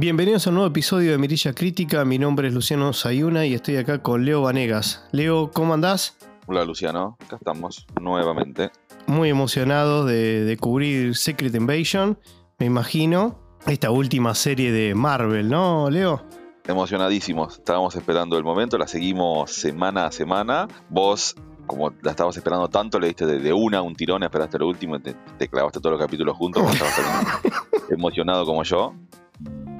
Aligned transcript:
Bienvenidos 0.00 0.46
a 0.46 0.48
un 0.48 0.54
nuevo 0.54 0.70
episodio 0.70 1.12
de 1.12 1.18
Mirilla 1.18 1.52
Crítica. 1.52 2.06
Mi 2.06 2.18
nombre 2.18 2.48
es 2.48 2.54
Luciano 2.54 2.94
Sayuna 2.94 3.44
y 3.44 3.52
estoy 3.52 3.76
acá 3.76 4.02
con 4.02 4.24
Leo 4.24 4.40
Vanegas. 4.40 5.06
Leo, 5.12 5.50
¿cómo 5.50 5.74
andás? 5.74 6.16
Hola 6.46 6.64
Luciano, 6.64 7.18
acá 7.22 7.36
estamos 7.36 7.86
nuevamente. 8.00 8.70
Muy 9.06 9.28
emocionado 9.28 10.06
de, 10.06 10.46
de 10.46 10.56
cubrir 10.56 11.14
Secret 11.14 11.54
Invasion, 11.54 12.18
me 12.58 12.64
imagino. 12.64 13.38
Esta 13.66 13.90
última 13.90 14.34
serie 14.34 14.72
de 14.72 14.94
Marvel, 14.94 15.50
¿no, 15.50 15.90
Leo? 15.90 16.24
Emocionadísimos, 16.66 17.58
estábamos 17.58 17.94
esperando 17.94 18.38
el 18.38 18.42
momento, 18.42 18.78
la 18.78 18.88
seguimos 18.88 19.52
semana 19.52 20.06
a 20.06 20.12
semana. 20.12 20.66
Vos, 20.88 21.36
como 21.66 21.92
la 22.00 22.12
estabas 22.12 22.38
esperando 22.38 22.68
tanto, 22.68 22.98
le 22.98 23.08
diste 23.08 23.26
de, 23.26 23.52
una 23.52 23.82
un 23.82 23.94
tirón, 23.94 24.22
esperaste 24.22 24.58
lo 24.60 24.68
último 24.68 24.98
te, 24.98 25.14
clavaste 25.46 25.78
todos 25.78 25.98
los 25.98 26.00
capítulos 26.00 26.38
juntos. 26.38 26.62
estabas 26.72 27.42
emocionado 27.90 28.46
como 28.46 28.62
yo. 28.62 28.94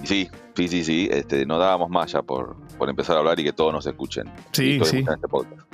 Sí, 0.05 0.29
sí, 0.57 0.69
sí, 0.69 0.85
sí. 0.85 1.09
Este, 1.11 1.47
no 1.47 1.59
dábamos 1.59 1.91
más 1.91 2.13
ya 2.13 2.23
por, 2.23 2.57
por 2.79 2.89
empezar 2.89 3.17
a 3.17 3.21
hablar 3.21 3.39
y 3.41 3.45
que 3.45 3.53
todos 3.53 3.73
nos 3.73 3.87
escuchen. 3.87 4.25
Sí, 4.53 4.81
sí. 4.85 4.99
Este 4.99 5.17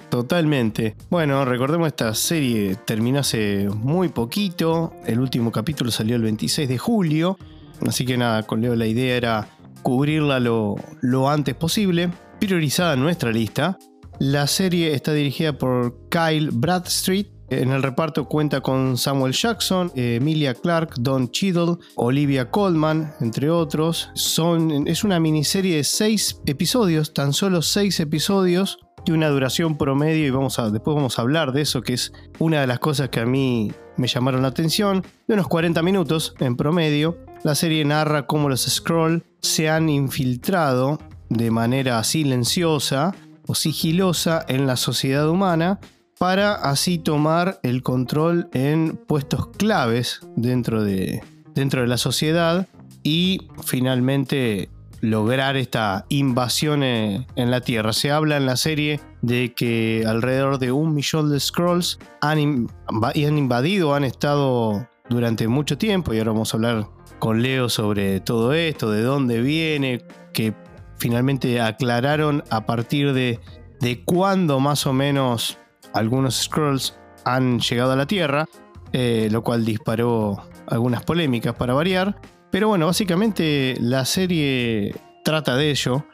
Totalmente. 0.09 0.97
Bueno, 1.11 1.45
recordemos 1.45 1.89
esta 1.89 2.15
serie 2.15 2.77
terminó 2.85 3.21
hace 3.21 3.69
muy 3.69 4.09
poquito. 4.09 4.93
El 5.05 5.21
último 5.21 5.53
capítulo 5.53 5.91
salió 5.91 6.17
el 6.17 6.23
26 6.23 6.69
de 6.69 6.79
julio. 6.79 7.39
Así 7.87 8.05
que 8.05 8.17
nada, 8.17 8.43
con 8.45 8.61
Leo 8.61 8.75
la 8.75 8.87
idea 8.87 9.17
era 9.17 9.49
cubrirla 9.83 10.41
lo, 10.41 10.77
lo 11.01 11.29
antes 11.29 11.55
posible. 11.55 12.11
Priorizada 12.41 12.95
en 12.95 13.01
nuestra 13.01 13.31
lista. 13.31 13.79
La 14.19 14.47
serie 14.47 14.95
está 14.95 15.13
dirigida 15.13 15.53
por 15.53 16.09
Kyle 16.09 16.51
Bradstreet 16.51 17.36
en 17.49 17.71
el 17.71 17.83
reparto 17.83 18.27
cuenta 18.29 18.61
con 18.61 18.97
Samuel 18.97 19.33
Jackson, 19.33 19.93
Emilia 19.95 20.55
Clark, 20.55 20.95
Don 20.99 21.31
Cheadle, 21.31 21.77
Olivia 21.95 22.51
Colman, 22.51 23.13
entre 23.21 23.51
otros. 23.51 24.11
Son, 24.15 24.87
es 24.89 25.05
una 25.05 25.21
miniserie 25.21 25.77
de 25.77 25.85
seis 25.85 26.41
episodios, 26.47 27.13
tan 27.15 27.33
solo 27.33 27.63
seis 27.63 28.01
episodios, 28.01 28.79
de 29.05 29.13
una 29.13 29.29
duración 29.29 29.79
promedio, 29.79 30.27
y 30.27 30.31
vamos 30.31 30.59
a, 30.59 30.71
después 30.71 30.97
vamos 30.97 31.19
a 31.19 31.23
hablar 31.23 31.53
de 31.53 31.63
eso, 31.63 31.83
que 31.83 31.95
es 31.95 32.13
una 32.41 32.61
de 32.61 32.67
las 32.67 32.81
cosas 32.81 33.09
que 33.09 33.21
a 33.21 33.27
mí 33.27 33.71
me 33.97 34.09
llamaron 34.09 34.43
la 34.43 34.49
atención, 34.49 35.05
de 35.29 35.35
unos 35.35 35.47
40 35.47 35.81
minutos 35.83 36.35
en 36.41 36.57
promedio. 36.57 37.17
La 37.45 37.55
serie 37.55 37.85
narra 37.85 38.27
cómo 38.27 38.49
los 38.49 38.63
Scroll 38.63 39.25
se 39.41 39.71
han 39.71 39.89
infiltrado 39.89 40.99
de 41.29 41.51
manera 41.53 42.03
silenciosa 42.03 43.15
o 43.47 43.55
sigilosa 43.55 44.45
en 44.49 44.67
la 44.67 44.77
sociedad 44.77 45.29
humana 45.29 45.79
para 46.19 46.55
así 46.55 46.99
tomar 46.99 47.61
el 47.63 47.83
control 47.83 48.49
en 48.53 48.97
puestos 48.97 49.49
claves 49.49 50.21
dentro 50.37 50.83
de, 50.83 51.23
dentro 51.55 51.83
de 51.83 51.87
la 51.87 51.99
sociedad 51.99 52.67
y 53.03 53.49
finalmente 53.65 54.71
lograr 55.01 55.57
esta 55.57 56.07
invasión 56.09 56.83
en 56.83 57.27
la 57.37 57.61
Tierra. 57.61 57.93
Se 57.93 58.11
habla 58.11 58.37
en 58.37 58.47
la 58.47 58.57
serie 58.57 59.01
de 59.23 59.53
que 59.53 60.05
alrededor 60.07 60.59
de 60.59 60.73
un 60.73 60.95
millón 60.95 61.31
de 61.31 61.39
Scrolls 61.39 61.99
han, 62.21 62.69
han 62.87 63.39
invadido, 63.39 63.95
han 63.95 64.05
estado 64.05 64.89
durante 65.09 65.49
mucho 65.49 65.79
tiempo 65.79 66.13
y 66.13 66.19
ahora 66.19 66.33
vamos 66.33 66.53
a 66.53 66.57
hablar 66.57 66.89
con 67.19 67.43
Leo 67.43 67.69
sobre 67.69 68.21
todo 68.21 68.53
esto, 68.53 68.91
de 68.91 69.03
dónde 69.03 69.41
viene, 69.41 70.03
que 70.33 70.55
finalmente 70.99 71.61
aclararon 71.61 72.43
a 72.51 72.67
partir 72.67 73.13
de, 73.13 73.41
de 73.81 74.03
cuándo 74.05 74.61
más 74.61 74.87
o 74.87 74.93
menos 74.93 75.59
algunos 75.97 76.43
Scrolls 76.43 76.99
han 77.25 77.59
llegado 77.59 77.93
a 77.93 77.97
la 77.97 78.07
Tierra, 78.07 78.47
eh, 78.93 79.29
lo 79.31 79.43
cual 79.43 79.65
disparó 79.65 80.43
algunas 80.67 81.03
polémicas 81.05 81.55
para 81.55 81.75
variar. 81.75 82.21
Pero 82.51 82.69
bueno, 82.69 82.87
básicamente 82.87 83.77
la 83.81 84.05
serie 84.05 84.95
trata 85.25 85.57
de 85.57 85.71
ello. 85.71 86.05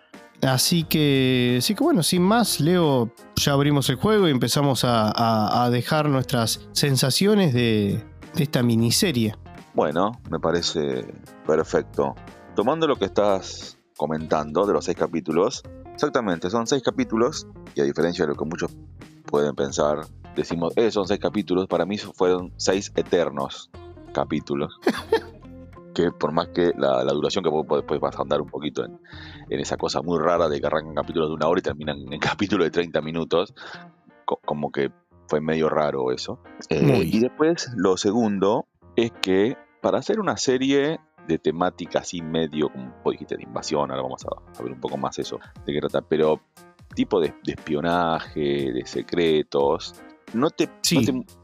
Así 0.41 0.85
que, 0.85 1.59
sí 1.61 1.75
que 1.75 1.85
bueno, 1.85 2.03
sin 2.03 2.23
más, 2.23 2.61
Leo, 2.61 3.13
ya 3.37 3.53
abrimos 3.53 3.89
el 3.91 3.97
juego 3.97 4.27
y 4.27 4.31
empezamos 4.31 4.83
a, 4.85 5.69
dejar 5.71 6.09
nuestras 6.09 6.69
sensaciones 6.73 7.55
de 7.55 8.05
esta 8.37 8.63
miniserie. 8.63 9.37
Bueno, 9.75 10.21
me 10.31 10.41
parece 10.41 11.07
perfecto. 11.47 12.15
Tomando 12.55 12.87
lo 12.87 12.97
que 12.97 13.07
estás 13.07 13.79
comentando 13.97 14.67
de 14.67 14.73
los 14.73 14.85
seis 14.85 14.97
capítulos, 14.97 15.63
exactamente, 15.95 16.51
son 16.51 16.67
seis 16.67 16.83
capítulos 16.83 17.47
y 17.75 17.81
a 17.81 17.85
diferencia 17.85 18.25
de 18.25 18.33
lo 18.33 18.37
que 18.37 18.45
muchos 18.45 18.71
pueden 19.33 19.55
pensar, 19.55 20.03
decimos, 20.37 20.75
eh, 20.77 20.91
son 20.91 21.09
seis 21.09 21.19
capítulos, 21.19 21.67
para 21.67 21.87
mí 21.87 21.97
fueron 21.97 22.53
seis 22.59 22.93
eternos 22.95 23.71
capítulos. 24.13 24.79
que 25.95 26.11
por 26.11 26.33
más 26.33 26.49
que 26.49 26.73
la, 26.77 27.03
duración 27.05 27.43
que 27.43 27.51
después 27.77 28.01
vas 28.01 28.19
a 28.19 28.23
andar 28.23 28.43
un 28.43 28.49
poquito 28.49 28.85
en, 28.85 28.99
esa 29.49 29.77
cosa 29.77 30.01
muy 30.03 30.19
rara 30.19 30.49
de 30.49 30.61
que 30.61 30.67
arrancan 30.67 30.95
capítulos 30.95 31.31
de 31.31 31.35
una 31.35 31.49
hora 31.49 31.61
y 31.61 31.63
terminan 31.63 32.13
en 32.13 32.21
capítulos 32.21 32.67
de 32.67 32.71
30 32.71 33.01
minutos, 33.01 33.55
como 34.25 34.71
que 34.71 34.91
fue 35.29 35.41
medio 35.41 35.71
raro 35.71 36.13
eso. 36.13 36.39
Eh, 36.69 37.09
y 37.11 37.19
después 37.19 37.71
lo 37.75 37.97
segundo 37.97 38.67
es 38.97 39.13
que 39.23 39.57
para 39.81 39.99
hacer 39.99 40.21
una 40.21 40.37
serie 40.37 41.01
de 41.27 41.39
temática 41.39 42.01
así 42.01 42.21
medio, 42.21 42.71
como 42.71 43.11
dijiste, 43.13 43.37
de 43.37 43.45
invasión, 43.45 43.91
ahora 43.91 44.03
vamos 44.03 44.25
a, 44.27 44.59
a 44.59 44.63
ver 44.63 44.73
un 44.73 44.81
poco 44.81 44.99
más 44.99 45.19
eso 45.19 45.41
de 45.65 45.73
qué 45.73 45.81
trata, 45.81 46.03
pero 46.03 46.41
tipo 46.93 47.21
de, 47.21 47.35
espionaje, 47.47 48.73
de 48.73 48.83
secretos, 48.87 49.95
no 50.35 50.51
te, 50.51 50.69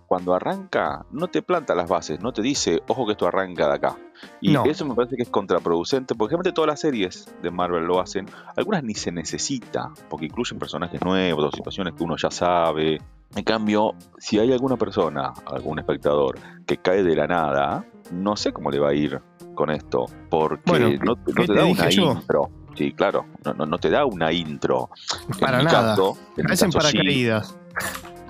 cuando 0.07 0.35
arranca, 0.35 1.05
no 1.11 1.29
te 1.29 1.43
planta 1.43 1.75
las 1.75 1.89
bases, 1.89 2.21
no 2.21 2.33
te 2.33 2.41
dice, 2.41 2.83
ojo 2.89 3.05
que 3.05 3.13
esto 3.13 3.27
arranca 3.27 3.69
de 3.69 3.75
acá. 3.75 3.97
Y 4.41 4.57
eso 4.69 4.85
me 4.87 4.95
parece 4.95 5.17
que 5.17 5.23
es 5.23 5.29
contraproducente, 5.29 6.15
porque 6.15 6.33
realmente 6.33 6.53
todas 6.53 6.69
las 6.69 6.81
series 6.81 7.33
de 7.43 7.51
Marvel 7.51 7.85
lo 7.85 8.01
hacen, 8.01 8.27
algunas 8.57 8.83
ni 8.83 8.95
se 8.95 9.13
necesita, 9.13 9.93
porque 10.09 10.27
incluyen 10.27 10.59
personajes 10.59 11.01
nuevos, 11.05 11.45
o 11.45 11.51
situaciones 11.55 11.95
que 11.95 12.05
uno 12.05 12.17
ya 12.17 12.31
sabe. 12.31 12.99
En 13.37 13.45
cambio, 13.45 13.95
si 14.17 14.39
hay 14.39 14.51
alguna 14.53 14.77
persona, 14.77 15.35
algún 15.47 15.79
espectador, 15.79 16.39
que 16.67 16.79
cae 16.79 17.03
de 17.03 17.15
la 17.15 17.27
nada, 17.27 17.85
no 18.11 18.37
sé 18.37 18.53
cómo 18.53 18.71
le 18.71 18.79
va 18.79 18.89
a 18.89 18.95
ir 18.95 19.21
con 19.55 19.71
esto, 19.71 20.07
porque 20.31 20.99
no, 21.05 21.17
te 21.17 21.55
da 21.55 21.67
una 21.67 21.93
intro. 21.93 22.51
Sí, 22.79 22.93
claro, 22.93 23.27
no, 23.45 23.67
no, 23.67 23.79
te 23.79 23.91
da 23.91 24.07
una 24.07 24.33
intro. 24.33 24.89
Para 25.41 25.61
nada. 25.61 25.97
Caso, 25.97 26.17
en 26.37 26.71
paracaídas. 26.71 27.59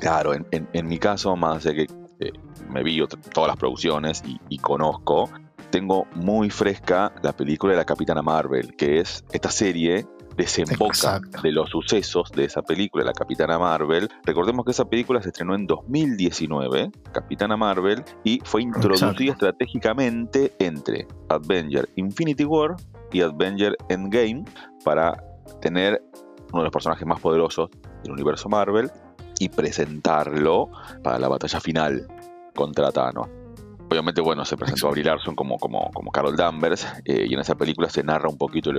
claro, 0.00 0.32
en, 0.32 0.46
en, 0.50 0.86
mi 0.88 0.98
caso, 0.98 1.36
más 1.36 1.64
de 1.64 1.74
que 1.74 1.82
eh, 2.20 2.32
me 2.70 2.82
vi 2.82 2.98
todas 3.34 3.48
las 3.48 3.58
producciones 3.58 4.22
y, 4.48 4.56
conozco, 4.56 5.28
tengo 5.68 6.06
muy 6.14 6.48
fresca 6.48 7.12
la 7.20 7.34
película 7.34 7.74
de 7.74 7.76
la 7.76 7.84
Capitana 7.84 8.22
Marvel, 8.22 8.74
que 8.74 9.00
es 9.00 9.22
esta 9.32 9.50
serie 9.50 10.06
desemboca 10.34 11.20
de 11.42 11.52
los 11.52 11.68
sucesos 11.68 12.30
de 12.30 12.44
esa 12.44 12.62
película, 12.62 13.04
la 13.04 13.12
Capitana 13.12 13.58
Marvel. 13.58 14.08
Recordemos 14.24 14.64
que 14.64 14.70
esa 14.70 14.86
película 14.86 15.20
se 15.20 15.28
estrenó 15.28 15.54
en 15.56 15.66
2019, 15.66 16.90
Capitana 17.12 17.58
Marvel, 17.58 18.02
y 18.24 18.40
fue 18.44 18.62
introducida 18.62 19.32
estratégicamente 19.32 20.54
entre 20.58 21.06
Avenger 21.28 21.90
Infinity 21.96 22.44
War 22.44 22.76
y 23.12 23.20
Avenger 23.20 23.76
Endgame 23.88 24.44
para 24.84 25.22
tener 25.60 26.02
uno 26.52 26.60
de 26.60 26.64
los 26.64 26.72
personajes 26.72 27.06
más 27.06 27.20
poderosos 27.20 27.70
del 28.02 28.12
universo 28.12 28.48
Marvel 28.48 28.90
y 29.38 29.48
presentarlo 29.48 30.70
para 31.02 31.18
la 31.18 31.28
batalla 31.28 31.60
final 31.60 32.06
contra 32.54 32.90
Thanos. 32.90 33.28
Obviamente, 33.90 34.20
bueno, 34.20 34.44
se 34.44 34.56
presentó 34.56 34.88
a 34.88 34.90
Brie 34.90 35.04
Larson 35.04 35.34
como, 35.34 35.58
como, 35.58 35.90
como 35.94 36.10
Carol 36.10 36.36
Danvers 36.36 36.86
eh, 37.06 37.26
y 37.28 37.32
en 37.32 37.40
esa 37.40 37.54
película 37.54 37.88
se 37.88 38.02
narra 38.02 38.28
un 38.28 38.36
poquito 38.36 38.70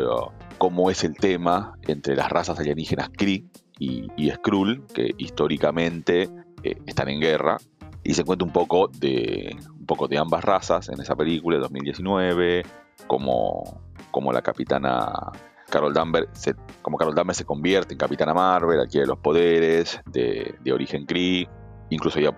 cómo 0.59 0.91
es 0.91 1.03
el 1.03 1.15
tema 1.15 1.73
entre 1.87 2.15
las 2.15 2.29
razas 2.29 2.59
alienígenas 2.59 3.09
Kree 3.09 3.45
y, 3.79 4.07
y 4.17 4.29
Skrull, 4.29 4.85
que 4.93 5.15
históricamente 5.17 6.29
eh, 6.63 6.75
están 6.85 7.09
en 7.09 7.21
guerra, 7.21 7.57
y 8.03 8.13
se 8.13 8.23
cuenta 8.23 8.45
un 8.45 8.51
poco 8.51 8.87
de 8.87 9.55
un 9.71 9.85
poco 9.85 10.07
de 10.07 10.17
ambas 10.17 10.43
razas 10.43 10.89
en 10.89 11.01
esa 11.01 11.15
película 11.15 11.57
de 11.57 11.61
2019, 11.61 12.63
como 13.07 13.81
como 14.11 14.31
la 14.31 14.41
capitana 14.41 15.31
Carol 15.69 15.93
Danvers 15.93 16.27
se, 16.33 16.55
como 16.81 16.97
Carol 16.97 17.15
Danvers 17.15 17.37
se 17.37 17.45
convierte 17.45 17.93
en 17.93 17.97
Capitana 17.97 18.33
Marvel, 18.33 18.79
adquiere 18.79 19.07
los 19.07 19.19
poderes 19.19 19.99
de, 20.05 20.55
origen 20.73 21.05
Kree. 21.05 21.47
Incluso 21.91 22.19
ya 22.19 22.31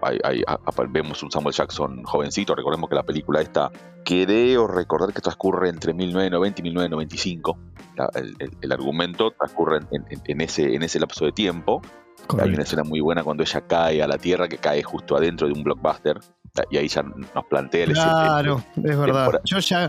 vemos 0.90 1.24
un 1.24 1.32
Samuel 1.32 1.54
Jackson 1.54 2.04
jovencito. 2.04 2.56
Recordemos 2.56 2.90
que 2.90 2.96
la 2.96 3.04
película 3.04 3.42
esta, 3.42 3.70
creo 4.06 4.66
recordar 4.66 5.14
que 5.14 5.22
transcurre 5.22 5.68
entre 5.68 5.94
1990 5.94 6.62
y 6.62 6.64
1995. 6.64 7.58
el, 8.62 8.72
argumento 8.72 9.32
transcurre 9.32 9.82
en, 9.92 10.42
ese, 10.42 10.74
en 10.74 10.84
ese 10.84 11.00
lapso 11.02 11.26
de 11.26 11.34
tiempo. 11.34 11.82
Hay 12.40 12.54
una 12.54 12.64
escena 12.64 12.84
muy 12.84 13.02
buena 13.02 13.24
cuando 13.24 13.44
ella 13.44 13.62
cae 13.62 14.02
a 14.02 14.08
la 14.08 14.18
Tierra, 14.18 14.48
que 14.48 14.58
cae 14.58 14.84
justo 14.84 15.18
adentro 15.18 15.48
de 15.48 15.54
un 15.54 15.64
blockbuster. 15.64 16.20
Y 16.70 16.78
ahí 16.78 16.88
ya 16.88 17.04
nos 17.04 17.46
plantea 17.50 17.84
el 17.84 17.94
Claro, 17.94 18.64
es 18.78 18.98
verdad. 18.98 19.42
Yo 19.44 19.60
ya 19.60 19.88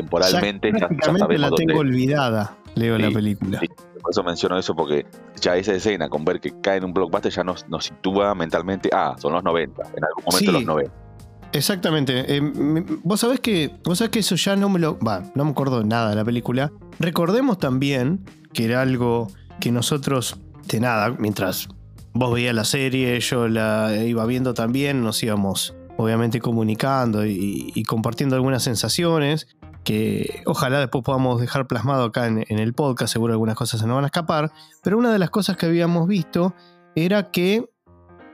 temporalmente 0.00 0.70
ya, 0.72 0.88
ya, 0.88 1.38
la 1.38 1.50
tengo 1.50 1.80
olvidada, 1.80 2.56
leo 2.74 2.96
la 2.98 3.10
película. 3.10 3.60
por 4.00 4.10
eso 4.10 4.22
menciono 4.22 4.58
eso, 4.58 4.74
porque 4.74 5.06
ya 5.40 5.56
esa 5.56 5.74
escena, 5.74 6.08
con 6.08 6.24
ver 6.24 6.40
que 6.40 6.60
cae 6.60 6.78
en 6.78 6.84
un 6.84 6.92
blockbuster, 6.92 7.32
ya 7.32 7.42
nos, 7.42 7.68
nos 7.68 7.86
sitúa 7.86 8.34
mentalmente, 8.34 8.90
ah, 8.92 9.16
son 9.18 9.32
los 9.32 9.42
90, 9.42 9.82
en 9.96 10.04
algún 10.04 10.24
momento 10.24 10.52
los 10.52 10.64
90. 10.64 10.92
Exactamente. 11.52 12.36
Eh, 12.36 12.42
vos 13.02 13.20
sabés 13.20 13.40
que. 13.40 13.70
Vos 13.82 13.98
sabés 13.98 14.10
que 14.10 14.18
eso 14.18 14.36
ya 14.36 14.54
no 14.54 14.68
me 14.68 14.78
lo. 14.78 14.98
Va, 14.98 15.22
no 15.34 15.46
me 15.46 15.52
acuerdo 15.52 15.82
nada 15.82 16.10
de 16.10 16.16
la 16.16 16.24
película. 16.24 16.70
Recordemos 16.98 17.58
también 17.58 18.22
que 18.52 18.66
era 18.66 18.82
algo 18.82 19.28
que 19.58 19.72
nosotros. 19.72 20.36
De 20.66 20.78
nada, 20.78 21.16
mientras 21.18 21.68
vos 22.12 22.34
veías 22.34 22.54
la 22.54 22.64
serie, 22.64 23.18
yo 23.20 23.48
la 23.48 23.96
iba 24.04 24.26
viendo 24.26 24.52
también, 24.52 25.02
nos 25.02 25.22
íbamos 25.22 25.74
obviamente 25.98 26.40
comunicando 26.40 27.26
y, 27.26 27.82
compartiendo 27.84 28.36
algunas 28.36 28.62
sensaciones 28.62 29.48
que 29.88 30.42
ojalá 30.44 30.80
después 30.80 31.02
podamos 31.02 31.40
dejar 31.40 31.66
plasmado 31.66 32.04
acá 32.04 32.26
en, 32.26 32.44
el 32.46 32.74
podcast, 32.74 33.10
seguro 33.10 33.32
algunas 33.32 33.56
cosas 33.56 33.80
se 33.80 33.86
nos 33.86 33.94
van 33.94 34.04
a 34.04 34.08
escapar, 34.08 34.52
pero 34.82 34.98
una 34.98 35.10
de 35.10 35.18
las 35.18 35.30
cosas 35.30 35.56
que 35.56 35.64
habíamos 35.64 36.06
visto 36.06 36.54
era 36.94 37.30
que 37.30 37.70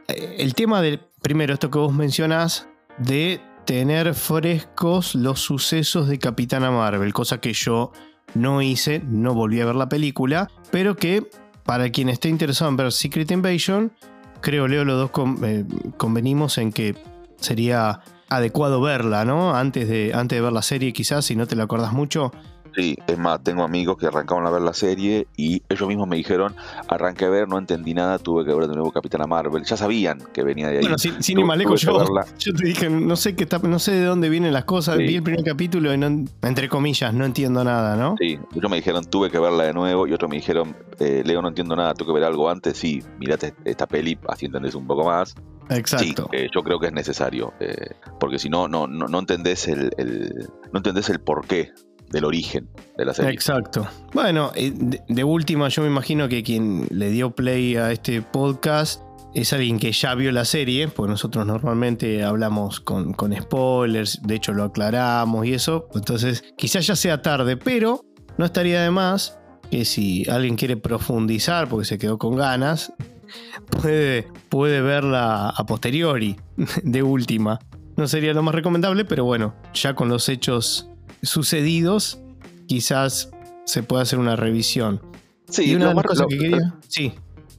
eh, 0.08 0.34
el 0.40 0.56
tema 0.56 0.82
del, 0.82 0.98
primero, 1.22 1.54
esto 1.54 1.70
que 1.70 1.78
vos 1.78 1.94
mencionás, 1.94 2.66
de 2.98 3.40
tener 3.66 4.14
frescos 4.14 5.14
los 5.14 5.38
sucesos 5.38 6.08
de 6.08 6.18
Capitana 6.18 6.72
Marvel, 6.72 7.12
cosa 7.12 7.40
que 7.40 7.52
yo 7.52 7.92
no 8.34 8.60
hice, 8.60 9.00
no 9.06 9.32
volví 9.32 9.60
a 9.60 9.66
ver 9.66 9.76
la 9.76 9.88
película, 9.88 10.50
pero 10.72 10.96
que 10.96 11.24
para 11.62 11.88
quien 11.90 12.08
esté 12.08 12.30
interesado 12.30 12.68
en 12.68 12.78
ver 12.78 12.90
Secret 12.90 13.30
Invasion, 13.30 13.92
creo, 14.40 14.66
Leo, 14.66 14.84
los 14.84 15.08
dos 15.08 15.12
eh, 15.44 15.64
convenimos 15.98 16.58
en 16.58 16.72
que 16.72 16.96
sería 17.36 18.00
adecuado 18.36 18.80
verla, 18.80 19.24
¿no? 19.24 19.54
Antes 19.54 19.88
de, 19.88 20.12
antes 20.14 20.36
de 20.36 20.42
ver 20.42 20.52
la 20.52 20.62
serie, 20.62 20.92
quizás, 20.92 21.24
si 21.24 21.36
no 21.36 21.46
te 21.46 21.56
la 21.56 21.64
acordás 21.64 21.92
mucho, 21.92 22.32
Sí, 22.74 22.96
es 23.06 23.18
más, 23.18 23.42
tengo 23.42 23.62
amigos 23.62 23.96
que 23.96 24.06
arrancaron 24.06 24.46
a 24.46 24.50
ver 24.50 24.62
la 24.62 24.74
serie 24.74 25.28
y 25.36 25.62
ellos 25.68 25.86
mismos 25.86 26.08
me 26.08 26.16
dijeron, 26.16 26.54
arranqué 26.88 27.26
a 27.26 27.30
ver, 27.30 27.48
no 27.48 27.58
entendí 27.58 27.94
nada, 27.94 28.18
tuve 28.18 28.44
que 28.44 28.52
ver 28.52 28.66
de 28.66 28.74
nuevo 28.74 28.90
Capitana 28.90 29.26
Marvel. 29.26 29.64
Ya 29.64 29.76
sabían 29.76 30.18
que 30.32 30.42
venía 30.42 30.68
de 30.68 30.78
ahí. 30.78 30.82
Bueno, 30.82 30.98
sin, 30.98 31.22
sin 31.22 31.38
yo, 31.38 32.06
yo 32.38 32.54
te 32.54 32.66
dije, 32.66 32.90
no 32.90 33.16
sé 33.16 33.36
qué 33.36 33.44
está, 33.44 33.58
no 33.58 33.78
sé 33.78 33.92
de 33.92 34.04
dónde 34.04 34.28
vienen 34.28 34.52
las 34.52 34.64
cosas, 34.64 34.98
vi 34.98 35.16
el 35.16 35.22
primer 35.22 35.44
capítulo 35.44 35.94
y 35.94 35.98
no, 35.98 36.24
entre 36.42 36.68
comillas, 36.68 37.14
no 37.14 37.24
entiendo 37.24 37.62
nada, 37.62 37.96
¿no? 37.96 38.16
Sí, 38.18 38.38
ellos 38.54 38.70
me 38.70 38.76
dijeron, 38.76 39.04
tuve 39.04 39.30
que 39.30 39.38
verla 39.38 39.64
de 39.64 39.72
nuevo 39.72 40.06
y 40.06 40.12
otros 40.12 40.30
me 40.30 40.36
dijeron, 40.36 40.76
eh, 40.98 41.22
Leo, 41.24 41.42
no 41.42 41.48
entiendo 41.48 41.76
nada, 41.76 41.94
tuve 41.94 42.08
que 42.08 42.14
ver 42.14 42.24
algo 42.24 42.50
antes, 42.50 42.76
sí, 42.76 43.02
mirate 43.18 43.54
esta 43.64 43.86
peli, 43.86 44.18
así 44.28 44.46
entendés 44.46 44.74
un 44.74 44.86
poco 44.86 45.04
más. 45.04 45.34
Exacto. 45.70 46.28
Sí, 46.30 46.36
eh, 46.36 46.48
yo 46.54 46.62
creo 46.62 46.78
que 46.78 46.88
es 46.88 46.92
necesario, 46.92 47.52
eh, 47.60 47.90
porque 48.20 48.38
si 48.38 48.50
no, 48.50 48.68
no, 48.68 48.86
no, 48.86 49.18
entendés 49.18 49.68
el, 49.68 49.90
el, 49.96 50.48
no 50.72 50.78
entendés 50.78 51.08
el 51.08 51.20
porqué 51.20 51.72
del 52.10 52.24
origen 52.24 52.68
de 52.96 53.04
la 53.04 53.14
serie. 53.14 53.32
Exacto. 53.32 53.86
Bueno, 54.12 54.52
eh, 54.54 54.72
de, 55.08 55.24
última, 55.24 55.68
yo 55.68 55.82
me 55.82 55.88
imagino 55.88 56.28
que 56.28 56.42
quien 56.42 56.86
le 56.90 57.10
dio 57.10 57.30
play 57.30 57.76
a 57.76 57.92
este 57.92 58.22
podcast 58.22 59.02
es 59.34 59.52
alguien 59.52 59.80
que 59.80 59.90
ya 59.90 60.14
vio 60.14 60.30
la 60.30 60.44
serie, 60.44 60.88
porque 60.88 61.10
nosotros 61.10 61.44
normalmente 61.44 62.22
hablamos 62.22 62.80
con, 62.80 63.12
con 63.14 63.34
spoilers, 63.34 64.20
de 64.22 64.36
hecho 64.36 64.52
lo 64.52 64.64
aclaramos 64.64 65.44
y 65.44 65.54
eso, 65.54 65.88
entonces 65.94 66.44
quizás 66.56 66.86
ya 66.86 66.94
sea 66.94 67.20
tarde, 67.20 67.56
pero 67.56 68.04
no 68.38 68.44
estaría 68.44 68.80
de 68.82 68.90
más 68.90 69.38
que 69.70 69.84
si 69.84 70.28
alguien 70.30 70.56
quiere 70.56 70.76
profundizar 70.76 71.68
porque 71.68 71.84
se 71.84 71.98
quedó 71.98 72.16
con 72.18 72.36
ganas, 72.36 72.92
puede, 73.82 74.28
puede 74.48 74.80
verla 74.80 75.48
a 75.48 75.66
posteriori, 75.66 76.36
de 76.82 77.02
última. 77.02 77.58
No 77.96 78.08
sería 78.08 78.34
lo 78.34 78.42
más 78.42 78.54
recomendable, 78.54 79.04
pero 79.04 79.24
bueno, 79.24 79.54
ya 79.72 79.94
con 79.94 80.08
los 80.08 80.28
hechos 80.28 80.90
sucedidos, 81.24 82.20
quizás 82.66 83.30
se 83.64 83.82
pueda 83.82 84.02
hacer 84.02 84.18
una 84.18 84.36
revisión. 84.36 85.00
Sí, 85.48 85.70
y 85.70 85.74
una 85.74 85.88
de 85.88 85.94
las 85.94 86.04
cosas 86.04 86.26
que 86.28 86.38
quería. 86.38 86.74
Sí. 86.88 87.14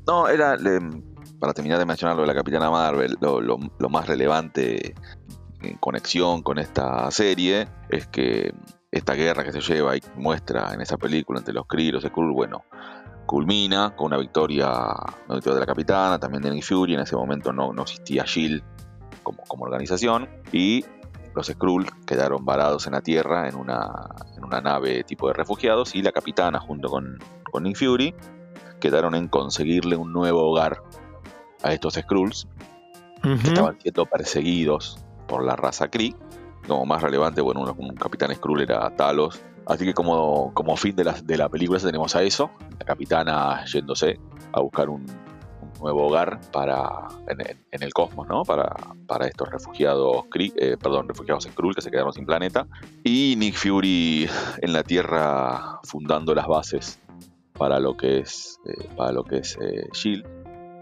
No, 0.07 0.27
era. 0.27 0.57
para 1.39 1.53
terminar 1.53 1.79
de 1.79 1.85
mencionar 1.85 2.15
lo 2.15 2.21
de 2.21 2.27
la 2.27 2.35
Capitana 2.35 2.69
Marvel, 2.69 3.17
lo, 3.21 3.57
más 3.89 4.07
relevante 4.07 4.95
en 5.61 5.77
conexión 5.77 6.43
con 6.43 6.59
esta 6.59 7.09
serie 7.11 7.67
es 7.89 8.07
que 8.07 8.53
esta 8.91 9.13
guerra 9.13 9.43
que 9.43 9.51
se 9.51 9.61
lleva 9.61 9.97
y 9.97 10.01
muestra 10.15 10.73
en 10.73 10.81
esa 10.81 10.97
película 10.97 11.39
entre 11.39 11.53
los 11.53 11.65
Kree 11.67 11.87
y 11.87 11.91
los 11.91 12.03
Skrull, 12.03 12.31
bueno, 12.31 12.63
culmina 13.25 13.95
con 13.95 14.07
una 14.07 14.17
victoria, 14.17 14.67
una 15.27 15.35
victoria 15.35 15.55
de 15.55 15.59
la 15.59 15.65
Capitana, 15.65 16.19
también 16.19 16.43
de 16.43 16.51
Nick 16.51 16.63
Fury. 16.63 16.93
En 16.93 17.01
ese 17.01 17.15
momento 17.15 17.51
no, 17.51 17.73
no 17.73 17.81
existía 17.81 18.23
Shield 18.25 18.63
como, 19.23 19.43
como 19.43 19.65
organización 19.65 20.29
y 20.51 20.85
los 21.35 21.47
Skrull 21.47 21.85
quedaron 22.05 22.45
varados 22.45 22.87
en 22.87 22.93
la 22.93 23.01
Tierra 23.01 23.49
en 23.49 23.55
una, 23.55 24.09
en 24.35 24.43
una 24.43 24.61
nave 24.61 25.03
tipo 25.03 25.27
de 25.27 25.33
refugiados 25.33 25.93
y 25.95 26.01
la 26.01 26.11
capitana 26.11 26.59
junto 26.59 26.89
con, 26.89 27.19
con 27.51 27.63
Nick 27.63 27.77
Fury 27.77 28.15
quedaron 28.79 29.15
en 29.15 29.27
conseguirle 29.27 29.97
un 29.97 30.13
nuevo 30.13 30.49
hogar 30.49 30.81
a 31.63 31.73
estos 31.73 31.95
Skrulls 31.95 32.47
que 33.21 33.47
estaban 33.47 33.79
siendo 33.81 34.05
perseguidos 34.05 35.03
por 35.27 35.43
la 35.43 35.55
raza 35.55 35.87
Kree. 35.87 36.15
Como 36.67 36.85
más 36.85 37.01
relevante, 37.01 37.41
bueno, 37.41 37.63
un, 37.77 37.95
capitán 37.95 38.33
Skrull 38.35 38.61
era 38.61 38.89
Talos. 38.95 39.41
Así 39.65 39.83
que 39.83 39.93
como, 39.95 40.53
como 40.53 40.77
fin 40.77 40.95
de 40.95 41.03
la, 41.03 41.13
de 41.13 41.37
la 41.37 41.49
película 41.49 41.79
tenemos 41.79 42.15
a 42.15 42.21
eso, 42.21 42.51
la 42.77 42.85
capitana 42.85 43.65
yéndose 43.65 44.19
a 44.53 44.61
buscar 44.61 44.89
un, 44.89 45.05
nuevo 45.85 46.07
hogar 46.07 46.41
para 46.51 47.07
en, 47.27 47.83
el 47.83 47.93
cosmos, 47.93 48.27
¿no? 48.27 48.43
Para, 48.43 48.75
para 49.05 49.27
estos 49.27 49.49
refugiados, 49.51 50.25
eh, 50.33 50.77
perdón, 50.81 51.07
refugiados 51.07 51.43
Skrull 51.43 51.75
que 51.75 51.81
se 51.81 51.91
quedaron 51.91 52.11
sin 52.11 52.25
planeta. 52.25 52.65
Y 53.03 53.35
Nick 53.37 53.55
Fury 53.55 54.27
en 54.61 54.73
la 54.73 54.81
Tierra 54.81 55.79
fundando 55.83 56.33
las 56.33 56.47
bases 56.47 56.99
para 57.53 57.79
lo 57.79 57.95
que 57.95 58.19
es, 58.19 58.59
eh, 58.65 58.89
para 58.97 59.11
lo 59.11 59.23
que 59.23 59.37
es 59.37 59.57
eh, 59.61 59.87
Shield. 59.93 60.25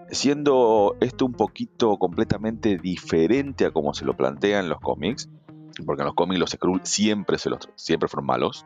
Siendo 0.09 0.95
esto 1.01 1.25
un 1.25 1.33
poquito 1.33 1.97
completamente 1.97 2.77
diferente 2.77 3.65
a 3.65 3.71
como 3.71 3.93
se 3.93 4.05
lo 4.05 4.15
plantea 4.15 4.61
en 4.61 4.69
los 4.69 4.79
cómics, 4.79 5.29
porque 5.85 6.03
en 6.03 6.05
los 6.05 6.15
cómics 6.15 6.39
los 6.39 6.51
Skrull 6.51 6.81
siempre, 6.83 7.37
se 7.37 7.49
los, 7.49 7.69
siempre 7.75 8.07
fueron 8.07 8.27
malos. 8.27 8.65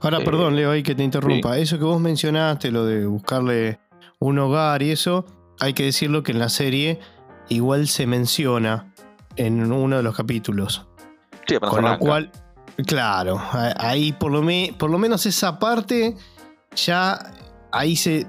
Ahora, 0.00 0.20
perdón, 0.20 0.56
Leo, 0.56 0.70
ahí 0.70 0.82
que 0.82 0.94
te 0.94 1.02
interrumpa. 1.02 1.58
Eso 1.58 1.78
que 1.78 1.84
vos 1.84 2.00
mencionaste, 2.00 2.70
lo 2.70 2.86
de 2.86 3.04
buscarle 3.06 3.80
un 4.20 4.38
hogar 4.38 4.82
y 4.82 4.92
eso, 4.92 5.24
hay 5.60 5.74
que 5.74 5.84
decirlo 5.84 6.22
que 6.22 6.32
en 6.32 6.38
la 6.38 6.48
serie 6.48 6.98
igual 7.48 7.88
se 7.88 8.06
menciona 8.06 8.92
en 9.36 9.70
uno 9.72 9.96
de 9.96 10.02
los 10.02 10.16
capítulos. 10.16 10.86
Sí, 11.46 11.56
con 11.58 11.84
lo 11.84 11.98
cual, 11.98 12.30
claro, 12.86 13.40
ahí 13.78 14.12
por 14.12 14.32
lo, 14.32 14.42
por 14.76 14.90
lo 14.90 14.98
menos 14.98 15.24
esa 15.26 15.58
parte 15.58 16.16
ya 16.74 17.18
ahí 17.72 17.96
se 17.96 18.26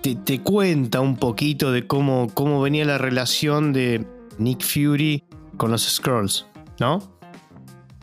te, 0.00 0.42
cuenta 0.42 1.00
un 1.00 1.16
poquito 1.16 1.72
de 1.72 1.86
cómo, 1.86 2.28
cómo 2.34 2.60
venía 2.60 2.84
la 2.84 2.98
relación 2.98 3.72
de 3.72 4.06
Nick 4.38 4.62
Fury 4.62 5.24
con 5.56 5.70
los 5.70 5.82
Scrolls, 5.82 6.46
¿no? 6.78 7.00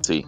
Sí, 0.02 0.26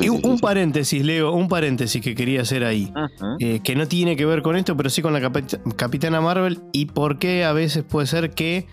y 0.00 0.08
un, 0.08 0.38
paréntesis, 0.38 1.04
Leo, 1.04 1.32
un 1.32 1.48
paréntesis 1.48 2.02
que 2.02 2.14
quería 2.14 2.42
hacer 2.42 2.64
ahí, 2.64 2.92
eh, 3.38 3.60
que 3.62 3.76
no 3.76 3.86
tiene 3.86 4.16
que 4.16 4.26
ver 4.26 4.42
con 4.42 4.56
esto, 4.56 4.76
pero 4.76 4.90
sí 4.90 5.02
con 5.02 5.12
la 5.12 5.32
Capitana 5.76 6.20
Marvel 6.20 6.62
y 6.72 6.86
por 6.86 7.18
qué 7.18 7.44
a 7.44 7.52
veces 7.52 7.84
puede 7.84 8.06
ser 8.06 8.30
que 8.30 8.66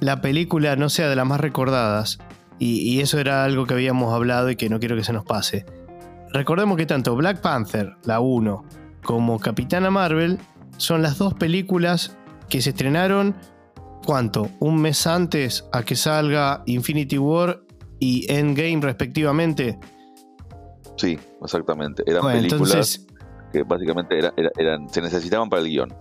la 0.00 0.20
película 0.20 0.76
no 0.76 0.88
sea 0.88 1.08
de 1.08 1.16
las 1.16 1.26
más 1.26 1.40
recordadas. 1.40 2.18
Y, 2.58 3.00
eso 3.00 3.18
era 3.18 3.44
algo 3.44 3.66
que 3.66 3.74
habíamos 3.74 4.14
hablado 4.14 4.48
y 4.48 4.56
que 4.56 4.68
no 4.68 4.78
quiero 4.78 4.96
que 4.96 5.04
se 5.04 5.12
nos 5.12 5.24
pase. 5.24 5.66
Recordemos 6.32 6.76
que 6.76 6.86
tanto 6.86 7.14
Black 7.16 7.40
Panther, 7.40 7.96
la 8.04 8.20
1, 8.20 8.64
como 9.02 9.38
Capitana 9.38 9.90
Marvel 9.90 10.38
son 10.76 11.02
las 11.02 11.18
dos 11.18 11.34
películas 11.34 12.16
que 12.48 12.62
se 12.62 12.70
estrenaron, 12.70 13.34
¿cuánto? 14.06 14.50
Un 14.60 14.80
mes 14.80 15.06
antes 15.06 15.66
a 15.72 15.82
que 15.82 15.96
salga 15.96 16.62
Infinity 16.66 17.18
War 17.18 17.60
y 17.98 18.30
Endgame 18.32 18.80
respectivamente. 18.80 19.78
Sí, 20.96 21.18
exactamente. 21.42 22.02
Eran 22.06 22.22
películas 22.22 23.06
que 23.52 23.62
básicamente 23.62 24.18
eran, 24.18 24.88
se 24.88 25.00
necesitaban 25.00 25.48
para 25.48 25.62
el 25.62 25.68
guion. 25.68 25.94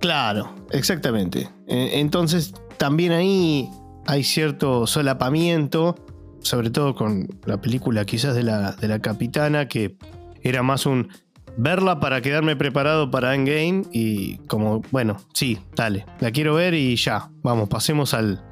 Claro, 0.00 0.54
exactamente. 0.70 1.48
E, 1.66 2.00
entonces, 2.00 2.54
también 2.76 3.12
ahí 3.12 3.68
hay 4.06 4.24
cierto 4.24 4.86
solapamiento, 4.86 5.94
sobre 6.40 6.70
todo 6.70 6.94
con 6.94 7.28
la 7.44 7.60
película 7.60 8.04
quizás 8.04 8.34
de 8.34 8.42
la, 8.42 8.72
de 8.72 8.88
la 8.88 9.00
capitana, 9.00 9.68
que 9.68 9.96
era 10.42 10.62
más 10.62 10.86
un 10.86 11.08
verla 11.56 11.98
para 11.98 12.20
quedarme 12.20 12.54
preparado 12.54 13.10
para 13.10 13.34
Endgame 13.34 13.82
y 13.92 14.36
como, 14.46 14.82
bueno, 14.92 15.16
sí, 15.34 15.58
dale, 15.74 16.06
la 16.20 16.30
quiero 16.30 16.54
ver 16.54 16.74
y 16.74 16.94
ya, 16.94 17.30
vamos, 17.42 17.68
pasemos 17.68 18.14
al, 18.14 18.44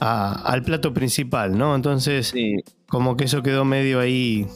al 0.00 0.62
plato 0.62 0.94
principal, 0.94 1.56
¿no? 1.56 1.74
Entonces, 1.74 2.32
como 2.88 3.16
que 3.16 3.24
eso 3.24 3.42
quedó 3.42 3.64
medio 3.66 4.00
ahí 4.00 4.46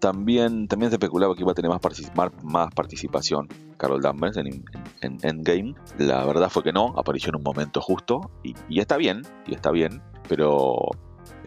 también, 0.00 0.68
también 0.68 0.90
se 0.90 0.96
especulaba 0.96 1.34
que 1.34 1.42
iba 1.42 1.52
a 1.52 1.54
tener 1.54 1.70
más, 1.70 1.80
más 2.42 2.74
participación 2.74 3.48
Carol 3.76 4.00
Danvers 4.00 4.36
en, 4.36 4.64
Endgame. 5.00 5.74
La 5.98 6.24
verdad 6.24 6.48
fue 6.48 6.62
que 6.62 6.72
no, 6.72 6.94
apareció 6.96 7.30
en 7.30 7.36
un 7.36 7.42
momento 7.42 7.80
justo 7.80 8.30
y, 8.42 8.54
está 8.78 8.96
bien, 8.96 9.22
y 9.46 9.54
está 9.54 9.70
bien, 9.70 10.02
pero 10.28 10.76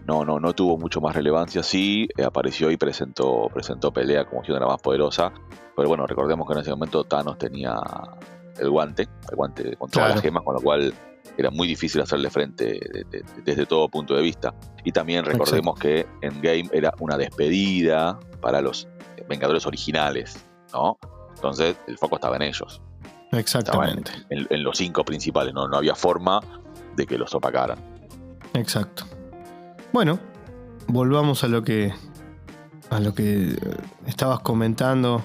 no, 0.06 0.26
no, 0.26 0.40
no 0.40 0.54
tuvo 0.54 0.78
mucho 0.78 1.02
más 1.02 1.16
relevancia. 1.16 1.64
Sí, 1.64 2.08
eh, 2.18 2.24
apareció 2.24 2.72
y 2.72 2.78
presentó, 2.78 3.48
presentó 3.54 3.92
pelea 3.92 4.26
como 4.26 4.44
si 4.44 4.52
era 4.52 4.66
más 4.66 4.82
poderosa, 4.82 5.32
pero 5.76 5.88
bueno, 5.88 6.06
recordemos 6.06 6.48
que 6.48 6.54
en 6.54 6.60
ese 6.60 6.72
momento 6.72 7.04
Thanos 7.04 7.38
tenía 7.38 7.76
el 8.60 8.70
guante, 8.70 9.08
el 9.30 9.36
guante 9.36 9.76
con 9.78 9.90
todas 9.90 10.16
las 10.16 10.22
gemas, 10.22 10.44
con 10.44 10.56
lo 10.56 10.62
cual 10.62 10.94
era 11.42 11.52
muy 11.52 11.68
difícil 11.68 12.02
hacerle 12.02 12.30
frente 12.30 12.80
desde 13.46 13.66
todo 13.66 13.88
punto 13.90 14.16
de 14.16 14.22
vista. 14.22 14.54
Y 14.84 14.92
también 14.92 15.26
recordemos 15.26 15.80
que 15.80 16.06
Endgame 16.22 16.70
era 16.72 16.94
una 17.00 17.18
despedida 17.18 18.20
para 18.42 18.62
los 18.62 18.88
Vengadores 19.28 19.68
originales, 19.68 20.44
¿no? 20.74 20.98
Entonces 21.36 21.78
el 21.88 21.98
foco 22.00 22.16
estaba 22.16 22.36
en 22.36 22.42
ellos. 22.42 22.82
Exactamente. 23.32 24.12
En, 24.30 24.64
los 24.64 24.78
cinco 24.78 25.06
principales, 25.06 25.54
¿no? 25.54 25.68
no 25.68 25.78
había 25.78 25.94
forma 25.94 26.42
de 26.96 27.06
que 27.06 27.18
los 27.18 27.36
opacaran. 27.36 27.78
Exacto. 28.56 29.06
Bueno, 29.94 30.20
volvamos 30.88 31.44
a 31.44 31.48
lo 31.48 31.64
que 31.64 31.94
a 32.90 33.00
lo 33.00 33.14
que 33.14 33.56
estabas 34.08 34.40
comentando. 34.40 35.24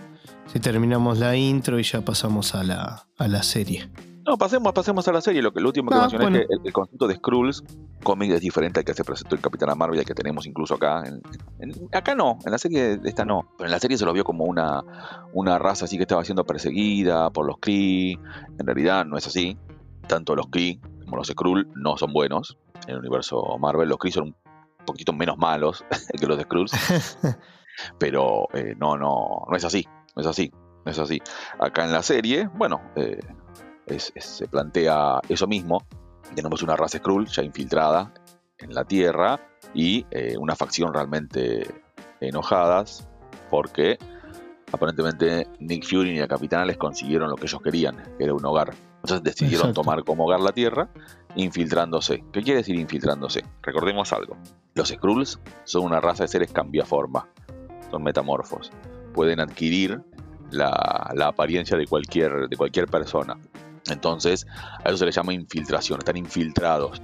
Si 0.53 0.61
terminamos 0.61 1.19
la 1.19 1.35
intro 1.35 1.79
y 1.79 1.83
ya 1.83 2.03
pasamos 2.03 2.55
a 2.55 2.63
la, 2.63 3.07
a 3.17 3.29
la 3.29 3.43
serie. 3.43 3.89
No, 4.27 4.39
pasemos, 4.39 4.73
pasemos 4.73 5.07
a 5.07 5.13
la 5.13 5.21
serie. 5.21 5.43
Lo, 5.43 5.53
que, 5.53 5.61
lo 5.61 5.69
último 5.69 5.91
que 5.91 5.97
ah, 5.97 6.09
mencioné 6.09 6.41
es 6.41 6.47
que 6.63 6.69
el, 6.69 6.73
concepto 6.73 7.07
de 7.07 7.17
Skrulls 7.17 7.63
cómic 8.03 8.31
es 8.31 8.41
diferente 8.41 8.81
al 8.81 8.85
que 8.85 8.95
se 8.95 9.05
presentó 9.05 9.35
en 9.35 9.43
Capitana 9.43 9.75
Marvel, 9.75 10.01
y 10.01 10.05
que 10.05 10.15
tenemos 10.15 10.47
incluso 10.47 10.75
acá. 10.75 11.05
acá 11.93 12.15
no, 12.15 12.39
en 12.45 12.53
la 12.53 12.59
serie 12.59 13.01
esta 13.05 13.25
no. 13.25 13.49
Pero 13.59 13.67
en 13.67 13.73
la 13.73 13.81
serie 13.81 13.99
se 13.99 14.07
lo 14.07 14.13
vio 14.13 14.25
como 14.25 14.45
una, 14.45 14.83
una 15.35 15.59
raza 15.59 15.85
así 15.85 15.97
que 15.97 16.05
estaba 16.05 16.25
siendo 16.25 16.45
perseguida 16.45 17.29
por 17.31 17.47
los 17.47 17.59
Kree. 17.61 18.19
En 18.59 18.67
realidad 18.67 19.05
no 19.05 19.19
es 19.19 19.27
así. 19.27 19.59
Tanto 20.07 20.35
los 20.35 20.47
Kree 20.47 20.81
como 21.05 21.17
los 21.17 21.29
Skrulls 21.29 21.67
no 21.75 21.99
son 21.99 22.13
buenos. 22.13 22.57
En 22.87 22.95
el 22.95 22.99
universo 23.01 23.59
Marvel, 23.59 23.89
los 23.89 23.99
Kree 23.99 24.13
son 24.13 24.29
un 24.29 24.87
poquito 24.87 25.13
menos 25.13 25.37
malos 25.37 25.85
que 26.19 26.27
los 26.27 26.41
Skrulls. 26.41 26.73
pero 27.99 28.49
eh, 28.55 28.75
no, 28.79 28.97
no, 28.97 29.45
no 29.51 29.57
es 29.57 29.65
así. 29.65 29.87
No 30.17 30.23
es 30.23 30.27
así. 30.27 30.51
No 30.85 30.93
es 30.93 30.99
así. 30.99 31.21
Acá 31.59 31.85
en 31.85 31.93
la 31.93 32.03
serie, 32.03 32.49
bueno, 32.55 32.81
eh, 32.97 33.21
se 33.87 34.49
plantea 34.49 35.21
eso 35.29 35.47
mismo. 35.47 35.85
Tenemos 36.35 36.63
una 36.63 36.77
raza 36.77 36.99
Skrull 36.99 37.27
ya 37.27 37.43
infiltrada 37.43 38.13
en 38.59 38.75
la 38.75 38.85
Tierra 38.85 39.41
y 39.75 40.07
eh, 40.11 40.37
una 40.39 40.57
facción 40.57 40.93
realmente 40.93 41.67
enojadas 42.21 43.09
porque 43.51 43.99
aparentemente 44.73 45.47
Nick 45.61 45.85
Fury 45.85 46.11
y 46.11 46.19
la 46.19 46.29
Capitana 46.29 46.65
les 46.65 46.77
consiguieron 46.77 47.31
lo 47.31 47.37
que 47.37 47.47
ellos 47.47 47.63
querían, 47.63 48.03
que 48.19 48.25
era 48.25 48.35
un 48.35 48.45
hogar. 48.45 48.75
Entonces 48.97 49.23
decidieron 49.23 49.73
tomar 49.75 50.03
como 50.05 50.25
hogar 50.25 50.41
la 50.41 50.53
Tierra, 50.53 50.89
infiltrándose. 51.37 52.25
¿Qué 52.33 52.43
quiere 52.43 52.59
decir 52.59 52.77
infiltrándose? 52.77 53.45
Recordemos 53.63 54.13
algo. 54.13 54.37
Los 54.75 54.89
Skrulls 54.89 55.39
son 55.65 55.85
una 55.85 56.01
raza 56.01 56.25
de 56.25 56.29
seres 56.29 56.53
cambiaforma, 56.53 57.29
son 57.91 58.03
metamorfos. 58.03 58.73
Pueden 59.13 59.41
adquirir 59.41 60.03
la, 60.51 61.11
la 61.15 61.29
apariencia 61.29 61.77
de 61.77 61.87
cualquier, 61.87 62.49
de 62.49 62.57
cualquier 62.57 62.87
persona. 62.87 63.37
Entonces, 63.91 64.47
a 64.85 64.89
eso 64.89 64.99
se 64.99 65.07
le 65.07 65.13
llama 65.13 65.33
infiltración, 65.33 65.99
están 65.99 66.17
infiltrados. 66.17 67.03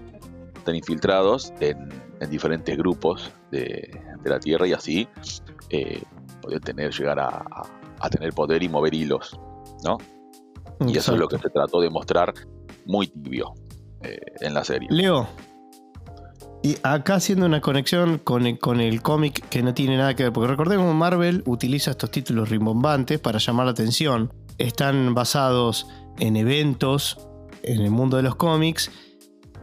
Están 0.56 0.74
infiltrados 0.74 1.52
en, 1.60 1.88
diferentes 2.28 2.76
grupos 2.76 3.30
de, 3.50 3.90
la 4.24 4.38
Tierra 4.38 4.66
y 4.66 4.72
así 4.74 5.08
eh, 5.70 6.02
poder 6.42 6.60
tener, 6.60 6.92
llegar 6.92 7.18
a, 7.18 7.44
tener 8.10 8.32
poder 8.32 8.62
y 8.62 8.68
mover 8.68 8.94
hilos, 8.94 9.38
¿no? 9.84 9.98
Y 10.86 10.96
eso 10.96 11.12
es 11.12 11.18
lo 11.18 11.28
que 11.28 11.38
se 11.38 11.48
trató 11.50 11.80
de 11.80 11.90
mostrar 11.90 12.32
muy 12.86 13.06
tibio 13.06 13.54
eh, 14.02 14.18
en 14.40 14.54
la 14.54 14.64
serie. 14.64 14.88
Leo, 14.90 15.26
y 16.62 16.76
acá 16.82 17.14
haciendo 17.14 17.46
una 17.46 17.62
conexión 17.62 18.18
con 18.18 18.46
el, 18.46 18.58
con 18.58 18.80
el 18.80 19.00
cómic 19.00 19.48
que 19.48 19.62
no 19.62 19.72
tiene 19.72 19.96
nada 19.96 20.14
que 20.14 20.24
ver, 20.24 20.32
porque 20.32 20.48
recordemos 20.48 20.94
Marvel 20.94 21.42
utiliza 21.46 21.92
estos 21.92 22.10
títulos 22.10 22.50
rimbombantes 22.50 23.18
para 23.18 23.38
llamar 23.38 23.66
la 23.66 23.72
atención. 23.72 24.32
Están 24.58 25.14
basados 25.14 25.88
en 26.20 26.36
eventos 26.36 27.18
en 27.62 27.80
el 27.80 27.90
mundo 27.90 28.16
de 28.16 28.22
los 28.22 28.36
cómics, 28.36 28.90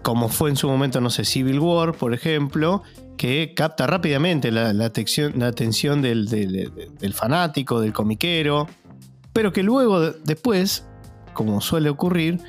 como 0.04 0.30
fue 0.30 0.50
en 0.50 0.56
su 0.56 0.68
momento, 0.68 1.02
no 1.02 1.10
sé, 1.10 1.26
Civil 1.26 1.60
War, 1.60 1.94
por 1.94 2.14
ejemplo, 2.14 2.84
que 3.18 3.54
capta 3.56 3.88
rápidamente 3.88 4.52
la, 4.52 4.70
atención, 4.86 5.34
la 5.38 5.48
atención 5.48 6.02
del, 6.02 6.28
fanático, 7.14 7.82
del 7.82 7.94
comiquero, 7.94 8.68
pero 9.34 9.52
que 9.52 9.64
luego, 9.64 10.12
después, 10.12 10.86
como 11.34 11.62
suele 11.62 11.90
ocurrir, 11.90 12.40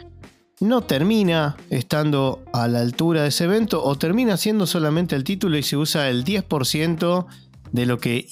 no 0.60 0.82
termina 0.82 1.56
estando 1.70 2.42
a 2.52 2.68
la 2.68 2.80
altura 2.80 3.22
de 3.22 3.28
ese 3.28 3.44
evento 3.44 3.82
o 3.82 3.96
termina 3.96 4.36
siendo 4.36 4.66
solamente 4.66 5.14
el 5.14 5.24
título 5.24 5.56
y 5.56 5.62
se 5.62 5.76
usa 5.76 6.08
el 6.08 6.24
10% 6.24 7.26
de 7.72 7.86
lo 7.86 7.98
que 7.98 8.26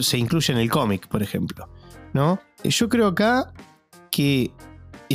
se 0.00 0.18
incluye 0.18 0.52
en 0.52 0.58
el 0.58 0.70
cómic, 0.70 1.08
por 1.08 1.22
ejemplo. 1.22 1.68
¿no? 2.12 2.40
Yo 2.64 2.88
creo 2.88 3.08
acá 3.08 3.52
que 4.10 4.52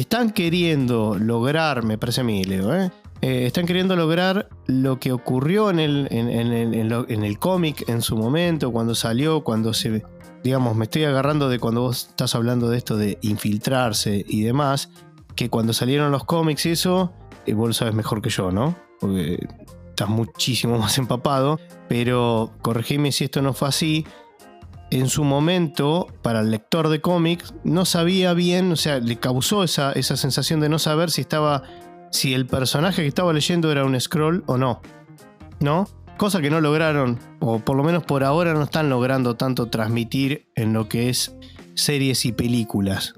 están 0.02 0.32
queriendo 0.32 1.18
lograr, 1.18 1.84
me 1.84 1.98
parece 1.98 2.22
a 2.22 2.24
mí, 2.24 2.44
Leo, 2.44 2.76
¿eh? 2.76 2.92
Eh, 3.22 3.46
están 3.46 3.66
queriendo 3.66 3.96
lograr 3.96 4.50
lo 4.68 5.00
que 5.00 5.12
ocurrió 5.12 5.70
en 5.70 5.80
el, 5.80 6.08
en, 6.12 7.24
el 7.24 7.40
cómic 7.40 7.88
en 7.88 8.02
su 8.02 8.18
momento, 8.18 8.72
cuando 8.72 8.94
salió, 8.94 9.44
cuando 9.44 9.74
se... 9.74 10.04
Digamos, 10.44 10.76
me 10.76 10.84
estoy 10.84 11.06
agarrando 11.06 11.50
de 11.50 11.58
cuando 11.58 11.82
vos 11.82 12.10
estás 12.10 12.36
hablando 12.36 12.70
de 12.70 12.78
esto 12.78 12.98
de 12.98 13.18
infiltrarse 13.22 14.24
y 14.28 14.44
demás, 14.44 14.90
que 15.36 15.50
cuando 15.50 15.74
salieron 15.74 16.12
los 16.12 16.24
cómics 16.24 16.68
y 16.68 16.72
eso, 16.72 17.14
eh, 17.48 17.56
vos 17.56 17.70
lo 17.70 17.74
sabes 17.74 17.96
mejor 17.96 18.22
que 18.22 18.30
yo, 18.30 18.52
¿no? 18.52 18.76
Porque 19.00 19.40
estás 19.90 20.10
muchísimo 20.10 20.78
más 20.80 20.98
empapado, 21.00 21.60
pero 21.88 22.52
corregime 22.62 23.12
si 23.12 23.24
esto 23.24 23.42
no 23.42 23.54
fue 23.54 23.70
así 23.70 24.06
en 24.92 25.10
su 25.10 25.24
momento, 25.24 26.08
para 26.22 26.42
el 26.42 26.52
lector 26.52 26.90
de 26.90 27.02
cómics, 27.02 27.54
no 27.64 27.86
sabía 27.86 28.34
bien, 28.34 28.72
o 28.72 28.76
sea, 28.76 29.00
le 29.00 29.18
causó 29.18 29.64
esa, 29.64 29.92
esa 29.94 30.16
sensación 30.16 30.60
de 30.60 30.70
no 30.70 30.80
saber 30.80 31.12
si 31.12 31.22
estaba. 31.22 31.64
si 32.12 32.34
el 32.34 32.46
personaje 32.46 33.02
que 33.02 33.08
estaba 33.08 33.34
leyendo 33.34 33.72
era 33.72 33.84
un 33.86 34.00
scroll 34.00 34.44
o 34.46 34.58
no. 34.58 34.82
¿No? 35.60 35.88
Cosa 36.18 36.42
que 36.42 36.50
no 36.50 36.62
lograron, 36.62 37.20
o 37.40 37.60
por 37.60 37.76
lo 37.76 37.84
menos 37.84 38.04
por 38.04 38.24
ahora 38.24 38.54
no 38.54 38.64
están 38.64 38.90
logrando 38.90 39.36
tanto 39.36 39.68
transmitir 39.68 40.48
en 40.56 40.72
lo 40.72 40.88
que 40.88 41.10
es 41.10 41.36
series 41.74 42.26
y 42.26 42.32
películas. 42.32 43.16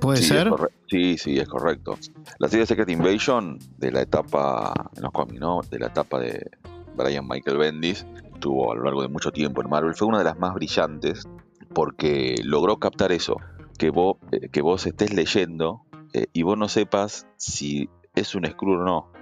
¿Puede 0.00 0.20
ser? 0.20 0.50
Sí, 0.88 1.16
sí, 1.16 1.38
es 1.38 1.48
correcto. 1.48 1.96
La 2.38 2.48
serie 2.48 2.66
Secret 2.66 2.90
Invasion 2.90 3.58
de 3.78 3.90
la 3.90 4.02
etapa, 4.02 4.74
en 4.96 5.02
los 5.02 5.12
cómics, 5.12 5.40
¿no? 5.40 5.60
De 5.70 5.78
la 5.78 5.86
etapa 5.86 6.20
de 6.20 6.50
Brian 6.96 7.26
Michael 7.26 7.56
Bendis, 7.56 8.04
tuvo 8.44 8.72
a 8.72 8.74
lo 8.74 8.84
largo 8.84 9.00
de 9.00 9.08
mucho 9.08 9.32
tiempo 9.32 9.62
en 9.62 9.70
Marvel, 9.70 9.94
fue 9.94 10.06
una 10.06 10.18
de 10.18 10.24
las 10.24 10.38
más 10.38 10.52
brillantes 10.52 11.26
porque 11.72 12.34
logró 12.44 12.76
captar 12.76 13.10
eso, 13.10 13.36
que 13.78 13.88
vos, 13.88 14.18
eh, 14.32 14.50
que 14.50 14.60
vos 14.60 14.84
estés 14.84 15.14
leyendo 15.14 15.80
eh, 16.12 16.26
y 16.34 16.42
vos 16.42 16.58
no 16.58 16.68
sepas 16.68 17.26
si 17.38 17.88
es 18.14 18.34
un 18.34 18.44
Skrull 18.44 18.82
o 18.82 18.84
no. 18.84 19.12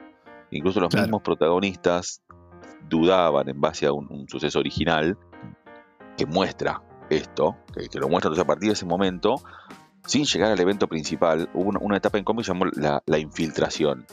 Incluso 0.50 0.80
los 0.80 0.92
mismos 0.92 1.22
protagonistas 1.22 2.20
dudaban 2.88 3.48
en 3.48 3.60
base 3.60 3.86
a 3.86 3.92
un, 3.92 4.26
suceso 4.28 4.58
original 4.58 5.16
que 6.18 6.26
muestra 6.26 6.82
esto, 7.08 7.58
que, 7.72 8.00
lo 8.00 8.08
muestra 8.08 8.28
entonces 8.28 8.42
a 8.42 8.46
partir 8.46 8.70
de 8.70 8.72
ese 8.72 8.86
momento, 8.86 9.36
sin 10.04 10.24
llegar 10.24 10.50
al 10.50 10.58
evento 10.58 10.88
principal, 10.88 11.48
hubo 11.54 11.70
una, 11.80 11.96
etapa 11.96 12.18
en 12.18 12.24
cómics 12.24 12.48
llamó 12.48 12.64
la, 12.74 13.00
la, 13.06 13.18
infiltración. 13.20 14.04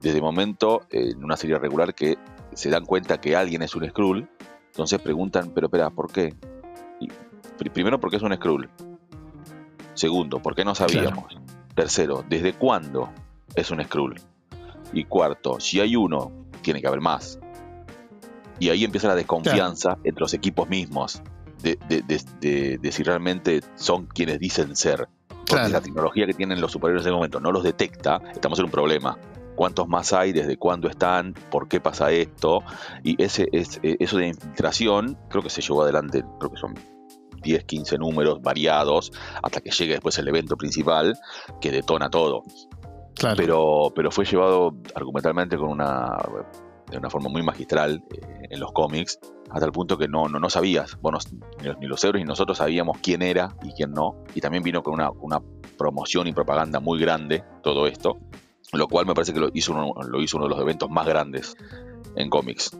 Desde 0.00 0.16
el 0.16 0.22
momento, 0.22 0.86
en 0.90 1.22
una 1.22 1.36
serie 1.36 1.58
regular, 1.58 1.94
que 1.94 2.16
se 2.58 2.70
dan 2.70 2.84
cuenta 2.84 3.20
que 3.20 3.36
alguien 3.36 3.62
es 3.62 3.76
un 3.76 3.88
Skrull, 3.88 4.28
entonces 4.66 5.00
preguntan, 5.00 5.52
pero 5.54 5.68
espera, 5.68 5.90
¿por 5.90 6.10
qué? 6.10 6.34
Y, 6.98 7.06
primero, 7.68 8.00
porque 8.00 8.16
es 8.16 8.22
un 8.22 8.34
Skrull. 8.34 8.68
Segundo, 9.94 10.42
¿por 10.42 10.56
qué 10.56 10.64
no 10.64 10.74
sabíamos? 10.74 11.38
Tercero, 11.76 12.24
¿desde 12.28 12.54
cuándo 12.54 13.10
es 13.54 13.70
un 13.70 13.80
Skrull? 13.84 14.20
Y 14.92 15.04
cuarto, 15.04 15.60
si 15.60 15.78
hay 15.78 15.94
uno, 15.94 16.32
tiene 16.60 16.80
que 16.80 16.88
haber 16.88 17.00
más. 17.00 17.38
Y 18.58 18.70
ahí 18.70 18.82
empieza 18.82 19.06
la 19.06 19.14
desconfianza 19.14 19.96
entre 20.02 20.20
los 20.20 20.34
equipos 20.34 20.68
mismos 20.68 21.22
de, 21.62 22.90
si 22.90 23.02
realmente 23.04 23.60
son 23.76 24.06
quienes 24.06 24.40
dicen 24.40 24.74
ser. 24.74 25.06
Porque 25.46 25.68
la 25.68 25.80
tecnología 25.80 26.26
que 26.26 26.34
tienen 26.34 26.60
los 26.60 26.72
superiores 26.72 27.06
en 27.06 27.10
ese 27.10 27.14
momento 27.14 27.38
no 27.38 27.52
los 27.52 27.62
detecta, 27.62 28.20
estamos 28.34 28.58
en 28.58 28.64
un 28.64 28.72
problema 28.72 29.16
cuántos 29.58 29.88
más 29.88 30.12
hay, 30.12 30.30
desde 30.32 30.56
cuándo 30.56 30.88
están, 30.88 31.34
por 31.50 31.66
qué 31.66 31.80
pasa 31.80 32.12
esto. 32.12 32.62
Y 33.02 33.20
ese, 33.20 33.48
es, 33.50 33.80
eh, 33.82 33.96
eso 33.98 34.16
de 34.16 34.28
infiltración 34.28 35.18
creo 35.28 35.42
que 35.42 35.50
se 35.50 35.62
llevó 35.62 35.82
adelante, 35.82 36.24
creo 36.38 36.52
que 36.52 36.58
son 36.58 36.74
10, 37.42 37.64
15 37.64 37.98
números 37.98 38.40
variados, 38.40 39.10
hasta 39.42 39.60
que 39.60 39.72
llegue 39.72 39.94
después 39.94 40.16
el 40.18 40.28
evento 40.28 40.56
principal 40.56 41.18
que 41.60 41.72
detona 41.72 42.08
todo. 42.08 42.44
Pero, 43.36 43.92
pero 43.96 44.12
fue 44.12 44.24
llevado 44.24 44.76
argumentalmente 44.94 45.56
con 45.56 45.70
una, 45.70 46.06
de 46.88 46.98
una 46.98 47.10
forma 47.10 47.28
muy 47.28 47.42
magistral 47.42 48.00
eh, 48.12 48.46
en 48.50 48.60
los 48.60 48.70
cómics, 48.70 49.18
hasta 49.50 49.66
el 49.66 49.72
punto 49.72 49.98
que 49.98 50.06
no, 50.06 50.28
no, 50.28 50.38
no 50.38 50.50
sabías, 50.50 50.96
bueno, 51.00 51.18
ni, 51.80 51.88
los 51.88 52.04
héroes 52.04 52.22
ni 52.22 52.28
nosotros 52.28 52.58
sabíamos 52.58 52.98
quién 53.02 53.22
era 53.22 53.56
y 53.64 53.72
quién 53.72 53.90
no. 53.90 54.22
Y 54.36 54.40
también 54.40 54.62
vino 54.62 54.84
con 54.84 54.94
una, 54.94 55.10
una 55.10 55.42
promoción 55.76 56.28
y 56.28 56.32
propaganda 56.32 56.78
muy 56.78 57.00
grande 57.00 57.42
todo 57.64 57.88
esto 57.88 58.20
lo 58.72 58.88
cual 58.88 59.06
me 59.06 59.14
parece 59.14 59.32
que 59.32 59.40
lo 59.40 59.50
hizo 59.54 59.72
uno, 59.72 59.92
lo 60.08 60.22
hizo 60.22 60.36
uno 60.36 60.46
de 60.46 60.50
los 60.50 60.60
eventos 60.60 60.90
más 60.90 61.06
grandes 61.06 61.56
en 62.16 62.30
cómics. 62.30 62.76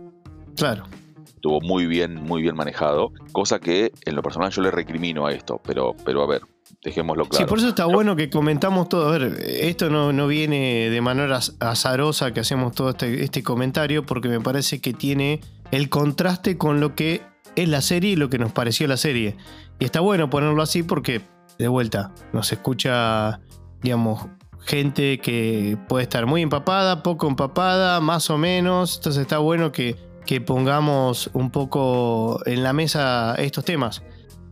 Claro. 0.56 0.84
Estuvo 1.26 1.60
muy 1.60 1.86
bien, 1.86 2.16
muy 2.16 2.42
bien 2.42 2.56
manejado, 2.56 3.12
cosa 3.32 3.60
que 3.60 3.92
en 4.04 4.16
lo 4.16 4.22
personal 4.22 4.50
yo 4.50 4.60
le 4.62 4.70
recrimino 4.70 5.26
a 5.26 5.32
esto, 5.32 5.60
pero, 5.64 5.94
pero 6.04 6.22
a 6.22 6.26
ver, 6.26 6.42
Dejémoslo 6.82 7.24
claro. 7.24 7.44
Sí, 7.44 7.48
por 7.48 7.58
eso 7.58 7.68
está 7.68 7.86
bueno 7.86 8.14
que 8.14 8.30
comentamos 8.30 8.88
todo. 8.88 9.08
A 9.08 9.18
ver, 9.18 9.36
esto 9.40 9.90
no, 9.90 10.12
no 10.12 10.28
viene 10.28 10.90
de 10.90 11.00
manera 11.00 11.40
azarosa 11.60 12.32
que 12.32 12.40
hacemos 12.40 12.74
todo 12.74 12.90
este, 12.90 13.24
este 13.24 13.42
comentario, 13.42 14.04
porque 14.06 14.28
me 14.28 14.40
parece 14.40 14.80
que 14.80 14.92
tiene 14.92 15.40
el 15.72 15.88
contraste 15.88 16.56
con 16.56 16.78
lo 16.80 16.94
que 16.94 17.22
es 17.56 17.68
la 17.68 17.80
serie 17.80 18.12
y 18.12 18.16
lo 18.16 18.30
que 18.30 18.38
nos 18.38 18.52
pareció 18.52 18.86
la 18.86 18.96
serie. 18.96 19.36
Y 19.80 19.84
está 19.84 20.00
bueno 20.00 20.30
ponerlo 20.30 20.62
así 20.62 20.84
porque, 20.84 21.22
de 21.58 21.68
vuelta, 21.68 22.12
nos 22.32 22.52
escucha, 22.52 23.40
digamos, 23.82 24.26
gente 24.68 25.18
que 25.18 25.78
puede 25.88 26.02
estar 26.02 26.26
muy 26.26 26.42
empapada, 26.42 27.02
poco 27.02 27.26
empapada, 27.26 28.00
más 28.00 28.28
o 28.28 28.36
menos. 28.36 28.96
Entonces 28.96 29.22
está 29.22 29.38
bueno 29.38 29.72
que, 29.72 29.96
que 30.26 30.42
pongamos 30.42 31.30
un 31.32 31.50
poco 31.50 32.40
en 32.44 32.62
la 32.62 32.74
mesa 32.74 33.34
estos 33.36 33.64
temas. 33.64 34.02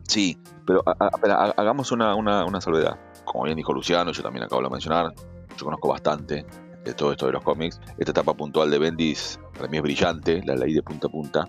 Sí, 0.09 0.39
pero 0.67 0.83
hagamos 0.87 1.93
una, 1.93 2.15
una, 2.15 2.47
una 2.47 2.61
salvedad. 2.63 2.99
Como 3.27 3.45
bien 3.45 3.57
dijo 3.57 3.75
Luciano, 3.75 4.13
yo 4.13 4.23
también 4.23 4.45
acabo 4.45 4.63
de 4.63 4.71
mencionar, 4.71 5.13
yo 5.57 5.65
conozco 5.65 5.89
bastante 5.89 6.47
de 6.83 6.95
todo 6.95 7.13
esto 7.13 7.27
de 7.27 7.33
los 7.33 7.43
cómics. 7.43 7.79
Esta 7.99 8.13
etapa 8.13 8.33
puntual 8.33 8.71
de 8.71 8.79
Bendis 8.79 9.39
para 9.55 9.69
mí 9.69 9.77
es 9.77 9.83
brillante, 9.83 10.43
la 10.47 10.55
ley 10.55 10.73
de 10.73 10.83
punta 10.83 11.09
a 11.09 11.11
punta. 11.11 11.49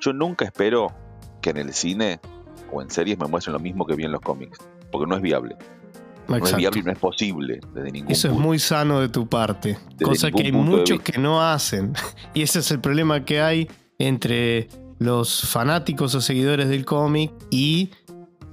Yo 0.00 0.12
nunca 0.12 0.44
espero 0.44 0.88
que 1.40 1.50
en 1.50 1.56
el 1.56 1.72
cine 1.72 2.20
o 2.70 2.82
en 2.82 2.90
series 2.90 3.18
me 3.18 3.26
muestren 3.26 3.54
lo 3.54 3.60
mismo 3.60 3.86
que 3.86 3.94
vi 3.94 4.04
en 4.04 4.12
los 4.12 4.20
cómics, 4.20 4.58
porque 4.90 5.06
no 5.06 5.16
es 5.16 5.22
viable. 5.22 5.56
No 6.28 6.36
es 6.36 6.56
viable 6.56 6.80
y 6.80 6.82
no 6.82 6.92
es 6.92 6.98
posible 6.98 7.60
desde 7.74 7.90
ningún 7.90 8.12
Eso 8.12 8.28
es 8.28 8.34
muy 8.34 8.58
sano 8.58 9.00
de 9.00 9.08
tu 9.08 9.28
parte, 9.28 9.76
cosa 10.02 10.30
que 10.30 10.44
hay 10.44 10.52
muchos 10.52 11.00
que 11.00 11.18
no 11.18 11.42
hacen. 11.42 11.92
Y 12.34 12.42
ese 12.42 12.60
es 12.60 12.70
el 12.70 12.80
problema 12.80 13.24
que 13.24 13.40
hay 13.40 13.68
entre 13.98 14.68
los 14.98 15.42
fanáticos 15.42 16.14
o 16.14 16.20
seguidores 16.20 16.68
del 16.68 16.84
cómic 16.84 17.32
y 17.50 17.90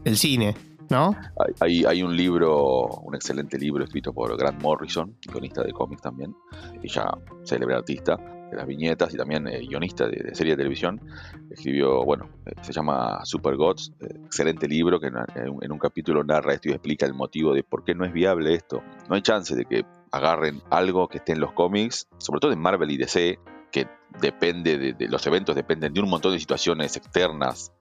el 0.04 0.18
cine. 0.18 0.56
¿no? 0.90 1.16
Hay, 1.60 1.84
hay, 1.86 2.02
un 2.02 2.16
libro, 2.18 2.88
un 3.04 3.14
excelente 3.14 3.60
libro 3.60 3.84
escrito 3.84 4.12
por 4.12 4.36
Grant 4.36 4.62
Morrison, 4.62 5.16
guionista 5.22 5.64
de 5.64 5.72
cómics 5.72 6.02
también, 6.02 6.36
y 6.82 6.90
ya 6.90 7.12
célebre 7.44 7.76
artista 7.76 8.18
las 8.52 8.68
viñetas 8.68 9.14
y 9.14 9.18
también 9.18 9.48
eh, 9.48 9.60
guionista 9.60 10.08
de, 10.08 10.34
serie 10.34 10.54
de 10.54 10.58
televisión. 10.58 11.02
Escribió, 11.50 12.04
bueno, 12.04 12.30
eh, 12.46 12.52
se 12.62 12.74
llama 12.74 13.24
Super 13.26 13.56
Gods, 13.56 13.94
eh, 14.00 14.08
excelente 14.26 14.68
libro 14.68 15.00
que 15.00 15.08
en, 15.08 15.72
un 15.72 15.80
capítulo 15.80 16.24
narra 16.24 16.54
esto 16.54 16.70
y 16.70 16.72
explica 16.72 17.06
el 17.06 17.14
motivo 17.14 17.54
de 17.54 17.64
por 17.64 17.84
qué 17.84 17.96
no 17.96 18.06
es 18.06 18.14
viable 18.14 18.54
esto. 18.54 18.84
No 19.08 19.16
hay 19.16 19.22
chance 19.22 19.56
de 19.56 19.66
que 19.66 19.86
agarren 20.12 20.62
algo 20.70 21.08
que 21.08 21.20
esté 21.20 21.34
en 21.34 21.40
los 21.40 21.54
cómics, 21.54 22.08
sobre 22.18 22.40
todo 22.40 22.52
en 22.52 22.60
Marvel 22.60 22.92
y 22.92 22.98
DC, 22.98 23.40
que 23.72 23.88
depende 24.20 24.94
de, 24.94 25.08
los 25.08 25.26
eventos, 25.28 25.56
dependen 25.56 25.94
de 25.94 26.02
un 26.02 26.10
montón 26.10 26.34
de 26.34 26.40
situaciones 26.40 26.98
externas 26.98 27.72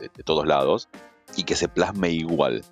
de 0.00 0.22
todos 0.24 0.46
lados, 0.46 0.88
y 1.36 1.44
que 1.44 1.56
se 1.56 1.68
plasme 1.68 2.10
igual. 2.10 2.62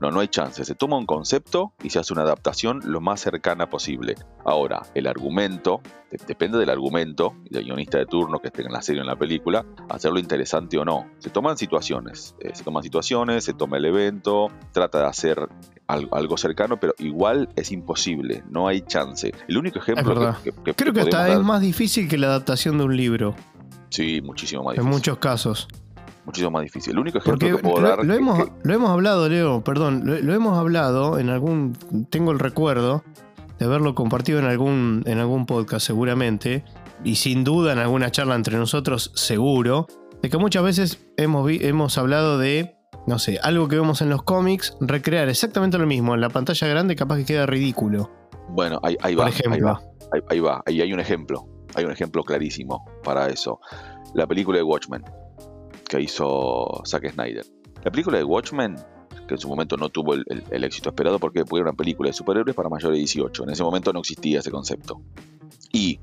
No, 0.00 0.10
no 0.10 0.20
hay 0.20 0.28
chance. 0.28 0.64
Se 0.64 0.74
toma 0.74 0.98
un 0.98 1.06
concepto 1.06 1.72
y 1.82 1.90
se 1.90 1.98
hace 1.98 2.12
una 2.12 2.22
adaptación 2.22 2.80
lo 2.84 3.00
más 3.00 3.20
cercana 3.20 3.70
posible. 3.70 4.14
Ahora, 4.44 4.82
el 4.94 5.06
argumento, 5.06 5.80
depende 6.26 6.58
del 6.58 6.70
argumento 6.70 7.34
y 7.44 7.54
del 7.54 7.64
guionista 7.64 7.98
de 7.98 8.06
turno 8.06 8.38
que 8.38 8.48
esté 8.48 8.62
en 8.62 8.72
la 8.72 8.82
serie 8.82 9.00
o 9.00 9.04
en 9.04 9.08
la 9.08 9.16
película, 9.16 9.64
hacerlo 9.88 10.18
interesante 10.18 10.76
o 10.78 10.84
no. 10.84 11.06
Se 11.18 11.30
toman 11.30 11.56
situaciones, 11.56 12.34
eh, 12.40 12.50
se 12.54 12.62
toman 12.62 12.82
situaciones, 12.82 13.44
se 13.44 13.54
toma 13.54 13.78
el 13.78 13.86
evento, 13.86 14.50
trata 14.72 15.00
de 15.00 15.06
hacer 15.06 15.48
algo, 15.86 16.36
cercano, 16.36 16.78
pero 16.78 16.94
igual 16.98 17.48
es 17.56 17.72
imposible, 17.72 18.42
no 18.50 18.68
hay 18.68 18.82
chance. 18.82 19.32
El 19.48 19.56
único 19.56 19.78
ejemplo 19.78 20.36
que, 20.42 20.74
Creo 20.74 20.92
que, 20.92 21.00
hasta 21.00 21.32
es 21.32 21.40
más 21.40 21.60
difícil 21.60 22.08
que 22.08 22.18
la 22.18 22.26
adaptación 22.26 22.76
de 22.78 22.84
un 22.84 22.96
libro. 22.96 23.34
Sí, 23.88 24.20
muchísimo 24.20 24.64
más 24.64 24.74
difícil. 24.74 24.86
En 24.86 24.94
muchos 24.94 25.18
casos 25.18 25.68
muchísimo 26.26 26.50
más 26.50 26.62
difícil. 26.62 26.92
El 26.92 26.98
único 26.98 27.18
ejemplo 27.18 27.56
que 27.56 27.62
puedo 27.62 27.80
dar. 27.80 28.04
Lo 28.04 28.12
hemos, 28.12 28.48
lo 28.62 28.74
hemos 28.74 28.90
hablado, 28.90 29.28
Leo, 29.28 29.62
perdón, 29.62 30.02
lo, 30.04 30.34
hemos 30.34 30.58
hablado 30.58 31.18
en 31.18 31.30
algún. 31.30 31.78
Tengo 32.10 32.32
el 32.32 32.38
recuerdo 32.38 33.04
de 33.58 33.64
haberlo 33.64 33.94
compartido 33.94 34.38
en 34.38 34.44
algún, 34.44 35.02
en 35.06 35.18
algún 35.18 35.46
podcast, 35.46 35.86
seguramente, 35.86 36.64
y 37.04 37.14
sin 37.14 37.44
duda 37.44 37.72
en 37.72 37.78
alguna 37.78 38.10
charla 38.10 38.34
entre 38.34 38.58
nosotros, 38.58 39.12
seguro, 39.14 39.86
de 40.20 40.28
que 40.28 40.36
muchas 40.36 40.64
veces 40.64 41.06
hemos, 41.16 41.48
hemos 41.50 41.96
hablado 41.96 42.38
de. 42.38 42.74
No 43.06 43.20
sé, 43.20 43.38
algo 43.40 43.68
que 43.68 43.76
vemos 43.76 44.02
en 44.02 44.08
los 44.08 44.24
cómics, 44.24 44.76
recrear 44.80 45.28
exactamente 45.28 45.78
lo 45.78 45.86
mismo 45.86 46.16
en 46.16 46.20
la 46.20 46.28
pantalla 46.28 46.66
grande, 46.66 46.96
capaz 46.96 47.18
que 47.18 47.24
queda 47.24 47.46
ridículo. 47.46 48.10
Bueno, 48.48 48.80
ahí, 48.82 48.96
ahí 49.00 49.14
va. 49.14 49.26
Ahí 49.26 49.60
va. 49.60 49.80
Ahí, 50.28 50.40
va. 50.40 50.62
Ahí 50.66 50.80
hay 50.80 50.92
un 50.92 50.98
ejemplo. 50.98 51.46
Hay 51.76 51.84
un 51.84 51.92
ejemplo 51.92 52.24
clarísimo 52.24 52.84
para 53.04 53.28
eso. 53.28 53.60
La 54.14 54.26
película 54.26 54.58
de 54.58 54.64
Watchmen 54.64 55.04
que 55.88 56.00
hizo 56.00 56.82
Zack 56.84 57.12
Snyder. 57.12 57.44
La 57.84 57.90
película 57.90 58.18
de 58.18 58.24
Watchmen, 58.24 58.76
que 59.26 59.34
en 59.34 59.38
su 59.38 59.48
momento 59.48 59.76
no 59.76 59.88
tuvo 59.88 60.14
el, 60.14 60.64
éxito 60.64 60.90
esperado 60.90 61.18
porque 61.18 61.44
fue 61.44 61.60
una 61.60 61.72
película 61.72 62.08
de 62.08 62.12
superhéroes 62.12 62.54
para 62.54 62.68
mayores 62.68 62.94
de 62.94 62.98
18. 62.98 63.44
En 63.44 63.50
ese 63.50 63.62
momento 63.62 63.92
no 63.92 64.00
existía 64.00 64.40
ese 64.40 64.50
concepto. 64.50 65.00
Y 65.72 66.00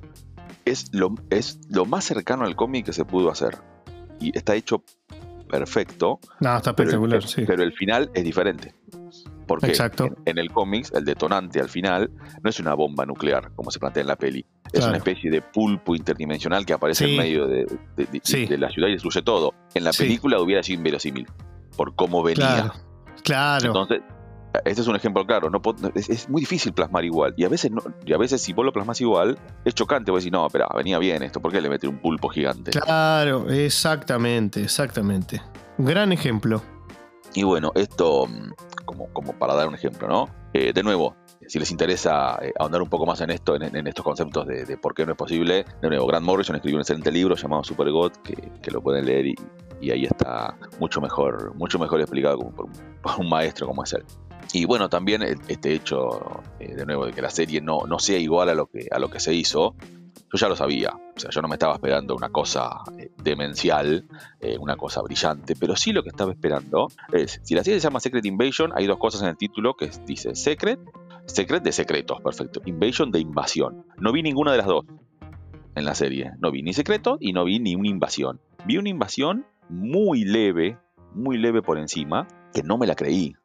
es 0.66 0.94
lo, 0.94 1.16
es 1.30 1.60
lo 1.70 1.86
más 1.86 2.06
cercano 2.06 2.46
al 2.46 2.56
cómic 2.56 2.86
que 2.86 2.94
se 2.94 3.06
pudo 3.06 3.30
hacer. 3.30 3.58
Y 4.20 4.38
está 4.38 4.56
hecho 4.56 4.84
perfecto. 5.50 6.20
No, 6.40 6.58
está 6.58 6.72
espectacular, 6.72 7.20
pero 7.20 7.28
sí. 7.28 7.44
Pero 7.46 7.64
el 7.64 7.74
final 7.74 8.10
es 8.14 8.24
diferente. 8.24 8.74
Porque 9.46 9.68
Exacto. 9.68 10.10
En, 10.26 10.38
el 10.38 10.52
cómics, 10.52 10.92
el 10.94 11.06
detonante 11.06 11.60
al 11.60 11.70
final 11.70 12.10
no 12.42 12.50
es 12.50 12.60
una 12.60 12.74
bomba 12.74 13.06
nuclear, 13.06 13.52
como 13.56 13.72
se 13.72 13.80
plantea 13.80 14.02
en 14.02 14.08
la 14.08 14.16
peli. 14.16 14.46
Es 14.72 14.86
una 14.86 14.98
especie 14.98 15.30
de 15.30 15.42
pulpo 15.42 15.96
interdimensional 15.96 16.66
que 16.66 16.74
aparece 16.74 17.06
en 17.06 17.18
medio 17.18 17.48
de, 17.48 17.68
la 18.58 18.70
ciudad 18.70 18.88
y 18.88 18.94
destruye 18.94 19.22
todo. 19.22 19.54
En 19.74 19.84
la 19.84 19.92
película 19.92 20.40
hubiera 20.42 20.64
sido 20.64 20.78
inverosímil, 20.78 21.28
por 21.78 21.96
cómo 21.96 22.24
venía. 22.24 22.74
Claro. 23.24 23.68
Entonces, 23.68 24.02
este 24.66 24.82
es 24.82 24.88
un 24.88 24.96
ejemplo 24.96 25.26
claro. 25.26 25.50
No 25.50 25.62
es, 25.96 26.30
muy 26.30 26.42
difícil 26.42 26.74
plasmar 26.74 27.06
igual. 27.06 27.34
Y 27.38 27.44
a 27.46 27.50
veces 27.50 27.72
no, 27.72 27.82
y 28.06 28.14
a 28.14 28.18
veces 28.18 28.42
si 28.42 28.54
vos 28.54 28.66
lo 28.66 28.72
plasmas 28.72 29.00
igual, 29.02 29.38
es 29.66 29.74
chocante. 29.74 30.12
Vos 30.12 30.24
decís, 30.24 30.32
no, 30.32 30.46
espera, 30.46 30.68
venía 30.76 30.98
bien 31.00 31.24
esto. 31.24 31.42
¿Por 31.42 31.52
qué 31.52 31.62
le 31.62 31.70
metí 31.70 31.88
un 31.88 32.00
pulpo 32.00 32.30
gigante? 32.30 32.72
Claro, 32.72 33.50
exactamente, 33.50 34.62
exactamente. 34.62 35.42
Un 35.78 35.86
gran 35.86 36.12
ejemplo. 36.12 36.62
Y 37.34 37.44
bueno, 37.44 37.72
esto 37.76 38.28
mm, 38.28 38.54
como, 38.86 39.08
como 39.14 39.34
para 39.34 39.56
dar 39.56 39.68
un 39.68 39.76
ejemplo, 39.76 40.08
¿no? 40.08 40.30
Eh, 40.54 40.72
de 40.74 40.84
nuevo, 40.84 41.16
si 41.48 41.60
les 41.60 41.72
interesa 41.72 42.38
eh, 42.42 42.54
ahondar 42.60 42.82
un 42.82 42.90
poco 42.90 43.06
más 43.06 43.22
en 43.22 43.32
esto, 43.32 43.56
en, 43.56 43.88
estos 43.88 44.04
conceptos 44.04 44.46
de, 44.48 44.78
por 44.78 44.94
qué 44.94 45.06
no 45.06 45.14
es 45.14 45.18
posible, 45.18 45.66
de 45.82 45.90
nuevo, 45.90 46.06
Grant 46.08 46.26
Morrison 46.26 46.56
escribió 46.56 46.78
un 46.78 46.82
excelente 46.82 47.12
libro 47.12 47.36
llamado 47.36 47.64
Super 47.64 47.92
God, 47.92 48.12
que, 48.24 48.72
lo 48.72 48.82
pueden 48.82 49.06
leer 49.06 49.26
y, 49.28 49.36
ahí 49.92 50.06
está 50.06 50.56
mucho 50.80 51.02
mejor, 51.02 51.54
mucho 51.56 51.78
mejor 51.78 52.00
explicado 52.00 52.38
por, 52.56 52.70
un 53.18 53.30
maestro 53.30 53.68
como 53.68 53.84
es 53.84 53.94
él. 53.94 54.06
Y 54.54 54.66
bueno, 54.66 54.88
también 54.88 55.24
este 55.48 55.74
hecho, 55.74 56.44
eh, 56.60 56.76
de 56.76 56.86
nuevo, 56.86 57.08
de 57.08 57.14
que 57.14 57.22
la 57.22 57.32
serie 57.32 57.60
no, 57.60 57.88
no 57.88 57.98
sea 57.98 58.20
igual 58.20 58.50
a 58.50 58.54
lo 58.54 58.68
que, 58.68 58.88
a 58.92 59.00
lo 59.00 59.10
que 59.10 59.20
se 59.20 59.34
hizo, 59.34 59.76
yo 60.34 60.38
ya 60.38 60.50
lo 60.50 60.56
sabía. 60.56 60.94
O 61.16 61.20
sea, 61.20 61.30
yo 61.30 61.42
no 61.42 61.48
me 61.48 61.56
estaba 61.56 61.76
esperando 61.76 62.16
una 62.16 62.30
cosa 62.30 62.82
eh, 62.98 63.12
demencial, 63.24 64.06
eh, 64.40 64.58
una 64.58 64.76
cosa 64.76 65.02
brillante, 65.02 65.56
pero 65.56 65.76
sí 65.76 65.92
lo 65.92 66.02
que 66.02 66.10
estaba 66.10 66.32
esperando 66.32 66.88
es, 67.12 67.40
si 67.44 67.54
la 67.54 67.64
serie 67.64 67.80
se 67.80 67.84
llama 67.84 68.00
Secret 68.00 68.26
Invasion, 68.26 68.72
hay 68.76 68.88
dos 68.88 68.98
cosas 68.98 69.22
en 69.22 69.30
el 69.30 69.38
título 69.38 69.76
que 69.76 69.92
dice 70.06 70.34
Secret, 70.34 70.80
Secret 71.26 71.64
de 71.64 71.72
secretos, 71.72 72.20
perfecto. 72.22 72.62
Invasion 72.66 73.12
de 73.12 73.20
invasión. 73.20 73.86
No 73.98 74.12
vi 74.12 74.24
ninguna 74.24 74.52
de 74.52 74.58
las 74.58 74.68
dos 74.68 74.86
en 75.76 75.86
la 75.86 75.96
serie. 75.96 76.32
No 76.40 76.52
vi 76.52 76.64
ni 76.64 76.74
secreto 76.74 77.18
y 77.20 77.34
no 77.34 77.46
vi 77.46 77.60
ni 77.60 77.76
una 77.76 77.88
invasión. 77.88 78.42
Vi 78.66 78.78
una 78.78 78.90
invasión 78.90 79.46
muy 79.70 80.26
leve, 80.26 80.78
muy 81.14 81.38
leve 81.38 81.62
por 81.62 81.78
encima, 81.78 82.28
que 82.54 82.64
no 82.64 82.78
me 82.78 82.88
la 82.88 82.96
creí. 82.96 83.36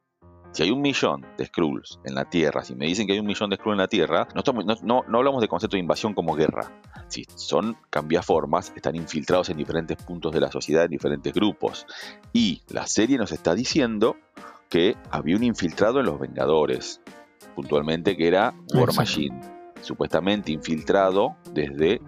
Si 0.53 0.63
hay 0.63 0.71
un 0.71 0.81
millón 0.81 1.25
de 1.37 1.47
Skrulls 1.47 2.01
en 2.05 2.15
la 2.15 2.25
Tierra, 2.25 2.65
si 2.65 2.75
me 2.75 2.87
dicen 2.87 3.07
que 3.07 3.13
hay 3.13 3.19
un 3.19 3.27
millón 3.27 3.51
de 3.51 3.57
Skrulls 3.57 3.75
en 3.75 3.79
la 3.79 3.89
Tierra, 3.89 4.29
no, 4.35 5.03
no, 5.07 5.19
hablamos 5.19 5.41
de 5.41 5.49
concepto 5.49 5.77
de 5.77 5.81
invasión 5.81 6.15
como 6.15 6.35
guerra. 6.35 6.73
Si 7.09 7.27
son 7.35 7.77
cambiaformas, 7.91 8.73
están 8.75 8.97
infiltrados 8.97 9.51
en 9.51 9.57
diferentes 9.57 9.97
puntos 9.99 10.33
de 10.33 10.41
la 10.41 10.51
sociedad, 10.51 10.85
en 10.85 10.91
diferentes 10.91 11.33
grupos. 11.33 11.87
Y 12.33 12.63
la 12.69 12.87
serie 12.87 13.19
nos 13.19 13.33
está 13.33 13.55
diciendo 13.55 14.17
que 14.69 14.97
había 15.11 15.37
un 15.37 15.45
infiltrado 15.45 16.01
en 16.01 16.07
los 16.07 16.19
Vengadores, 16.19 17.01
puntualmente 17.55 18.17
que 18.17 18.29
era 18.29 18.55
War 18.75 18.95
Machine, 18.95 19.41
supuestamente 19.81 20.53
infiltrado 20.53 21.37
desde 21.53 22.01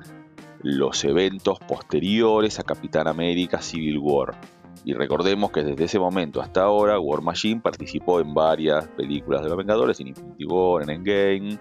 los 0.63 1.05
eventos 1.05 1.59
posteriores 1.61 2.59
a 2.59 2.65
Capitán 2.65 3.09
América 3.09 3.63
Civil 3.63 3.99
War. 3.99 4.39
Y 4.85 4.95
recordemos 4.95 5.51
que 5.51 5.63
desde 5.63 5.85
ese 5.85 5.99
momento 5.99 6.41
hasta 6.41 6.63
ahora, 6.63 6.99
War 6.99 7.23
Machine 7.23 7.61
participó 7.61 8.21
en 8.21 8.33
varias 8.33 8.87
películas 8.89 9.43
de 9.43 9.49
los 9.49 9.59
Vengadores, 9.59 10.01
en 10.01 10.09
Infinity 10.09 10.45
War, 10.47 10.83
en 10.83 10.91
Endgame. 10.91 11.59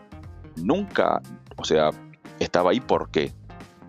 Nunca, 0.58 1.22
o 1.58 1.64
sea, 1.64 1.90
estaba 2.40 2.72
ahí 2.72 2.80
porque, 2.80 3.34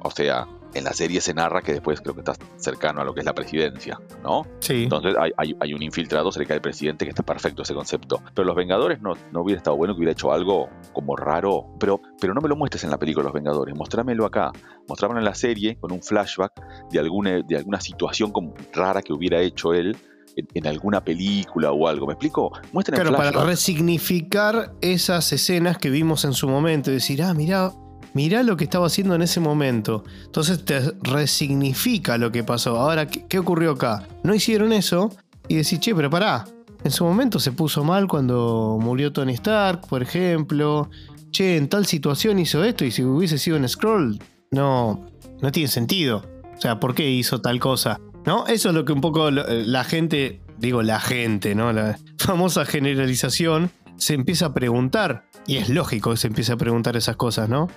o 0.02 0.10
sea, 0.10 0.46
en 0.74 0.84
la 0.84 0.92
serie 0.92 1.20
se 1.20 1.34
narra 1.34 1.62
que 1.62 1.72
después 1.72 2.00
creo 2.00 2.14
que 2.14 2.20
está 2.20 2.34
cercano 2.56 3.00
a 3.00 3.04
lo 3.04 3.14
que 3.14 3.20
es 3.20 3.26
la 3.26 3.34
presidencia, 3.34 3.98
¿no? 4.22 4.46
Sí. 4.60 4.84
Entonces 4.84 5.14
hay, 5.36 5.74
un 5.74 5.82
infiltrado 5.82 6.30
cerca 6.32 6.54
del 6.54 6.60
presidente 6.60 7.04
que 7.04 7.10
está 7.10 7.22
perfecto 7.22 7.62
ese 7.62 7.74
concepto. 7.74 8.22
Pero 8.34 8.46
los 8.46 8.56
Vengadores 8.56 9.00
no, 9.00 9.14
no 9.32 9.42
hubiera 9.42 9.58
estado 9.58 9.76
bueno 9.76 9.94
que 9.94 9.98
hubiera 9.98 10.12
hecho 10.12 10.32
algo 10.32 10.68
como 10.92 11.16
raro. 11.16 11.66
Pero, 11.78 12.00
pero 12.20 12.34
no 12.34 12.40
me 12.40 12.48
lo 12.48 12.56
muestres 12.56 12.84
en 12.84 12.90
la 12.90 12.98
película 12.98 13.24
Los 13.24 13.32
Vengadores, 13.32 13.74
mostrámelo 13.76 14.26
acá. 14.26 14.52
Mostrámelo 14.88 15.20
en 15.20 15.24
la 15.24 15.34
serie 15.34 15.76
con 15.78 15.92
un 15.92 16.02
flashback 16.02 16.52
de 16.90 16.98
alguna, 16.98 17.42
de 17.42 17.56
alguna 17.56 17.80
situación 17.80 18.32
como 18.32 18.54
rara 18.72 19.02
que 19.02 19.12
hubiera 19.12 19.40
hecho 19.40 19.72
él 19.74 19.96
en, 20.36 20.66
alguna 20.66 21.02
película 21.02 21.72
o 21.72 21.88
algo. 21.88 22.06
¿Me 22.06 22.14
explico? 22.14 22.52
Muestren 22.72 23.00
claro, 23.00 23.16
para 23.16 23.44
resignificar 23.44 24.74
esas 24.80 25.32
escenas 25.32 25.78
que 25.78 25.90
vimos 25.90 26.24
en 26.24 26.32
su 26.32 26.48
momento. 26.48 26.90
Decir, 26.90 27.22
ah, 27.22 27.34
mira, 27.34 27.72
mirá 28.14 28.42
lo 28.42 28.56
que 28.56 28.64
estaba 28.64 28.86
haciendo 28.86 29.14
en 29.14 29.22
ese 29.22 29.40
momento. 29.40 30.04
Entonces 30.24 30.64
te 30.64 30.92
resignifica 31.02 32.18
lo 32.18 32.32
que 32.32 32.44
pasó. 32.44 32.78
Ahora, 32.78 33.06
¿qué, 33.06 33.38
ocurrió 33.38 33.72
acá? 33.72 34.06
No 34.22 34.34
hicieron 34.34 34.72
eso 34.72 35.10
y 35.48 35.56
decís, 35.56 35.80
che, 35.80 35.94
pero 35.94 36.10
pará. 36.10 36.44
En 36.82 36.90
su 36.90 37.04
momento 37.04 37.38
se 37.38 37.52
puso 37.52 37.84
mal 37.84 38.08
cuando 38.08 38.78
murió 38.80 39.12
Tony 39.12 39.34
Stark, 39.34 39.86
por 39.88 40.02
ejemplo. 40.02 40.90
Che, 41.30 41.56
en 41.56 41.68
tal 41.68 41.86
situación 41.86 42.38
hizo 42.38 42.64
esto 42.64 42.84
y 42.84 42.90
si 42.90 43.04
hubiese 43.04 43.38
sido 43.38 43.56
un 43.56 43.68
scroll, 43.68 44.18
no, 44.50 45.06
no 45.40 45.52
tiene 45.52 45.68
sentido. 45.68 46.24
O 46.56 46.60
sea, 46.60 46.80
¿por 46.80 46.94
qué 46.94 47.10
hizo 47.10 47.40
tal 47.40 47.60
cosa? 47.60 48.00
¿No? 48.26 48.46
Eso 48.46 48.70
es 48.70 48.74
lo 48.74 48.84
que 48.84 48.92
un 48.92 49.00
poco 49.00 49.30
la 49.30 49.84
gente, 49.84 50.40
digo 50.58 50.82
la 50.82 51.00
gente, 51.00 51.54
¿no? 51.54 51.72
La 51.72 51.98
famosa 52.18 52.64
generalización 52.64 53.70
se 54.00 54.14
empieza 54.14 54.46
a 54.46 54.54
preguntar. 54.54 55.24
Y 55.46 55.58
es 55.58 55.68
lógico 55.68 56.10
que 56.10 56.16
se 56.16 56.26
empiece 56.26 56.52
a 56.52 56.56
preguntar 56.56 56.96
esas 56.96 57.16
cosas, 57.16 57.48
¿no? 57.48 57.68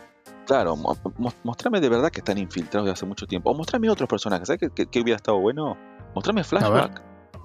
Claro, 0.45 0.75
mostrame 1.43 1.79
de 1.79 1.89
verdad 1.89 2.09
que 2.11 2.19
están 2.19 2.37
infiltrados 2.37 2.85
de 2.85 2.91
hace 2.91 3.05
mucho 3.05 3.27
tiempo. 3.27 3.51
O 3.51 3.53
mostrame 3.53 3.89
otros 3.89 4.09
personajes. 4.09 4.47
¿Sabes 4.47 4.71
qué, 4.73 5.01
hubiera 5.01 5.17
estado 5.17 5.39
bueno? 5.39 5.77
Mostrame 6.15 6.43
flashback. 6.43 7.01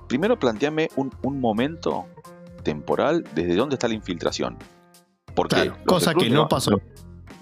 Primero 0.09 0.39
planteame 0.39 0.91
un, 0.97 1.41
momento 1.41 2.07
temporal 2.63 3.25
desde 3.35 3.55
dónde 3.55 3.75
está 3.75 3.89
la 3.89 3.95
infiltración. 3.95 4.57
Porque 5.35 5.73
cosa 5.85 6.15
que 6.15 6.31
no 6.31 6.49
pasó. 6.49 6.81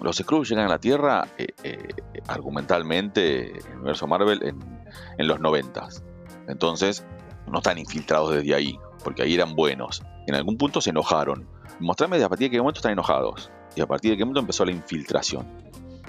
Los, 0.01 0.17
Skrulls 0.17 0.49
llegan 0.49 0.65
a 0.65 0.69
la 0.69 0.79
Tierra 0.79 1.27
eh, 1.39 1.47
eh, 1.63 1.87
argumentalmente 2.27 3.49
en 3.49 3.65
el 3.65 3.75
universo 3.77 4.05
Marvel 4.05 4.43
en, 4.43 5.27
los 5.27 5.39
noventas. 5.39 6.03
Entonces, 6.47 7.03
no 7.47 7.59
están 7.59 7.79
infiltrados 7.79 8.35
desde 8.35 8.53
ahí, 8.53 8.77
porque 9.03 9.23
ahí 9.23 9.33
eran 9.33 9.55
buenos. 9.55 10.03
En 10.27 10.35
algún 10.35 10.57
punto 10.57 10.81
se 10.81 10.91
enojaron. 10.91 11.47
Mostrame 11.79 12.19
de 12.19 12.25
a 12.25 12.29
partir 12.29 12.47
de 12.47 12.51
qué 12.51 12.59
momento 12.59 12.79
están 12.79 12.91
enojados 12.91 13.49
y 13.75 13.81
a 13.81 13.87
partir 13.87 14.11
de 14.11 14.17
qué 14.17 14.25
momento 14.25 14.41
empezó 14.41 14.65
la 14.65 14.71
infiltración. 14.71 15.47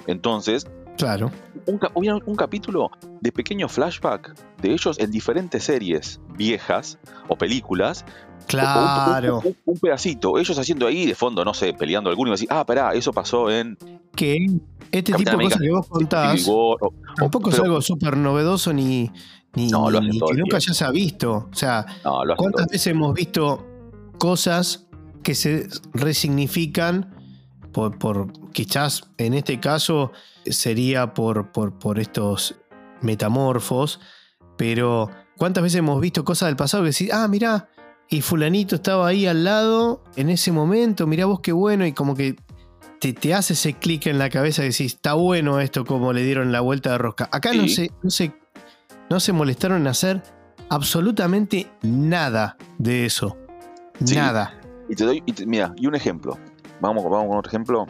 Entonces, 0.07 0.66
claro. 0.96 1.31
Un, 1.66 1.81
un, 2.24 2.37
capítulo 2.37 2.90
de 3.20 3.31
pequeño 3.31 3.68
flashback 3.68 4.35
de 4.61 4.72
ellos 4.72 4.98
en 4.98 5.11
diferentes 5.11 5.64
series 5.64 6.20
viejas 6.37 6.98
o 7.28 7.37
películas. 7.37 8.04
Claro. 8.46 9.42
Un, 9.66 9.78
pedacito, 9.78 10.38
ellos 10.38 10.59
haciendo 10.59 10.87
ahí 10.87 11.07
de 11.07 11.14
fondo, 11.14 11.44
no 11.44 11.52
sé, 11.54 11.74
peleando 11.74 12.11
alguno 12.11 12.31
y 12.31 12.33
decir, 12.33 12.48
ah, 12.50 12.64
pará, 12.64 12.94
eso 12.94 13.12
pasó 13.12 13.50
en. 13.50 13.76
Que 14.16 14.46
este 14.90 15.12
tipo 15.12 15.31
de 15.31 15.44
cosas 15.44 15.61
que 15.61 15.70
vos 15.70 15.87
contás 15.87 16.48
tampoco 17.16 17.50
es 17.50 17.61
algo 17.61 17.81
súper 17.83 18.16
novedoso 18.16 18.72
ni, 18.72 19.11
ni, 19.54 19.70
que 19.70 20.35
nunca 20.35 20.59
ya 20.59 20.72
se 20.72 20.85
ha 20.85 20.90
visto. 20.90 21.48
O 21.52 21.54
sea, 21.54 21.85
¿cuántas 22.37 22.66
veces 22.68 22.88
hemos 22.88 23.12
visto 23.12 23.67
cosas 24.18 24.87
que 25.22 25.35
se 25.35 25.68
resignifican 25.92 27.14
por, 27.72 28.33
quizás 28.52 29.11
en 29.18 29.35
este 29.35 29.61
caso 29.61 30.12
sería 30.46 31.14
por, 31.14 31.50
por, 31.52 31.98
estos 31.98 32.57
metamorfos, 33.02 34.00
pero 34.57 35.11
¿cuántas 35.37 35.62
veces 35.62 35.78
hemos 35.78 36.00
visto 36.00 36.24
cosas 36.24 36.48
del 36.48 36.57
pasado 36.57 36.83
que 36.83 36.90
decís, 36.90 37.12
ah, 37.12 37.28
mirá, 37.28 37.68
y 38.09 38.22
fulanito 38.22 38.74
estaba 38.74 39.07
ahí 39.07 39.26
al 39.26 39.44
lado 39.44 40.02
en 40.16 40.31
ese 40.31 40.50
momento, 40.50 41.07
mirá 41.07 41.26
vos 41.26 41.40
qué 41.40 41.52
bueno, 41.52 41.87
y 41.87 41.92
como 41.92 42.14
que 42.14 42.37
te, 43.00 43.12
te 43.12 43.35
hace 43.35 43.52
ese 43.52 43.74
clic 43.74 44.07
en 44.07 44.18
la 44.18 44.31
cabeza 44.31 44.62
y 44.62 44.70
decís, 44.70 44.94
está 44.94 45.12
bueno 45.14 45.61
esto 45.61 45.85
como 45.85 46.12
le 46.12 46.24
dieron 46.24 46.50
la 46.50 46.61
vuelta 46.61 46.92
de 46.92 46.98
rosca. 46.98 47.28
Acá 47.31 47.52
no, 47.52 47.68
se, 47.68 47.92
no, 48.02 48.11
se, 48.11 48.33
no 49.09 49.20
se 49.20 49.33
molestaron 49.33 49.83
en 49.83 49.87
hacer 49.87 50.22
absolutamente 50.68 51.70
nada 51.83 52.57
de 52.78 53.07
eso. 53.07 53.37
Nada. 54.00 54.54
Y 54.88 54.94
te 54.94 55.04
doy, 55.04 55.22
mira, 55.46 55.74
y 55.76 55.87
un 55.87 55.94
ejemplo. 55.94 56.38
Vamos, 56.80 57.04
vamos 57.04 57.28
con 57.28 57.38
otro 57.38 57.50
ejemplo. 57.50 57.87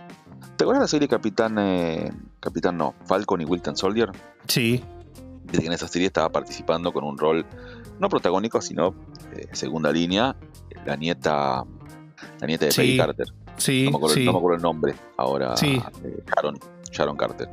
¿Te 0.56 0.64
acuerdas 0.64 0.82
la 0.82 0.88
serie 0.88 1.08
Capitán, 1.08 1.56
eh, 1.58 2.10
Capitán 2.40 2.76
no, 2.76 2.94
Falcon 3.04 3.40
y 3.40 3.44
Wilton 3.44 3.76
Soldier? 3.76 4.10
Sí. 4.46 4.82
que 5.52 5.64
en 5.64 5.72
esa 5.72 5.86
serie 5.86 6.06
estaba 6.06 6.30
participando 6.30 6.92
con 6.92 7.04
un 7.04 7.16
rol 7.16 7.46
no 8.00 8.08
protagónico, 8.08 8.60
sino 8.60 8.94
eh, 9.34 9.48
segunda 9.52 9.92
línea, 9.92 10.34
la 10.84 10.96
nieta, 10.96 11.64
la 12.40 12.46
nieta 12.46 12.66
de 12.66 12.72
Peggy 12.72 12.96
Carter. 12.96 13.26
Sí, 13.56 13.84
no 13.84 13.92
me, 13.92 13.96
acuerdo, 13.98 14.16
no 14.16 14.32
me 14.32 14.38
acuerdo 14.38 14.56
el 14.56 14.62
nombre 14.62 14.94
ahora. 15.16 15.56
Sí. 15.56 15.80
Eh, 16.04 16.24
Sharon, 16.34 16.58
Sharon 16.90 17.16
Carter. 17.16 17.48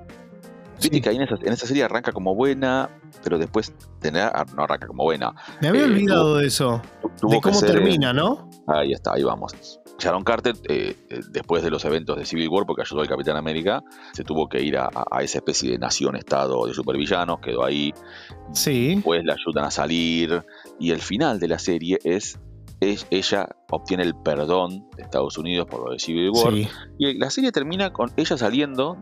Viste 0.82 1.02
que 1.02 1.10
ahí 1.10 1.16
en 1.16 1.24
esa, 1.24 1.36
en 1.36 1.54
esa, 1.54 1.68
serie 1.68 1.84
arranca 1.84 2.12
como 2.12 2.36
buena, 2.36 2.90
pero 3.24 3.38
después 3.38 3.74
tener, 4.00 4.24
ah, 4.24 4.46
no 4.56 4.64
arranca 4.64 4.88
como 4.88 5.04
buena. 5.04 5.34
Me 5.62 5.70
había 5.70 5.86
olvidado 5.86 6.38
de 6.38 6.48
eso. 6.48 6.82
De 7.22 7.40
cómo 7.42 7.60
termina, 7.62 8.14
¿no? 8.14 8.50
Ahí 8.68 8.92
está, 8.92 9.14
ahí 9.14 9.24
vamos. 9.24 9.54
Sharon 9.98 10.24
Carter, 10.24 10.56
eh, 10.68 10.96
eh, 11.10 11.22
después 11.30 11.64
de 11.64 11.70
los 11.70 11.86
eventos 11.86 12.18
de 12.18 12.26
Civil 12.26 12.50
War, 12.50 12.66
porque 12.66 12.82
ayudó 12.82 13.02
al 13.02 13.08
Capitán 13.08 13.38
América, 13.38 13.84
se 14.14 14.24
tuvo 14.24 14.50
que 14.50 14.62
ir 14.62 14.78
a, 14.78 14.90
esa 15.22 15.38
especie 15.38 15.72
de 15.72 15.78
nación-estado 15.78 16.68
de 16.68 16.74
supervillanos, 16.74 17.40
quedó 17.40 17.64
ahí. 17.64 17.94
Sí. 18.52 18.96
Después 18.96 19.24
la 19.24 19.34
ayudan 19.34 19.66
a 19.66 19.72
salir. 19.72 20.44
Y 20.80 20.92
el 20.92 21.00
final 21.00 21.40
de 21.40 21.48
la 21.48 21.60
serie 21.60 22.00
es, 22.04 22.40
ella 22.82 23.48
obtiene 23.72 24.04
el 24.04 24.16
perdón 24.16 24.90
de 24.98 25.04
Estados 25.04 25.38
Unidos 25.38 25.68
por 25.68 25.86
lo 25.86 25.94
de 25.94 26.00
Civil 26.00 26.32
War. 26.32 26.54
Y 26.98 27.18
la 27.18 27.30
serie 27.30 27.52
termina 27.52 27.94
con 27.94 28.12
ella 28.18 28.38
saliendo 28.38 28.98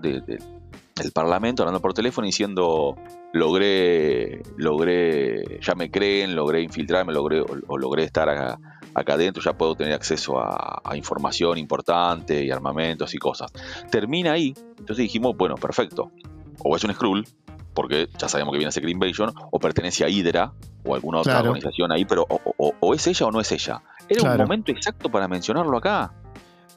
del 0.95 1.11
Parlamento, 1.11 1.63
hablando 1.63 1.81
por 1.81 1.93
teléfono, 1.93 2.25
diciendo 2.25 2.95
logré, 3.33 4.43
logré, 4.57 5.59
ya 5.59 5.73
me 5.75 5.89
creen, 5.89 6.35
logré 6.35 6.61
infiltrarme, 6.61 7.13
logré, 7.13 7.41
o, 7.41 7.77
logré 7.77 8.03
estar 8.03 8.29
acá 8.29 8.59
acá 8.95 9.13
adentro 9.13 9.41
ya 9.41 9.53
puedo 9.53 9.75
tener 9.75 9.93
acceso 9.93 10.39
a, 10.39 10.95
información 10.95 11.57
importante 11.57 12.43
y 12.43 12.51
armamentos 12.51 13.13
y 13.15 13.17
cosas. 13.17 13.51
Termina 13.89 14.33
ahí, 14.33 14.53
entonces 14.77 14.97
dijimos, 14.97 15.35
bueno, 15.35 15.55
perfecto. 15.55 16.11
O 16.59 16.75
es 16.75 16.83
un 16.83 16.93
Skrull, 16.93 17.25
porque 17.73 18.07
ya 18.17 18.29
sabemos 18.29 18.51
que 18.51 18.59
viene 18.59 18.69
a 18.69 18.71
Secret 18.71 18.91
Invasion, 18.91 19.33
o 19.51 19.59
pertenece 19.59 20.05
a 20.05 20.09
Hydra 20.09 20.53
o 20.85 20.93
alguna 20.93 21.19
otra 21.19 21.39
organización 21.39 21.91
ahí, 21.91 22.05
pero 22.05 22.27
o, 22.29 22.93
es 22.93 23.07
ella 23.07 23.25
o 23.25 23.31
no 23.31 23.41
es 23.41 23.51
ella. 23.51 23.81
Era 24.07 24.31
un 24.31 24.37
momento 24.37 24.71
exacto 24.71 25.09
para 25.09 25.27
mencionarlo 25.27 25.75
acá. 25.77 26.13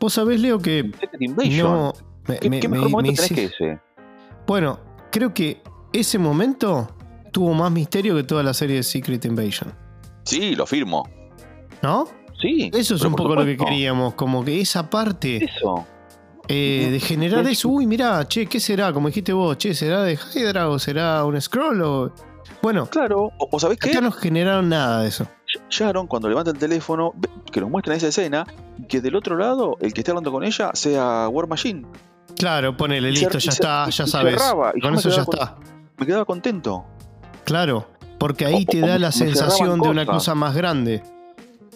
Vos 0.00 0.14
sabés, 0.14 0.40
Leo, 0.40 0.58
que. 0.58 0.90
Invasion. 1.20 1.92
¿Qué, 2.40 2.68
mejor 2.68 2.90
momento 2.90 3.22
tenés 3.22 3.32
que 3.32 3.44
ese? 3.44 3.85
Bueno, 4.46 4.78
creo 5.10 5.34
que 5.34 5.62
ese 5.92 6.18
momento 6.18 6.88
tuvo 7.32 7.52
más 7.54 7.70
misterio 7.72 8.14
que 8.14 8.22
toda 8.22 8.42
la 8.42 8.54
serie 8.54 8.76
de 8.76 8.82
Secret 8.82 9.24
Invasion. 9.24 9.74
Sí, 10.24 10.54
lo 10.54 10.66
firmo. 10.66 11.08
¿No? 11.82 12.06
Sí. 12.40 12.70
Eso 12.72 12.94
es 12.94 13.02
un 13.02 13.14
poco 13.14 13.34
lo 13.34 13.44
que 13.44 13.56
queríamos, 13.56 14.14
como 14.14 14.44
que 14.44 14.60
esa 14.60 14.88
parte. 14.88 15.44
Eso. 15.44 15.86
Eh, 16.48 16.90
de 16.92 17.00
generar 17.00 17.44
eso, 17.48 17.68
uy, 17.68 17.86
mirá, 17.86 18.26
che, 18.28 18.46
¿qué 18.46 18.60
será? 18.60 18.92
Como 18.92 19.08
dijiste 19.08 19.32
vos, 19.32 19.58
che, 19.58 19.74
¿será 19.74 20.02
de 20.04 20.16
Hydra 20.16 20.68
o 20.68 20.78
será 20.78 21.24
un 21.24 21.40
scroll? 21.40 21.82
O... 21.82 22.12
Bueno, 22.62 22.86
claro, 22.86 23.32
o, 23.38 23.58
sabés 23.58 23.78
qué? 23.78 23.90
Acá 23.90 24.00
no 24.00 24.12
generaron 24.12 24.68
nada 24.68 25.02
de 25.02 25.08
eso. 25.08 25.26
Sharon, 25.70 26.06
cuando 26.06 26.28
levanta 26.28 26.52
el 26.52 26.58
teléfono, 26.58 27.14
que 27.50 27.60
nos 27.60 27.70
muestran 27.70 27.96
esa 27.96 28.08
escena, 28.08 28.46
que 28.88 29.00
del 29.00 29.16
otro 29.16 29.36
lado, 29.36 29.76
el 29.80 29.92
que 29.92 30.02
esté 30.02 30.12
hablando 30.12 30.30
con 30.30 30.44
ella 30.44 30.70
sea 30.74 31.28
War 31.28 31.48
Machine. 31.48 31.84
Claro, 32.36 32.76
ponele, 32.76 33.10
listo, 33.10 33.38
ya 33.38 33.50
está, 33.50 33.88
ya 33.88 34.06
sabes. 34.06 34.42
con 34.82 34.94
eso 34.94 35.08
ya 35.10 35.22
está. 35.22 35.56
Me 35.98 36.06
quedaba 36.06 36.24
contento. 36.24 36.84
Claro, 37.44 37.88
porque 38.18 38.44
ahí 38.44 38.66
te 38.66 38.80
da 38.80 38.98
la 38.98 39.12
sensación 39.12 39.80
de 39.80 39.88
una 39.88 40.04
cosa 40.06 40.34
más 40.34 40.54
grande. 40.54 41.02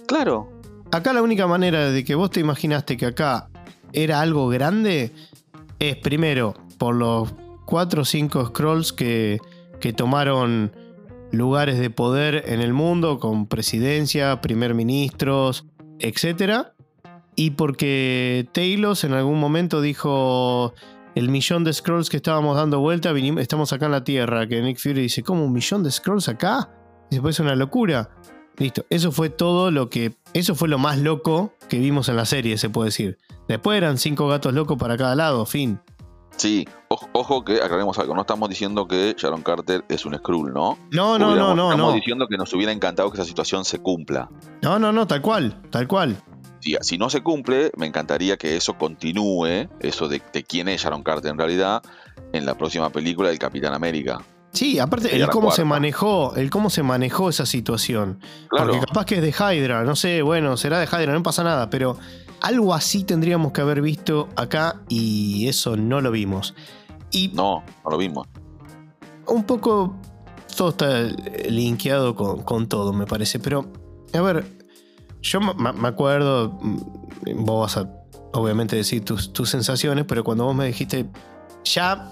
Claro. 0.06 0.50
Acá 0.90 1.12
la 1.12 1.22
única 1.22 1.46
manera 1.46 1.90
de 1.90 2.04
que 2.04 2.16
vos 2.16 2.30
te 2.30 2.40
imaginaste 2.40 2.96
que 2.96 3.06
acá 3.06 3.48
era 3.92 4.20
algo 4.20 4.48
grande 4.48 5.12
es 5.78 5.96
primero 5.96 6.54
por 6.78 6.96
los 6.96 7.32
cuatro 7.64 8.02
o 8.02 8.04
cinco 8.04 8.44
scrolls 8.46 8.92
que, 8.92 9.38
que 9.80 9.92
tomaron 9.92 10.72
lugares 11.30 11.78
de 11.78 11.90
poder 11.90 12.44
en 12.46 12.60
el 12.60 12.72
mundo 12.72 13.20
con 13.20 13.46
presidencia, 13.46 14.40
primer 14.40 14.74
ministros, 14.74 15.64
etc. 16.00 16.72
Y 17.36 17.52
porque 17.52 18.48
Talos 18.52 19.04
en 19.04 19.12
algún 19.12 19.38
momento 19.38 19.80
dijo 19.80 20.74
el 21.14 21.28
millón 21.28 21.64
de 21.64 21.72
scrolls 21.72 22.10
que 22.10 22.16
estábamos 22.16 22.56
dando 22.56 22.80
vuelta, 22.80 23.12
estamos 23.38 23.72
acá 23.72 23.86
en 23.86 23.92
la 23.92 24.04
Tierra, 24.04 24.46
que 24.46 24.62
Nick 24.62 24.78
Fury 24.78 25.02
dice, 25.02 25.22
¿cómo 25.22 25.44
un 25.44 25.52
millón 25.52 25.82
de 25.82 25.90
scrolls 25.90 26.28
acá? 26.28 26.70
Y 27.10 27.16
después 27.16 27.36
es 27.36 27.40
una 27.40 27.56
locura. 27.56 28.10
Listo, 28.56 28.84
eso 28.90 29.10
fue 29.10 29.30
todo 29.30 29.70
lo 29.70 29.88
que. 29.88 30.14
Eso 30.34 30.54
fue 30.54 30.68
lo 30.68 30.78
más 30.78 30.98
loco 30.98 31.54
que 31.68 31.78
vimos 31.78 32.08
en 32.08 32.16
la 32.16 32.26
serie, 32.26 32.58
se 32.58 32.68
puede 32.68 32.88
decir. 32.88 33.18
Después 33.48 33.78
eran 33.78 33.96
cinco 33.96 34.28
gatos 34.28 34.52
locos 34.52 34.76
para 34.76 34.96
cada 34.96 35.14
lado, 35.16 35.46
fin. 35.46 35.80
Sí, 36.36 36.66
ojo, 36.88 37.44
que 37.44 37.56
aclaremos 37.62 37.98
algo. 37.98 38.14
No 38.14 38.22
estamos 38.22 38.48
diciendo 38.48 38.86
que 38.86 39.14
Sharon 39.16 39.42
Carter 39.42 39.84
es 39.88 40.06
un 40.06 40.14
Skrull, 40.16 40.52
¿no? 40.52 40.78
No, 40.90 41.18
no, 41.18 41.34
no, 41.34 41.54
no. 41.54 41.70
Estamos 41.70 41.94
diciendo 41.94 42.26
que 42.28 42.36
nos 42.36 42.52
hubiera 42.54 42.72
encantado 42.72 43.10
que 43.10 43.16
esa 43.16 43.24
situación 43.24 43.64
se 43.64 43.80
cumpla. 43.80 44.28
No, 44.62 44.78
no, 44.78 44.92
no, 44.92 45.06
tal 45.06 45.20
cual, 45.20 45.60
tal 45.70 45.86
cual. 45.88 46.16
Si, 46.60 46.98
no 46.98 47.10
se 47.10 47.22
cumple, 47.22 47.70
me 47.76 47.86
encantaría 47.86 48.36
que 48.36 48.56
eso 48.56 48.74
continúe, 48.74 49.68
eso 49.80 50.08
de, 50.08 50.20
de 50.32 50.44
quién 50.44 50.68
es 50.68 50.82
Sharon 50.82 51.02
Carter 51.02 51.30
en 51.30 51.38
realidad, 51.38 51.82
en 52.32 52.44
la 52.46 52.54
próxima 52.54 52.90
película 52.90 53.30
del 53.30 53.38
Capitán 53.38 53.72
América 53.74 54.20
Sí, 54.52 54.80
aparte, 54.80 55.14
el 55.14 55.28
cómo 55.28 55.52
se 55.52 55.64
manejó, 55.64 56.34
el 56.34 56.50
cómo 56.50 56.70
se 56.70 56.82
manejó 56.82 57.28
esa 57.28 57.46
situación. 57.46 58.18
Porque 58.50 58.80
capaz 58.80 59.04
que 59.04 59.16
es 59.16 59.22
de 59.22 59.30
Hydra, 59.30 59.84
no 59.84 59.94
sé, 59.94 60.22
bueno, 60.22 60.56
será 60.56 60.80
de 60.80 60.86
Hydra, 60.86 61.12
no 61.12 61.22
pasa 61.22 61.44
nada, 61.44 61.70
pero 61.70 61.96
algo 62.40 62.74
así 62.74 63.04
tendríamos 63.04 63.52
que 63.52 63.60
haber 63.60 63.80
visto 63.80 64.28
acá 64.34 64.80
y 64.88 65.46
eso 65.48 65.76
no 65.76 66.00
lo 66.00 66.10
vimos. 66.10 66.54
Y 67.12 67.28
no, 67.28 67.62
no 67.84 67.90
lo 67.90 67.96
vimos. 67.96 68.26
Un 69.26 69.44
poco 69.44 69.94
todo 70.56 70.70
está 70.70 71.02
linkeado 71.48 72.16
con, 72.16 72.68
todo, 72.68 72.92
me 72.92 73.06
parece. 73.06 73.38
Pero, 73.38 73.70
a 74.12 74.20
ver, 74.20 74.44
yo 75.22 75.40
me 75.40 75.88
acuerdo, 75.88 76.58
mm, 76.60 77.44
vos 77.44 77.74
vas 77.74 77.84
a 77.84 77.90
obviamente 78.32 78.76
decir 78.76 79.04
tus, 79.04 79.32
tus 79.32 79.48
sensaciones, 79.48 80.04
pero 80.06 80.24
cuando 80.24 80.44
vos 80.44 80.54
me 80.54 80.66
dijiste, 80.66 81.06
ya 81.64 82.10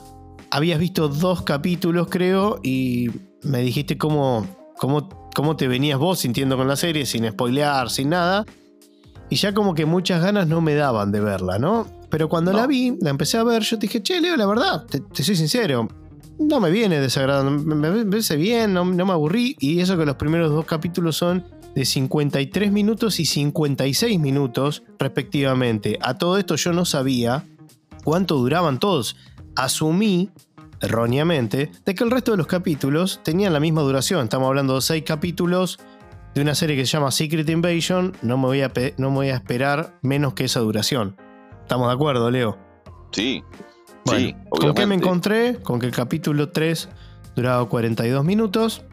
habías 0.51 0.79
visto 0.79 1.09
dos 1.09 1.43
capítulos, 1.43 2.09
creo, 2.11 2.59
y 2.63 3.11
me 3.43 3.61
dijiste 3.61 3.99
cómo, 3.99 4.47
cómo, 4.79 5.29
cómo 5.35 5.57
te 5.57 5.69
venías 5.69 5.99
vos 5.99 6.21
sintiendo 6.21 6.57
con 6.57 6.69
la 6.69 6.77
serie, 6.77 7.07
sin 7.07 7.29
spoilear, 7.29 7.91
sin 7.91 8.11
nada. 8.11 8.45
Y 9.31 9.37
ya 9.37 9.53
como 9.53 9.75
que 9.75 9.85
muchas 9.85 10.23
ganas 10.23 10.49
no 10.49 10.61
me 10.61 10.75
daban 10.75 11.13
de 11.13 11.21
verla, 11.21 11.59
¿no? 11.59 11.87
Pero 12.09 12.29
cuando 12.31 12.53
la 12.53 12.67
vi, 12.67 12.97
la 13.03 13.11
empecé 13.11 13.37
a 13.37 13.45
ver, 13.45 13.63
yo 13.63 13.79
te 13.79 13.87
dije, 13.87 14.03
che, 14.03 14.21
Leo, 14.21 14.37
la 14.37 14.47
verdad, 14.47 14.87
te, 14.87 15.23
soy 15.23 15.37
sincero, 15.37 15.87
no 16.39 16.61
me 16.61 16.71
viene 16.71 17.01
desagradando, 17.01 17.51
me, 17.51 17.75
me 17.75 18.37
bien, 18.37 18.73
no, 18.73 18.87
no, 18.87 19.05
me 19.07 19.13
aburrí. 19.13 19.55
Y 19.61 19.81
eso 19.81 19.99
que 19.99 20.07
los 20.07 20.17
primeros 20.17 20.51
dos 20.51 20.65
capítulos 20.65 21.17
son 21.17 21.45
de 21.75 21.85
53 21.85 22.73
minutos 22.73 23.21
y 23.21 23.25
56 23.25 24.19
minutos 24.19 24.83
respectivamente. 24.99 25.99
A 26.01 26.19
todo 26.19 26.39
esto 26.39 26.57
yo 26.57 26.73
no 26.73 26.85
sabía 26.85 27.45
cuánto 28.05 28.37
duraban 28.37 28.79
todos 28.79 29.17
asumí, 29.59 30.31
erróneamente, 30.81 31.71
de 31.85 31.95
que 31.95 32.05
el 32.05 32.11
resto 32.11 32.31
de 32.31 32.37
los 32.37 32.47
capítulos 32.47 33.21
tenían 33.25 33.53
la 33.53 33.61
misma 33.61 33.83
duración. 33.83 34.25
Estamos 34.25 34.47
hablando 34.47 34.77
de 34.77 34.83
seis 34.83 35.03
capítulos 35.05 35.79
de 36.35 36.43
una 36.43 36.55
serie 36.55 36.77
que 36.77 36.87
se 36.87 36.93
llama 36.93 37.11
Secret 37.11 37.49
Invasion. 37.49 38.17
No 38.23 38.39
me 38.39 38.47
voy 38.47 38.63
a, 38.63 38.73
no 38.97 39.11
me 39.11 39.17
voy 39.17 39.29
a 39.31 39.35
esperar 39.35 39.99
menos 40.03 40.35
que 40.35 40.45
esa 40.45 40.61
duración. 40.61 41.17
¿Estamos 41.63 41.89
de 41.89 41.95
acuerdo, 41.95 42.31
Leo? 42.31 42.57
Sí. 43.11 43.43
sí, 44.07 44.37
¿Con 44.49 44.75
qué 44.75 44.87
me 44.87 44.95
encontré? 44.95 45.57
Con 45.61 45.81
que 45.81 45.87
el 45.87 45.93
capítulo 45.93 46.51
3 46.51 46.89
duraba 47.35 47.69
42 47.69 48.25
minutos. 48.25 48.85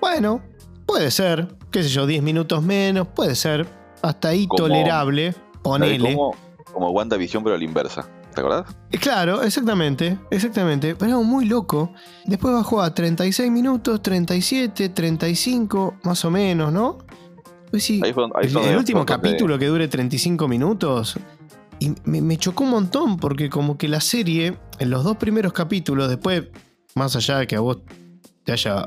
Bueno, 0.00 0.42
puede 0.86 1.10
ser. 1.10 1.48
Qué 1.70 1.82
sé 1.82 1.88
yo, 1.88 2.06
10 2.06 2.22
minutos 2.22 2.62
menos, 2.62 3.08
puede 3.08 3.34
ser. 3.34 3.66
Hasta 4.02 4.28
ahí 4.28 4.46
tolerable. 4.46 5.34
Ponele. 5.62 6.14
Como, 6.14 6.34
como 6.72 6.90
WandaVision, 6.90 7.42
pero 7.42 7.56
a 7.56 7.58
la 7.58 7.64
inversa. 7.64 8.08
¿Te 8.34 8.40
acordás? 8.40 8.76
Eh, 8.90 8.98
claro, 8.98 9.42
exactamente, 9.42 10.18
exactamente. 10.30 10.96
Pero 10.96 11.22
muy 11.22 11.46
loco. 11.46 11.92
Después 12.26 12.52
bajó 12.52 12.82
a 12.82 12.92
36 12.92 13.50
minutos, 13.50 14.02
37, 14.02 14.88
35, 14.88 15.98
más 16.02 16.24
o 16.24 16.30
menos, 16.30 16.72
¿no? 16.72 16.98
Pues 17.70 17.84
sí, 17.84 18.00
el, 18.04 18.76
último 18.76 19.04
capítulo 19.04 19.58
que 19.58 19.66
dure 19.66 19.88
35 19.88 20.46
minutos. 20.46 21.16
Y 21.80 21.92
me, 22.04 22.36
chocó 22.36 22.64
un 22.64 22.70
montón 22.70 23.16
porque 23.16 23.50
como 23.50 23.76
que 23.76 23.88
la 23.88 24.00
serie, 24.00 24.56
en 24.78 24.90
los 24.90 25.02
dos 25.02 25.16
primeros 25.16 25.52
capítulos, 25.52 26.08
después, 26.08 26.44
más 26.94 27.16
allá 27.16 27.38
de 27.38 27.46
que 27.46 27.56
a 27.56 27.60
vos 27.60 27.78
te 28.44 28.52
haya 28.52 28.86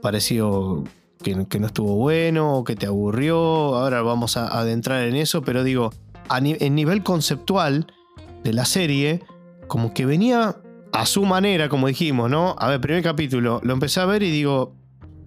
parecido 0.00 0.84
que, 1.22 1.34
no 1.34 1.66
estuvo 1.66 1.94
bueno 1.96 2.56
o 2.56 2.64
que 2.64 2.76
te 2.76 2.86
aburrió, 2.86 3.36
ahora 3.36 4.02
vamos 4.02 4.36
a 4.36 4.46
adentrar 4.46 5.04
en 5.04 5.16
eso, 5.16 5.42
pero 5.42 5.64
digo, 5.64 5.92
en 6.30 6.74
nivel 6.74 7.02
conceptual, 7.02 7.86
de 8.42 8.52
la 8.52 8.64
serie, 8.64 9.22
como 9.66 9.92
que 9.92 10.06
venía 10.06 10.56
a 10.92 11.06
su 11.06 11.24
manera, 11.24 11.68
como 11.68 11.86
dijimos, 11.88 12.30
¿no? 12.30 12.56
A 12.58 12.68
ver, 12.68 12.80
primer 12.80 13.02
capítulo, 13.02 13.60
lo 13.62 13.72
empecé 13.72 14.00
a 14.00 14.06
ver 14.06 14.22
y 14.22 14.30
digo, 14.30 14.74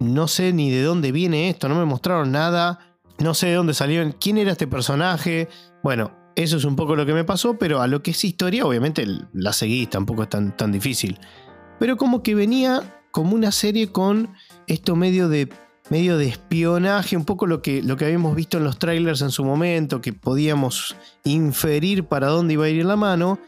no 0.00 0.28
sé 0.28 0.52
ni 0.52 0.70
de 0.70 0.82
dónde 0.82 1.12
viene 1.12 1.48
esto, 1.48 1.68
no 1.68 1.76
me 1.76 1.84
mostraron 1.84 2.32
nada, 2.32 2.96
no 3.18 3.34
sé 3.34 3.48
de 3.48 3.54
dónde 3.54 3.74
salió, 3.74 4.02
quién 4.20 4.38
era 4.38 4.52
este 4.52 4.66
personaje. 4.66 5.48
Bueno, 5.82 6.10
eso 6.36 6.56
es 6.56 6.64
un 6.64 6.76
poco 6.76 6.96
lo 6.96 7.06
que 7.06 7.14
me 7.14 7.24
pasó, 7.24 7.56
pero 7.56 7.80
a 7.80 7.86
lo 7.86 8.02
que 8.02 8.10
es 8.10 8.24
historia, 8.24 8.66
obviamente 8.66 9.06
la 9.32 9.52
seguís, 9.52 9.88
tampoco 9.90 10.24
es 10.24 10.28
tan, 10.28 10.56
tan 10.56 10.72
difícil. 10.72 11.18
Pero 11.78 11.96
como 11.96 12.22
que 12.22 12.34
venía 12.34 12.82
como 13.10 13.34
una 13.34 13.52
serie 13.52 13.92
con 13.92 14.34
esto 14.66 14.96
medio 14.96 15.28
de 15.28 15.48
medio 15.90 16.16
de 16.16 16.28
espionaje, 16.28 17.16
un 17.16 17.24
poco 17.24 17.46
lo 17.46 17.62
que, 17.62 17.82
lo 17.82 17.96
que 17.96 18.06
habíamos 18.06 18.34
visto 18.34 18.58
en 18.58 18.64
los 18.64 18.78
trailers 18.78 19.20
en 19.20 19.30
su 19.30 19.44
momento, 19.44 20.00
que 20.00 20.12
podíamos 20.12 20.96
inferir 21.24 22.04
para 22.04 22.28
dónde 22.28 22.54
iba 22.54 22.64
a 22.64 22.68
ir 22.68 22.84
la 22.84 22.96
mano, 22.96 23.38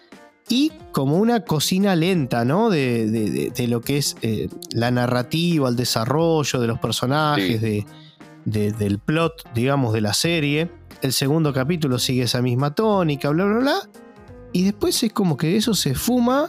y 0.48 0.70
como 0.92 1.16
una 1.16 1.40
cocina 1.40 1.96
lenta, 1.96 2.44
¿no? 2.44 2.70
De, 2.70 3.52
lo 3.68 3.80
que 3.80 3.98
es 3.98 4.16
eh, 4.22 4.48
la 4.70 4.90
narrativa, 4.90 5.68
el 5.68 5.76
desarrollo 5.76 6.60
de 6.60 6.66
los 6.66 6.78
personajes, 6.78 7.60
del 8.44 8.98
plot, 9.00 9.52
digamos, 9.54 9.92
de 9.92 10.00
la 10.00 10.14
serie. 10.14 10.70
El 11.02 11.12
segundo 11.12 11.52
capítulo 11.52 11.98
sigue 11.98 12.22
esa 12.22 12.42
misma 12.42 12.74
tónica, 12.74 13.30
bla, 13.30 13.44
bla, 13.44 13.58
bla. 13.58 13.76
Y 14.52 14.64
después 14.64 15.02
es 15.02 15.12
como 15.12 15.36
que 15.36 15.56
eso 15.56 15.74
se 15.74 15.94
fuma 15.94 16.48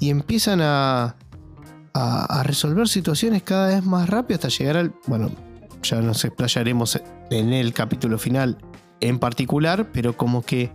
y 0.00 0.10
empiezan 0.10 0.60
a, 0.60 1.16
a, 1.96 2.42
resolver 2.42 2.88
situaciones 2.88 3.42
cada 3.42 3.68
vez 3.68 3.84
más 3.84 4.08
rápido 4.08 4.36
hasta 4.36 4.48
llegar 4.48 4.76
al. 4.76 4.94
Bueno, 5.06 5.30
ya 5.82 6.00
nos 6.00 6.24
explayaremos 6.24 7.00
en 7.30 7.52
el 7.52 7.72
capítulo 7.72 8.18
final 8.18 8.58
en 9.00 9.18
particular, 9.18 9.90
pero 9.92 10.16
como 10.16 10.42
que 10.42 10.72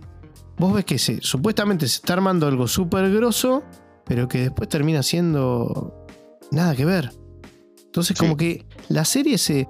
vos 0.58 0.74
ves 0.74 0.84
que 0.84 0.98
se, 0.98 1.20
supuestamente 1.20 1.86
se 1.86 1.96
está 1.96 2.14
armando 2.14 2.46
algo 2.46 2.66
súper 2.66 3.10
grosso, 3.12 3.62
pero 4.04 4.28
que 4.28 4.38
después 4.42 4.68
termina 4.68 5.02
siendo 5.02 6.06
nada 6.50 6.74
que 6.74 6.84
ver. 6.84 7.12
Entonces, 7.84 8.16
como 8.18 8.36
que 8.36 8.66
la 8.88 9.04
serie 9.04 9.38
se, 9.38 9.68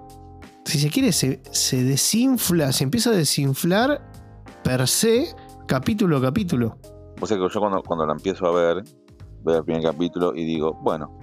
si 0.65 0.79
se 0.79 0.91
quiere, 0.91 1.13
se, 1.13 1.43
se 1.51 1.83
desinfla, 1.83 2.73
se 2.73 2.85
empieza 2.85 3.11
a 3.11 3.15
desinflar 3.15 4.11
per 4.63 4.87
se, 4.87 5.35
capítulo 5.67 6.19
a 6.19 6.23
capítulo. 6.23 6.79
O 7.21 7.27
sea 7.27 7.37
que 7.37 7.49
yo 7.49 7.61
cuando, 7.61 7.83
cuando 7.83 8.07
la 8.07 8.13
empiezo 8.13 8.47
a 8.47 8.53
ver, 8.53 8.85
veo 9.45 9.59
el 9.59 9.65
primer 9.65 9.83
capítulo 9.83 10.35
y 10.35 10.45
digo, 10.45 10.79
bueno, 10.83 11.19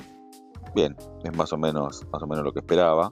bien, 0.74 0.96
es 1.24 1.36
más 1.36 1.52
o 1.54 1.58
menos, 1.58 2.06
más 2.12 2.22
o 2.22 2.28
menos 2.28 2.44
lo 2.44 2.54
que 2.54 2.60
esperaba, 2.60 3.12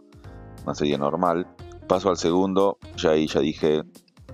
una 0.63 0.76
serie 0.76 0.98
normal. 0.98 1.48
Paso 1.88 2.10
al 2.10 2.17
segundo, 2.17 2.78
ya 2.98 3.12
ahí 3.12 3.28
ya 3.28 3.39
dije, 3.39 3.82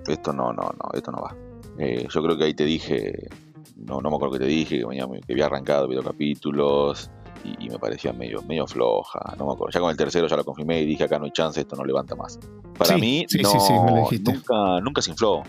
esto 0.08 0.34
no, 0.34 0.54
no, 0.54 0.64
no, 0.64 0.90
esto 0.94 1.12
no 1.12 1.22
va. 1.22 1.36
Eh, 1.78 2.08
yo 2.10 2.24
creo 2.24 2.38
que 2.38 2.46
ahí 2.46 2.54
te 2.54 2.66
dije, 2.66 3.30
no, 3.76 4.02
no 4.02 4.10
me 4.10 4.16
acuerdo 4.16 4.34
que 4.34 4.40
te 4.40 4.46
dije, 4.46 4.80
que, 4.80 4.86
venía, 4.86 5.08
que 5.26 5.34
había 5.34 5.46
arrancado 5.46 5.88
videocapítulos 5.88 7.10
y, 7.44 7.66
y 7.66 7.70
me 7.70 7.78
parecía 7.78 8.14
medio, 8.14 8.42
medio 8.44 8.66
floja, 8.68 9.20
no 9.38 9.48
me 9.48 9.54
acuerdo. 9.54 9.72
Ya 9.72 9.80
con 9.80 9.92
el 9.92 9.98
tercero 9.98 10.28
ya 10.28 10.36
lo 10.36 10.44
confirmé 10.44 10.82
y 10.82 10.86
dije 10.86 11.04
acá 11.04 11.20
no 11.20 11.26
hay 11.26 11.32
chance, 11.32 11.60
esto 11.60 11.76
no 11.76 11.84
levanta 11.84 12.16
más. 12.16 12.40
Para 12.78 12.98
mí, 12.98 13.26
no, 13.42 14.10
nunca, 14.34 14.82
nunca 14.82 15.02
se 15.02 15.12
infló. 15.12 15.44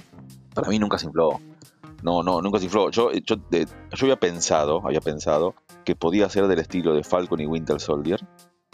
Para 0.54 0.68
mí 0.68 0.78
nunca 0.78 0.98
se 0.98 1.06
infló. 1.06 1.40
No, 2.04 2.22
no, 2.22 2.42
nunca 2.42 2.58
se 2.58 2.66
infló. 2.66 2.90
Yo, 2.90 3.10
yo, 3.12 3.36
yo 3.50 3.66
había 4.02 4.16
pensado, 4.16 4.86
había 4.86 5.00
pensado 5.00 5.54
que 5.86 5.96
podía 5.96 6.28
ser 6.28 6.46
del 6.48 6.58
estilo 6.58 6.92
de 6.92 7.02
Falcon 7.02 7.40
y 7.40 7.46
Winter 7.46 7.80
Soldier, 7.80 8.20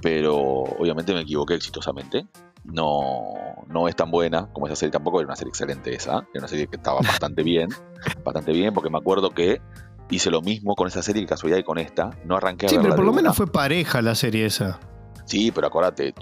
pero 0.03 0.37
obviamente 0.37 1.15
me 1.15 1.21
equivoqué 1.21 1.55
exitosamente. 1.55 2.27
No, 2.65 3.35
no 3.69 3.87
es 3.87 3.95
tan 3.95 4.11
buena 4.11 4.53
como 4.53 4.67
esa 4.67 4.75
serie, 4.75 4.91
tampoco 4.91 5.21
era 5.21 5.29
una 5.29 5.37
serie 5.37 5.51
excelente 5.51 5.95
esa, 5.95 6.27
era 6.35 6.41
una 6.41 6.49
serie 6.49 6.67
que 6.67 6.77
estaba 6.77 6.99
bastante 7.01 7.45
bien, 7.45 7.69
bastante 8.25 8.51
bien, 8.51 8.75
porque 8.75 8.91
me 8.91 8.99
acuerdo 8.99 9.31
que 9.31 9.63
hice 10.11 10.31
lo 10.33 10.43
mismo 10.43 10.75
con 10.75 10.89
esa 10.89 11.01
serie 11.01 11.23
y 11.23 11.27
casualidad 11.27 11.59
y 11.59 11.63
con 11.63 11.79
esta, 11.79 12.11
no 12.25 12.37
arranqué 12.37 12.67
a 12.67 12.69
Sí, 12.69 12.79
pero 12.83 12.97
por 12.97 13.05
lo 13.05 13.13
menos 13.13 13.37
fue 13.37 13.47
pareja 13.47 14.03
la 14.03 14.17
serie 14.17 14.45
esa. 14.45 14.81
Sí, 15.25 15.53
pero 15.53 15.69
acuérdate, 15.69 16.13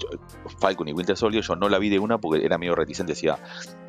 Falcon 0.59 0.87
y 0.87 0.93
Winter 0.93 1.17
Soldier 1.17 1.43
yo 1.43 1.55
no 1.55 1.69
la 1.69 1.79
vi 1.79 1.89
de 1.89 1.97
una 1.97 2.19
porque 2.19 2.45
era 2.45 2.59
medio 2.59 2.75
reticente, 2.75 3.13
decía, 3.13 3.39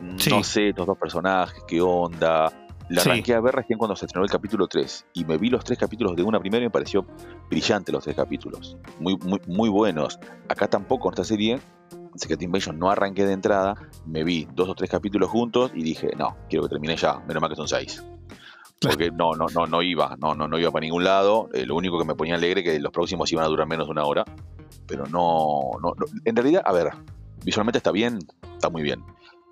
no 0.00 0.42
sé, 0.42 0.70
estos 0.70 0.86
dos 0.86 0.96
personajes, 0.96 1.62
qué 1.68 1.82
onda, 1.82 2.50
la 2.90 3.02
arranqué 3.02 3.34
a 3.34 3.40
ver 3.40 3.54
recién 3.54 3.78
cuando 3.78 3.94
se 3.94 4.06
estrenó 4.06 4.24
el 4.24 4.30
capítulo 4.30 4.66
3 4.66 5.06
y 5.14 5.24
me 5.24 5.38
vi 5.38 5.48
los 5.48 5.62
tres 5.64 5.78
capítulos 5.78 6.16
de 6.16 6.24
una 6.24 6.40
primera 6.40 6.64
y 6.64 6.66
me 6.66 6.72
pareció 6.72 7.06
brillante 7.48 7.92
los 7.92 8.02
tres 8.02 8.16
capítulos. 8.16 8.76
Muy, 8.98 9.16
muy, 9.16 9.40
muy 9.46 9.68
buenos. 9.68 10.18
Acá 10.48 10.66
tampoco 10.66 11.08
en 11.08 11.12
esta 11.12 11.24
serie, 11.24 11.60
Secret 12.16 12.42
Invasion, 12.42 12.76
no 12.80 12.90
arranqué 12.90 13.24
de 13.24 13.32
entrada, 13.32 13.76
me 14.06 14.24
vi 14.24 14.48
dos 14.54 14.68
o 14.68 14.74
tres 14.74 14.90
capítulos 14.90 15.30
juntos 15.30 15.70
y 15.72 15.84
dije, 15.84 16.10
no, 16.18 16.36
quiero 16.48 16.64
que 16.64 16.70
termine 16.70 16.96
ya, 16.96 17.20
menos 17.20 17.40
mal 17.40 17.50
que 17.50 17.56
son 17.56 17.68
seis. 17.68 18.04
Porque 18.80 19.12
no, 19.12 19.34
no, 19.34 19.46
no, 19.54 19.66
no 19.66 19.82
iba, 19.82 20.16
no, 20.20 20.34
no, 20.34 20.48
no 20.48 20.58
iba 20.58 20.72
para 20.72 20.82
ningún 20.82 21.04
lado. 21.04 21.48
Eh, 21.52 21.66
lo 21.66 21.76
único 21.76 21.96
que 21.96 22.04
me 22.04 22.16
ponía 22.16 22.34
alegre 22.34 22.64
que 22.64 22.80
los 22.80 22.90
próximos 22.90 23.30
iban 23.30 23.44
a 23.44 23.48
durar 23.48 23.68
menos 23.68 23.86
de 23.86 23.92
una 23.92 24.04
hora. 24.04 24.24
Pero 24.86 25.04
no, 25.06 25.70
no, 25.80 25.92
no. 25.96 26.06
En 26.24 26.34
realidad, 26.34 26.62
a 26.64 26.72
ver, 26.72 26.90
visualmente 27.44 27.78
está 27.78 27.92
bien, 27.92 28.18
está 28.54 28.68
muy 28.68 28.82
bien. 28.82 29.04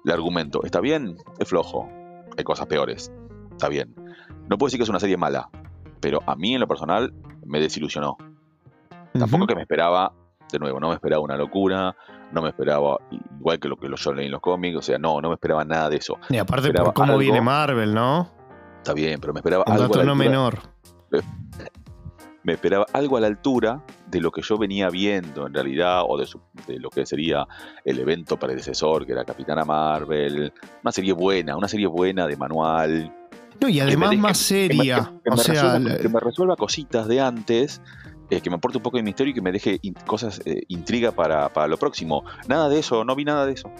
El 0.05 0.11
argumento, 0.11 0.64
¿está 0.64 0.81
bien? 0.81 1.16
Es 1.38 1.46
flojo. 1.46 1.88
Hay 2.37 2.42
cosas 2.42 2.66
peores 2.66 3.12
está 3.59 3.68
bien. 3.68 3.92
No 4.49 4.57
puedo 4.57 4.68
decir 4.68 4.79
que 4.79 4.85
es 4.85 4.88
una 4.88 5.01
serie 5.01 5.16
mala, 5.16 5.51
pero 6.01 6.23
a 6.27 6.37
mí 6.37 6.55
en 6.55 6.61
lo 6.61 6.68
personal 6.68 7.12
me 7.44 7.61
desilusionó. 7.61 8.16
Tampoco 9.12 9.47
que 9.47 9.57
me 9.57 9.62
esperaba, 9.62 10.12
de 10.51 10.59
nuevo, 10.61 10.79
no 10.79 10.88
me 10.88 10.94
esperaba 10.94 11.23
una 11.23 11.37
locura, 11.37 11.94
no 12.33 12.40
me 12.40 12.51
esperaba, 12.51 12.99
igual 13.11 13.59
que 13.59 13.68
lo 13.68 13.77
que 13.77 13.88
yo 13.94 14.12
leí 14.12 14.27
en 14.27 14.33
los 14.33 14.40
cómics, 14.40 14.77
o 14.77 14.83
sea, 14.83 14.99
no, 14.99 15.21
no 15.21 15.29
me 15.29 15.35
esperaba 15.35 15.64
nada 15.64 15.90
de 15.90 15.97
eso. 15.97 16.18
Y 16.31 16.37
aparte 16.37 16.73
por 16.73 16.94
cómo 16.94 17.18
viene 17.18 17.40
Marvel, 17.40 17.92
¿no? 17.92 18.31
Está 18.77 18.94
bien, 18.94 19.21
pero 19.21 19.33
me 19.33 19.40
esperaba 19.40 19.64
algo. 19.66 20.05
no 20.05 20.14
menor. 20.14 20.61
me 22.44 22.53
esperaba 22.53 22.87
algo 22.92 23.16
a 23.16 23.21
la 23.21 23.27
altura 23.27 23.83
de 24.07 24.21
lo 24.21 24.31
que 24.31 24.40
yo 24.40 24.57
venía 24.57 24.88
viendo 24.88 25.49
en 25.49 25.53
realidad, 25.53 26.03
o 26.07 26.16
de, 26.16 26.29
lo 26.79 26.90
que 26.90 27.05
sería 27.05 27.47
el 27.85 27.99
evento 27.99 28.38
predecesor, 28.38 29.05
que 29.05 29.12
era 29.12 29.25
Capitana 29.25 29.64
Marvel. 29.64 30.53
Una 30.83 30.92
serie 30.92 31.12
buena, 31.12 31.57
una 31.57 31.68
serie 31.68 31.88
buena 31.88 32.27
de 32.27 32.37
manual. 32.37 33.12
No, 33.61 33.68
y 33.68 33.81
además 33.81 34.16
más 34.16 34.38
seria. 34.38 35.12
Que, 35.25 35.31
me, 35.31 35.37
resuelva, 35.37 35.97
que 35.99 36.09
me 36.09 36.21
resuelva 36.21 36.57
cositas 36.57 37.09
de 37.09 37.21
antes 37.21 37.81
eh, 38.31 38.42
que 38.42 38.51
me 38.51 38.57
aporte 38.57 38.77
un 38.77 38.83
poco 38.83 38.99
de 38.99 39.03
misterio 39.03 39.31
y 39.31 39.35
que 39.35 39.40
me 39.40 39.53
deje 39.53 39.81
cosas, 40.07 40.42
eh, 40.44 40.62
intriga 40.68 41.12
para, 41.12 41.49
para, 41.49 41.66
lo 41.66 41.79
próximo. 41.79 42.25
Nada 42.47 42.68
de 42.68 42.79
eso, 42.79 43.05
no 43.05 43.16
vi 43.16 43.25
nada 43.25 43.47
de 43.47 43.53
eso. 43.53 43.71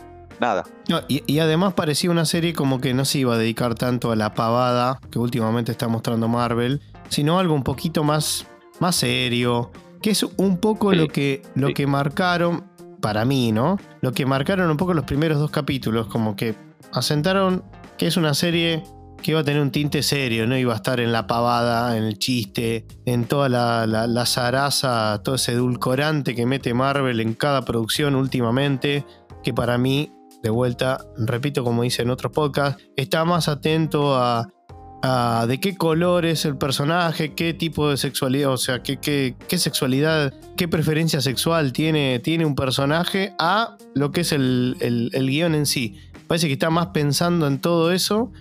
Nada. 0.41 0.64
y, 1.09 1.38
además 1.41 1.75
parecía 1.75 2.12
una 2.12 2.25
serie 2.25 2.53
como 2.53 2.81
que 2.81 2.95
no 2.95 3.05
se 3.05 3.19
iba 3.19 3.35
a 3.35 3.38
dedicar 3.38 3.75
tanto 3.75 4.12
a 4.12 4.17
la 4.17 4.35
pavada 4.35 5.01
que 5.11 5.19
últimamente 5.19 5.73
está 5.73 5.88
mostrando 5.88 6.29
Marvel, 6.29 6.81
sino 7.09 7.41
algo 7.41 7.55
un 7.55 7.64
poquito 7.64 8.05
más, 8.05 8.47
más 8.79 8.95
serio, 8.95 9.73
que 10.01 10.11
es 10.11 10.23
un 10.23 10.59
poco 10.59 10.93
lo, 10.93 11.09
que, 11.09 11.43
lo 11.57 11.75
que 11.75 11.88
marcaron, 11.88 12.64
para 13.01 13.25
mí, 13.25 13.51
¿no? 13.51 13.79
Lo 14.01 14.12
que 14.12 14.27
marcaron 14.27 14.71
un 14.71 14.77
poco 14.77 14.95
los 14.95 15.05
primeros 15.05 15.41
dos 15.41 15.51
capítulos, 15.51 16.07
como 16.07 16.37
que 16.37 16.55
asentaron 16.93 17.64
que 17.97 18.07
es 18.07 18.17
una 18.17 18.33
serie 18.33 18.85
que 19.23 19.33
iba 19.33 19.41
a 19.41 19.45
tener 19.45 19.61
un 19.61 19.71
tinte 19.71 20.03
serio, 20.03 20.47
no 20.47 20.57
iba 20.57 20.73
a 20.73 20.77
estar 20.77 21.01
en 21.01 21.13
la 21.13 21.27
pavada, 21.27 21.97
en 21.97 22.05
el 22.05 22.19
chiste, 22.19 22.87
en 23.05 23.25
toda 23.25 23.49
la, 23.49 23.87
la, 23.87 24.27
zaraza, 24.27 25.21
todo 25.23 25.35
ese 25.35 25.53
edulcorante 25.53 26.35
que 26.35 26.47
mete 26.47 26.75
Marvel 26.75 27.21
en 27.21 27.35
cada 27.35 27.65
producción 27.65 28.15
últimamente, 28.15 29.05
que 29.43 29.53
para 29.53 29.79
mí, 29.79 30.13
de 30.43 30.51
vuelta, 30.51 31.05
repito 31.17 31.65
como 31.65 31.83
dice 31.83 32.03
en 32.03 32.11
otros 32.11 32.33
podcasts, 32.33 32.83
está 32.97 33.25
más 33.25 33.49
atento 33.49 34.17
a, 34.17 34.49
de 35.47 35.61
qué 35.61 35.77
color 35.77 36.25
es 36.25 36.45
el 36.45 36.57
personaje, 36.57 37.35
qué 37.35 37.55
tipo 37.55 37.89
de 37.89 37.97
sexualidad, 37.97 38.51
o 38.53 38.57
sea, 38.57 38.83
qué, 38.83 38.99
qué, 38.99 39.37
qué 39.47 39.57
sexualidad, 39.57 40.35
qué 40.57 40.67
preferencia 40.67 41.21
sexual 41.21 41.73
tiene, 41.73 42.19
tiene 42.19 42.45
un 42.45 42.57
personaje, 42.57 43.33
a 43.39 43.77
lo 43.95 44.11
que 44.11 44.23
es 44.23 44.33
el, 44.33 44.77
el, 44.81 45.11
el 45.13 45.31
guion 45.31 45.55
en 45.55 45.67
sí. 45.67 45.97
Parece 46.27 46.49
que 46.49 46.55
está 46.55 46.69
más 46.69 46.89
pensando 46.89 47.47
en 47.47 47.59
todo 47.59 47.91
eso 47.91 48.33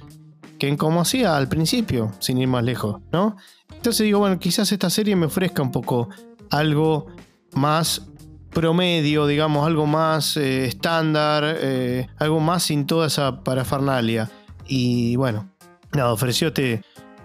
que 0.60 0.76
como 0.78 1.02
hacía 1.02 1.38
al 1.38 1.48
principio, 1.48 2.12
sin 2.20 2.38
ir 2.38 2.48
más 2.48 2.64
lejos, 2.64 3.02
¿no? 3.12 3.36
Entonces 3.74 4.06
digo, 4.06 4.20
bueno, 4.20 4.40
quizás 4.40 4.72
esta 4.72 4.90
serie 4.90 5.16
me 5.16 5.28
ofrezca 5.28 5.62
un 5.62 5.72
poco 5.72 6.10
algo 6.50 7.08
más 7.54 8.08
promedio, 8.52 9.28
digamos, 9.28 9.68
algo 9.68 9.86
más 9.86 10.38
eh, 10.38 10.66
estándar, 10.66 11.44
eh, 11.60 12.08
algo 12.18 12.40
más 12.40 12.64
sin 12.64 12.86
toda 12.86 13.08
esa 13.08 13.44
parafernalia. 13.44 14.30
Y 14.66 15.16
bueno, 15.16 15.50
nada, 15.94 16.12
ofreció 16.12 16.52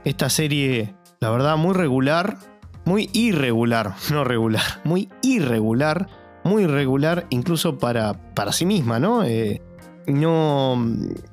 esta 0.04 0.30
serie, 0.30 0.94
la 1.20 1.30
verdad, 1.30 1.56
muy 1.56 1.74
regular, 1.74 2.36
muy 2.84 3.08
irregular, 3.12 3.94
no 4.12 4.24
regular, 4.24 4.62
muy 4.84 5.08
irregular, 5.22 6.08
muy 6.44 6.64
irregular 6.64 7.26
incluso 7.30 7.78
para, 7.78 8.14
para 8.34 8.52
sí 8.52 8.66
misma, 8.66 8.98
¿no? 8.98 9.24
Eh, 9.24 9.62
no. 10.06 10.76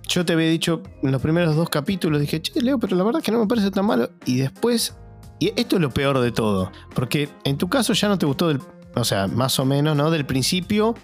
Yo 0.07 0.25
te 0.25 0.33
había 0.33 0.49
dicho 0.49 0.81
en 1.03 1.11
los 1.11 1.21
primeros 1.21 1.55
dos 1.55 1.69
capítulos, 1.69 2.21
dije, 2.21 2.41
che, 2.41 2.61
Leo, 2.61 2.79
pero 2.79 2.95
la 2.95 3.03
verdad 3.03 3.19
es 3.19 3.25
que 3.25 3.31
no 3.31 3.39
me 3.39 3.47
parece 3.47 3.71
tan 3.71 3.85
malo. 3.85 4.09
Y 4.25 4.37
después. 4.37 4.95
Y 5.39 5.53
esto 5.55 5.77
es 5.77 5.81
lo 5.81 5.89
peor 5.91 6.19
de 6.19 6.31
todo. 6.31 6.71
Porque 6.93 7.29
en 7.43 7.57
tu 7.57 7.69
caso 7.69 7.93
ya 7.93 8.07
no 8.07 8.17
te 8.17 8.25
gustó 8.25 8.47
del. 8.47 8.59
O 8.95 9.03
sea, 9.03 9.27
más 9.27 9.59
o 9.59 9.65
menos, 9.65 9.95
¿no? 9.95 10.11
Del 10.11 10.25
principio 10.25 10.95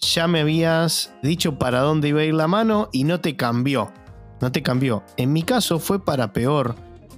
ya 0.00 0.28
me 0.28 0.40
habías 0.40 1.12
dicho 1.22 1.58
para 1.58 1.80
dónde 1.80 2.08
iba 2.08 2.20
a 2.20 2.24
ir 2.24 2.34
la 2.34 2.46
mano 2.46 2.88
y 2.92 3.04
no 3.04 3.20
te 3.20 3.36
cambió. 3.36 3.92
No 4.40 4.52
te 4.52 4.62
cambió. 4.62 5.02
En 5.16 5.32
mi 5.32 5.42
caso 5.42 5.78
fue 5.78 6.04
para 6.04 6.32
peor. 6.32 6.74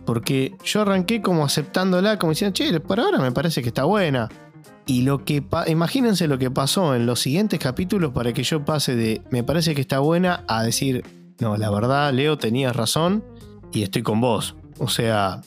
Porque 0.06 0.56
yo 0.64 0.82
arranqué 0.82 1.20
como 1.20 1.44
aceptándola, 1.44 2.18
como 2.18 2.32
diciendo, 2.32 2.54
che, 2.54 2.80
por 2.80 2.98
ahora 2.98 3.18
me 3.18 3.32
parece 3.32 3.62
que 3.62 3.68
está 3.68 3.84
buena. 3.84 4.28
Y 4.86 5.02
lo 5.02 5.24
que 5.24 5.44
imagínense 5.68 6.26
lo 6.26 6.38
que 6.38 6.50
pasó 6.50 6.94
en 6.94 7.06
los 7.06 7.20
siguientes 7.20 7.58
capítulos 7.58 8.12
para 8.12 8.32
que 8.32 8.42
yo 8.42 8.64
pase 8.64 8.96
de 8.96 9.22
me 9.30 9.44
parece 9.44 9.74
que 9.74 9.80
está 9.80 10.00
buena 10.00 10.44
a 10.48 10.64
decir, 10.64 11.04
no, 11.38 11.56
la 11.56 11.70
verdad, 11.70 12.12
Leo, 12.12 12.38
tenías 12.38 12.74
razón 12.74 13.24
y 13.72 13.82
estoy 13.82 14.02
con 14.02 14.20
vos. 14.20 14.56
O 14.78 14.88
sea, 14.88 15.42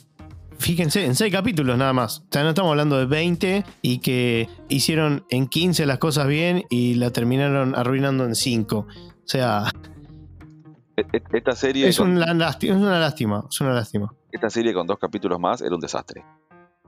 fíjense, 0.58 1.04
en 1.04 1.14
seis 1.14 1.32
capítulos 1.32 1.76
nada 1.76 1.92
más. 1.92 2.20
O 2.20 2.26
sea, 2.30 2.42
no 2.42 2.50
estamos 2.50 2.70
hablando 2.70 2.98
de 2.98 3.06
20 3.06 3.64
y 3.82 3.98
que 3.98 4.48
hicieron 4.68 5.24
en 5.30 5.46
15 5.46 5.86
las 5.86 5.98
cosas 5.98 6.26
bien 6.26 6.64
y 6.70 6.94
la 6.94 7.10
terminaron 7.10 7.74
arruinando 7.74 8.24
en 8.24 8.34
5. 8.34 8.78
O 8.78 8.86
sea... 9.24 9.70
E, 10.96 11.02
e, 11.02 11.22
esta 11.32 11.52
serie... 11.52 11.88
Es, 11.88 11.98
una 11.98 12.32
lástima, 12.32 12.74
es 12.74 12.80
una 12.80 12.98
lástima, 12.98 13.44
es 13.50 13.60
una 13.60 13.74
lástima. 13.74 14.14
Esta 14.32 14.50
serie 14.50 14.72
con 14.72 14.86
dos 14.86 14.98
capítulos 14.98 15.38
más 15.38 15.60
era 15.60 15.74
un 15.74 15.80
desastre. 15.80 16.24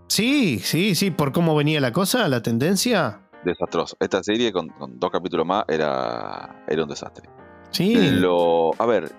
Sí, 0.09 0.61
sí, 0.61 0.95
sí, 0.95 1.11
por 1.11 1.33
cómo 1.33 1.57
venía 1.57 1.81
la 1.81 1.93
cosa, 1.93 2.29
la 2.29 2.43
tendencia. 2.43 3.21
Desastroso. 3.45 3.97
Esta 4.01 4.23
serie 4.23 4.53
con, 4.53 4.73
dos 4.95 5.11
capítulos 5.11 5.47
más 5.47 5.65
era, 5.69 6.65
era 6.69 6.83
un 6.83 6.89
desastre. 6.89 7.29
Sí. 7.71 8.11
Lo, 8.13 8.71
a 8.81 8.87
ver, 8.87 9.13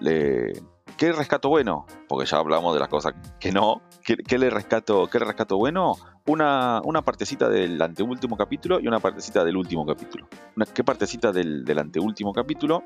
¿qué 0.97 1.11
rescato 1.11 1.49
bueno? 1.49 1.85
Porque 2.07 2.25
ya 2.25 2.37
hablamos 2.37 2.73
de 2.73 2.79
las 2.79 2.89
cosas 2.89 3.13
que 3.39 3.51
no. 3.51 3.81
¿Qué, 4.03 4.37
le 4.37 4.49
rescato, 4.49 5.07
qué 5.07 5.19
rescato 5.19 5.57
bueno? 5.57 5.95
Una, 6.25 6.81
una 6.85 7.01
partecita 7.01 7.49
del 7.49 7.81
anteúltimo 7.81 8.37
capítulo 8.37 8.79
y 8.79 8.87
una 8.87 8.99
partecita 8.99 9.43
del 9.43 9.57
último 9.57 9.85
capítulo. 9.85 10.27
¿Qué 10.73 10.83
partecita 10.83 11.33
del, 11.33 11.65
del 11.65 11.79
anteúltimo 11.79 12.31
capítulo? 12.31 12.83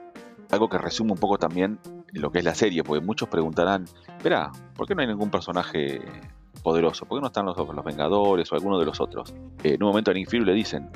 Algo 0.50 0.68
que 0.68 0.80
resume 0.80 1.12
un 1.12 1.20
poco 1.20 1.38
también 1.38 1.80
lo 2.14 2.32
que 2.32 2.40
es 2.40 2.46
la 2.46 2.56
serie, 2.56 2.84
porque 2.84 3.06
muchos 3.06 3.30
preguntarán, 3.30 3.86
espera, 4.18 4.52
¿por 4.76 4.88
qué 4.88 4.96
no 4.96 5.02
hay 5.02 5.08
ningún 5.08 5.30
personaje 5.30 6.02
poderoso. 6.64 7.06
¿Por 7.06 7.18
qué 7.18 7.22
no 7.22 7.28
están 7.28 7.46
los, 7.46 7.58
los 7.58 7.86
Vengadores 7.86 8.52
o 8.52 8.56
alguno 8.56 8.80
de 8.80 8.86
los 8.86 9.00
otros? 9.00 9.34
Eh, 9.64 9.74
en 9.74 9.84
un 9.84 9.90
momento 9.90 10.12
a 10.12 10.14
Nick 10.14 10.30
Fury 10.30 10.46
le 10.46 10.54
dicen, 10.54 10.90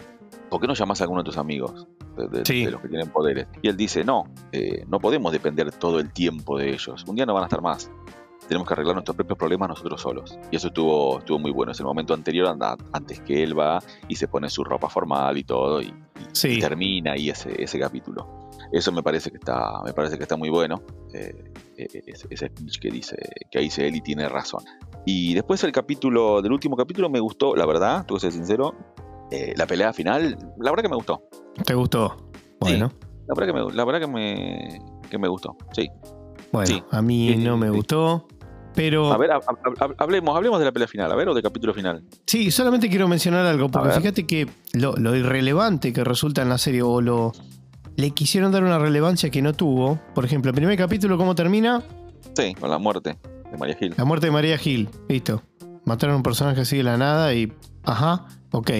¿por 0.49 0.61
qué 0.61 0.67
no 0.67 0.73
llamas 0.73 1.01
a 1.01 1.03
alguno 1.05 1.21
de 1.21 1.25
tus 1.25 1.37
amigos? 1.37 1.87
De, 2.15 2.71
los 2.71 2.81
que 2.81 2.87
tienen 2.87 3.09
poderes. 3.09 3.47
Y 3.61 3.67
él 3.67 3.75
dice, 3.75 4.03
no, 4.03 4.25
eh, 4.51 4.85
no 4.87 4.99
podemos 4.99 5.31
depender 5.31 5.71
todo 5.71 5.99
el 5.99 6.13
tiempo 6.13 6.57
de 6.57 6.71
ellos. 6.71 7.03
Un 7.07 7.15
día 7.15 7.25
no 7.25 7.33
van 7.33 7.43
a 7.43 7.47
estar 7.47 7.61
más. 7.61 7.91
Tenemos 8.47 8.67
que 8.67 8.73
arreglar 8.73 8.95
nuestros 8.95 9.15
propios 9.17 9.37
problemas 9.37 9.69
nosotros 9.69 10.01
solos. 10.01 10.37
Y 10.51 10.55
eso 10.55 10.67
estuvo, 10.67 11.19
estuvo 11.19 11.39
muy 11.39 11.51
bueno. 11.51 11.71
Es 11.71 11.79
el 11.79 11.85
momento 11.85 12.13
anterior, 12.13 12.47
anda, 12.47 12.77
antes 12.93 13.19
que 13.21 13.43
él 13.43 13.57
va 13.57 13.79
y 14.07 14.15
se 14.15 14.27
pone 14.27 14.49
su 14.49 14.63
ropa 14.63 14.87
formal 14.87 15.37
y 15.37 15.43
todo. 15.43 15.81
Y, 15.81 15.93
termina 16.59 17.13
ahí 17.13 17.29
ese, 17.29 17.61
ese 17.61 17.79
capítulo. 17.79 18.49
Eso 18.71 18.91
me 18.91 19.03
parece 19.03 19.31
que 19.31 19.37
está, 19.37 19.81
me 19.83 19.93
parece 19.93 20.17
que 20.17 20.23
está 20.23 20.37
muy 20.37 20.49
bueno. 20.49 20.81
Eh, 21.13 21.51
ese, 21.77 22.47
speech 22.47 22.79
que 22.79 22.89
dice, 22.89 23.15
que 23.51 23.59
dice 23.59 23.87
él 23.87 23.95
y 23.95 24.01
tiene 24.01 24.29
razón. 24.29 24.63
Y 25.05 25.33
después 25.35 25.63
el 25.63 25.71
capítulo, 25.71 26.41
del 26.41 26.51
último 26.51 26.75
capítulo 26.75 27.09
me 27.09 27.19
gustó, 27.19 27.55
la 27.55 27.65
verdad, 27.65 28.05
tengo 28.05 28.15
que 28.15 28.21
ser 28.21 28.31
sincero, 28.31 28.73
eh, 29.31 29.53
la 29.55 29.67
pelea 29.67 29.93
final, 29.93 30.37
la 30.57 30.71
verdad 30.71 30.83
que 30.83 30.89
me 30.89 30.95
gustó. 30.95 31.23
¿Te 31.63 31.75
gustó? 31.75 32.15
Bueno. 32.59 32.91
la 33.27 33.35
verdad, 33.35 33.53
que 33.53 33.59
me, 33.59 33.73
la 33.73 33.85
verdad 33.85 33.99
que 33.99 34.07
me, 34.07 34.81
que 35.09 35.17
me 35.17 35.27
gustó, 35.27 35.55
sí. 35.73 35.87
Bueno, 36.51 36.85
a 36.91 37.01
mí 37.01 37.35
no 37.35 37.57
me 37.57 37.69
gustó. 37.69 38.27
Pero. 38.73 39.11
A 39.11 39.17
ver, 39.17 39.31
hablemos, 39.97 40.35
hablemos 40.35 40.59
de 40.59 40.65
la 40.65 40.71
pelea 40.71 40.87
final, 40.87 41.11
a 41.11 41.15
ver, 41.15 41.29
o 41.29 41.33
del 41.33 41.43
capítulo 41.43 41.73
final. 41.73 42.03
Sí, 42.25 42.51
solamente 42.51 42.89
quiero 42.89 43.07
mencionar 43.07 43.45
algo, 43.45 43.69
porque 43.69 43.91
fíjate 43.91 44.27
que 44.27 44.49
lo, 44.73 44.93
lo, 44.97 45.15
irrelevante 45.15 45.93
que 45.93 46.03
resulta 46.03 46.41
en 46.41 46.49
la 46.49 46.57
serie, 46.57 46.81
o 46.81 46.99
lo. 46.99 47.31
Le 47.95 48.11
quisieron 48.11 48.51
dar 48.51 48.63
una 48.63 48.77
relevancia 48.77 49.29
que 49.29 49.41
no 49.41 49.53
tuvo. 49.53 49.97
Por 50.13 50.25
ejemplo, 50.25 50.49
el 50.49 50.55
primer 50.55 50.77
capítulo, 50.77 51.17
¿cómo 51.17 51.33
termina? 51.33 51.81
Sí, 52.35 52.53
con 52.55 52.69
la 52.69 52.77
muerte. 52.77 53.17
María 53.57 53.75
Gil. 53.75 53.93
La 53.97 54.05
muerte 54.05 54.27
de 54.27 54.31
María 54.31 54.57
Gil, 54.57 54.89
listo. 55.07 55.41
Mataron 55.85 56.15
a 56.15 56.17
un 56.17 56.23
personaje 56.23 56.61
así 56.61 56.77
de 56.77 56.83
la 56.83 56.97
nada 56.97 57.33
y. 57.33 57.53
Ajá, 57.83 58.25
ok. 58.51 58.71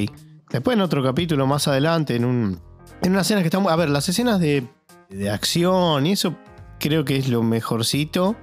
Después 0.49 0.75
en 0.75 0.81
otro 0.81 1.03
capítulo 1.03 1.47
más 1.47 1.67
adelante, 1.67 2.15
en 2.15 2.25
un. 2.25 2.59
En 3.01 3.11
una 3.11 3.21
escena 3.21 3.41
que 3.41 3.47
está. 3.47 3.57
A 3.57 3.75
ver, 3.75 3.89
las 3.89 4.09
escenas 4.09 4.39
de, 4.39 4.67
de 5.09 5.29
acción 5.29 6.05
y 6.05 6.13
eso 6.13 6.35
creo 6.79 7.05
que 7.05 7.17
es 7.17 7.29
lo 7.29 7.43
mejorcito. 7.43 8.35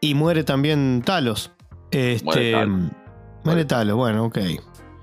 Y 0.00 0.14
muere 0.14 0.44
también 0.44 1.02
Talos. 1.04 1.52
Este. 1.90 2.24
Muere 2.24 2.52
Talos. 2.52 2.90
Muere 3.44 3.64
Talos, 3.64 3.96
bueno, 3.96 4.24
ok. 4.26 4.38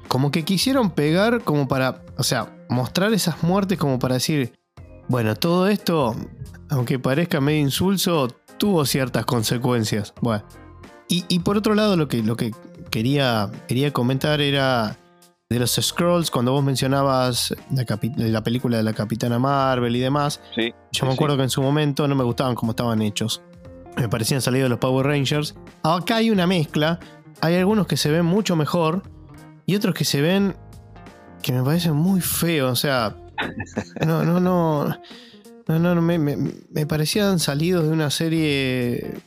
Como 0.08 0.32
que 0.32 0.44
quisieron 0.44 0.92
pegar 0.92 1.44
como 1.44 1.68
para. 1.68 2.04
O 2.18 2.24
sea, 2.24 2.54
mostrar 2.70 3.14
esas 3.14 3.44
muertes 3.44 3.78
como 3.78 4.00
para 4.00 4.16
decir. 4.16 4.54
Bueno, 5.08 5.36
todo 5.36 5.68
esto, 5.68 6.16
aunque 6.70 6.98
parezca 6.98 7.42
medio 7.42 7.60
insulso, 7.60 8.30
tuvo 8.58 8.86
ciertas 8.86 9.26
consecuencias. 9.26 10.14
Bueno, 10.22 10.46
y, 11.14 11.40
por 11.40 11.58
otro 11.58 11.76
lado, 11.76 11.98
lo 11.98 12.08
que, 12.08 12.24
lo 12.24 12.38
que 12.38 12.54
quería, 12.90 13.52
quería 13.68 13.92
comentar 13.92 14.40
era 14.40 14.98
de 15.50 15.60
los 15.60 15.72
Scrolls, 15.72 16.32
cuando 16.32 16.54
vos 16.54 16.64
mencionabas 16.64 17.54
la, 17.70 18.42
película 18.42 18.78
de 18.78 18.84
la 18.84 18.94
Capitana 18.94 19.38
Marvel 19.38 19.94
y 19.94 20.00
demás. 20.00 20.40
yo 20.94 21.06
me 21.06 21.12
acuerdo 21.12 21.36
que 21.36 21.44
en 21.44 21.50
su 21.50 21.62
momento 21.62 22.08
no 22.08 22.16
me 22.16 22.24
gustaban 22.24 22.56
cómo 22.56 22.72
estaban 22.72 23.02
hechos. 23.02 23.42
Me 23.98 24.08
parecían 24.08 24.42
salidos 24.42 24.70
los 24.70 24.80
Power 24.80 25.06
Rangers. 25.06 25.54
Acá 25.84 26.16
hay 26.16 26.32
una 26.32 26.48
mezcla. 26.48 26.98
Hay 27.42 27.56
algunos 27.56 27.88
que 27.88 27.98
se 27.98 28.10
ven 28.10 28.26
mucho 28.26 28.56
mejor 28.56 29.04
y 29.66 29.76
otros 29.76 29.94
que 29.94 30.06
se 30.06 30.22
ven 30.22 30.56
que 31.42 31.52
me 31.52 31.62
parecen 31.62 31.94
muy 31.94 32.22
feos. 32.22 32.72
O 32.72 32.76
sea, 32.78 33.18
no, 34.06 34.24
no, 34.24 34.40
no. 34.40 34.98
No, 35.68 35.80
no, 35.80 36.02
me, 36.02 36.18
me 36.18 36.86
parecían 36.86 37.40
salidos 37.40 37.84
de 37.84 37.90
una 37.92 38.10
serie 38.10 39.22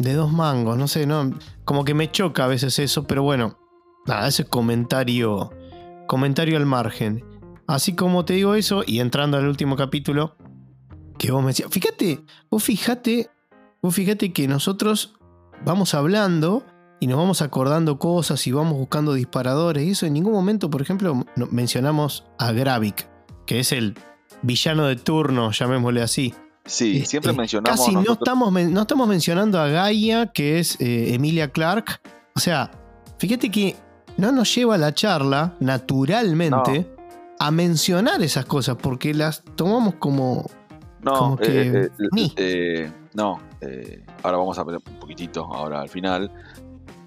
de 0.00 0.14
dos 0.14 0.32
mangos, 0.32 0.76
no 0.76 0.88
sé, 0.88 1.06
no, 1.06 1.30
como 1.64 1.84
que 1.84 1.94
me 1.94 2.10
choca 2.10 2.44
a 2.44 2.48
veces 2.48 2.80
eso, 2.80 3.06
pero 3.06 3.22
bueno, 3.22 3.60
Nada, 4.06 4.28
ese 4.28 4.44
comentario, 4.44 5.50
comentario 6.06 6.56
al 6.56 6.66
margen. 6.66 7.24
Así 7.66 7.94
como 7.94 8.24
te 8.24 8.32
digo 8.34 8.54
eso, 8.54 8.82
y 8.86 9.00
entrando 9.00 9.36
al 9.36 9.46
último 9.46 9.76
capítulo, 9.76 10.36
que 11.18 11.30
vos 11.30 11.42
me 11.42 11.48
decías, 11.48 11.70
fíjate, 11.70 12.24
vos 12.50 12.64
fíjate, 12.64 13.30
vos 13.82 13.94
fíjate 13.94 14.32
que 14.32 14.48
nosotros 14.48 15.18
vamos 15.64 15.94
hablando 15.94 16.64
y 16.98 17.06
nos 17.06 17.18
vamos 17.18 17.42
acordando 17.42 17.98
cosas 17.98 18.46
y 18.46 18.52
vamos 18.52 18.72
buscando 18.72 19.12
disparadores. 19.14 19.86
Y 19.86 19.90
eso 19.90 20.06
en 20.06 20.14
ningún 20.14 20.32
momento, 20.32 20.70
por 20.70 20.82
ejemplo, 20.82 21.24
mencionamos 21.50 22.24
a 22.38 22.52
Gravik, 22.52 23.06
que 23.46 23.60
es 23.60 23.72
el 23.72 23.96
villano 24.42 24.86
de 24.86 24.96
turno, 24.96 25.52
llamémosle 25.52 26.02
así. 26.02 26.34
Sí, 26.64 26.96
este, 26.96 27.06
siempre 27.06 27.32
mencionamos. 27.32 27.80
Casi 27.80 27.94
no, 27.94 28.12
estamos, 28.12 28.52
no 28.52 28.80
estamos 28.82 29.08
mencionando 29.08 29.58
a 29.58 29.68
Gaia, 29.68 30.26
que 30.26 30.58
es 30.58 30.80
eh, 30.80 31.14
Emilia 31.14 31.50
Clark. 31.50 32.00
O 32.34 32.40
sea, 32.40 32.70
fíjate 33.18 33.50
que 33.50 33.76
no 34.16 34.30
nos 34.32 34.54
lleva 34.54 34.78
la 34.78 34.94
charla 34.94 35.56
naturalmente 35.60 36.86
a 37.38 37.50
mencionar 37.50 38.22
esas 38.22 38.44
cosas, 38.44 38.76
porque 38.76 39.14
las 39.14 39.42
tomamos 39.56 39.94
como. 39.94 40.48
No, 41.02 41.38
eh, 41.40 41.88
eh, 42.36 42.92
no. 43.14 43.40
ahora 44.22 44.36
vamos 44.36 44.58
a 44.58 44.64
ver 44.64 44.76
un 44.76 44.98
poquitito, 45.00 45.44
ahora 45.44 45.80
al 45.80 45.88
final 45.88 46.30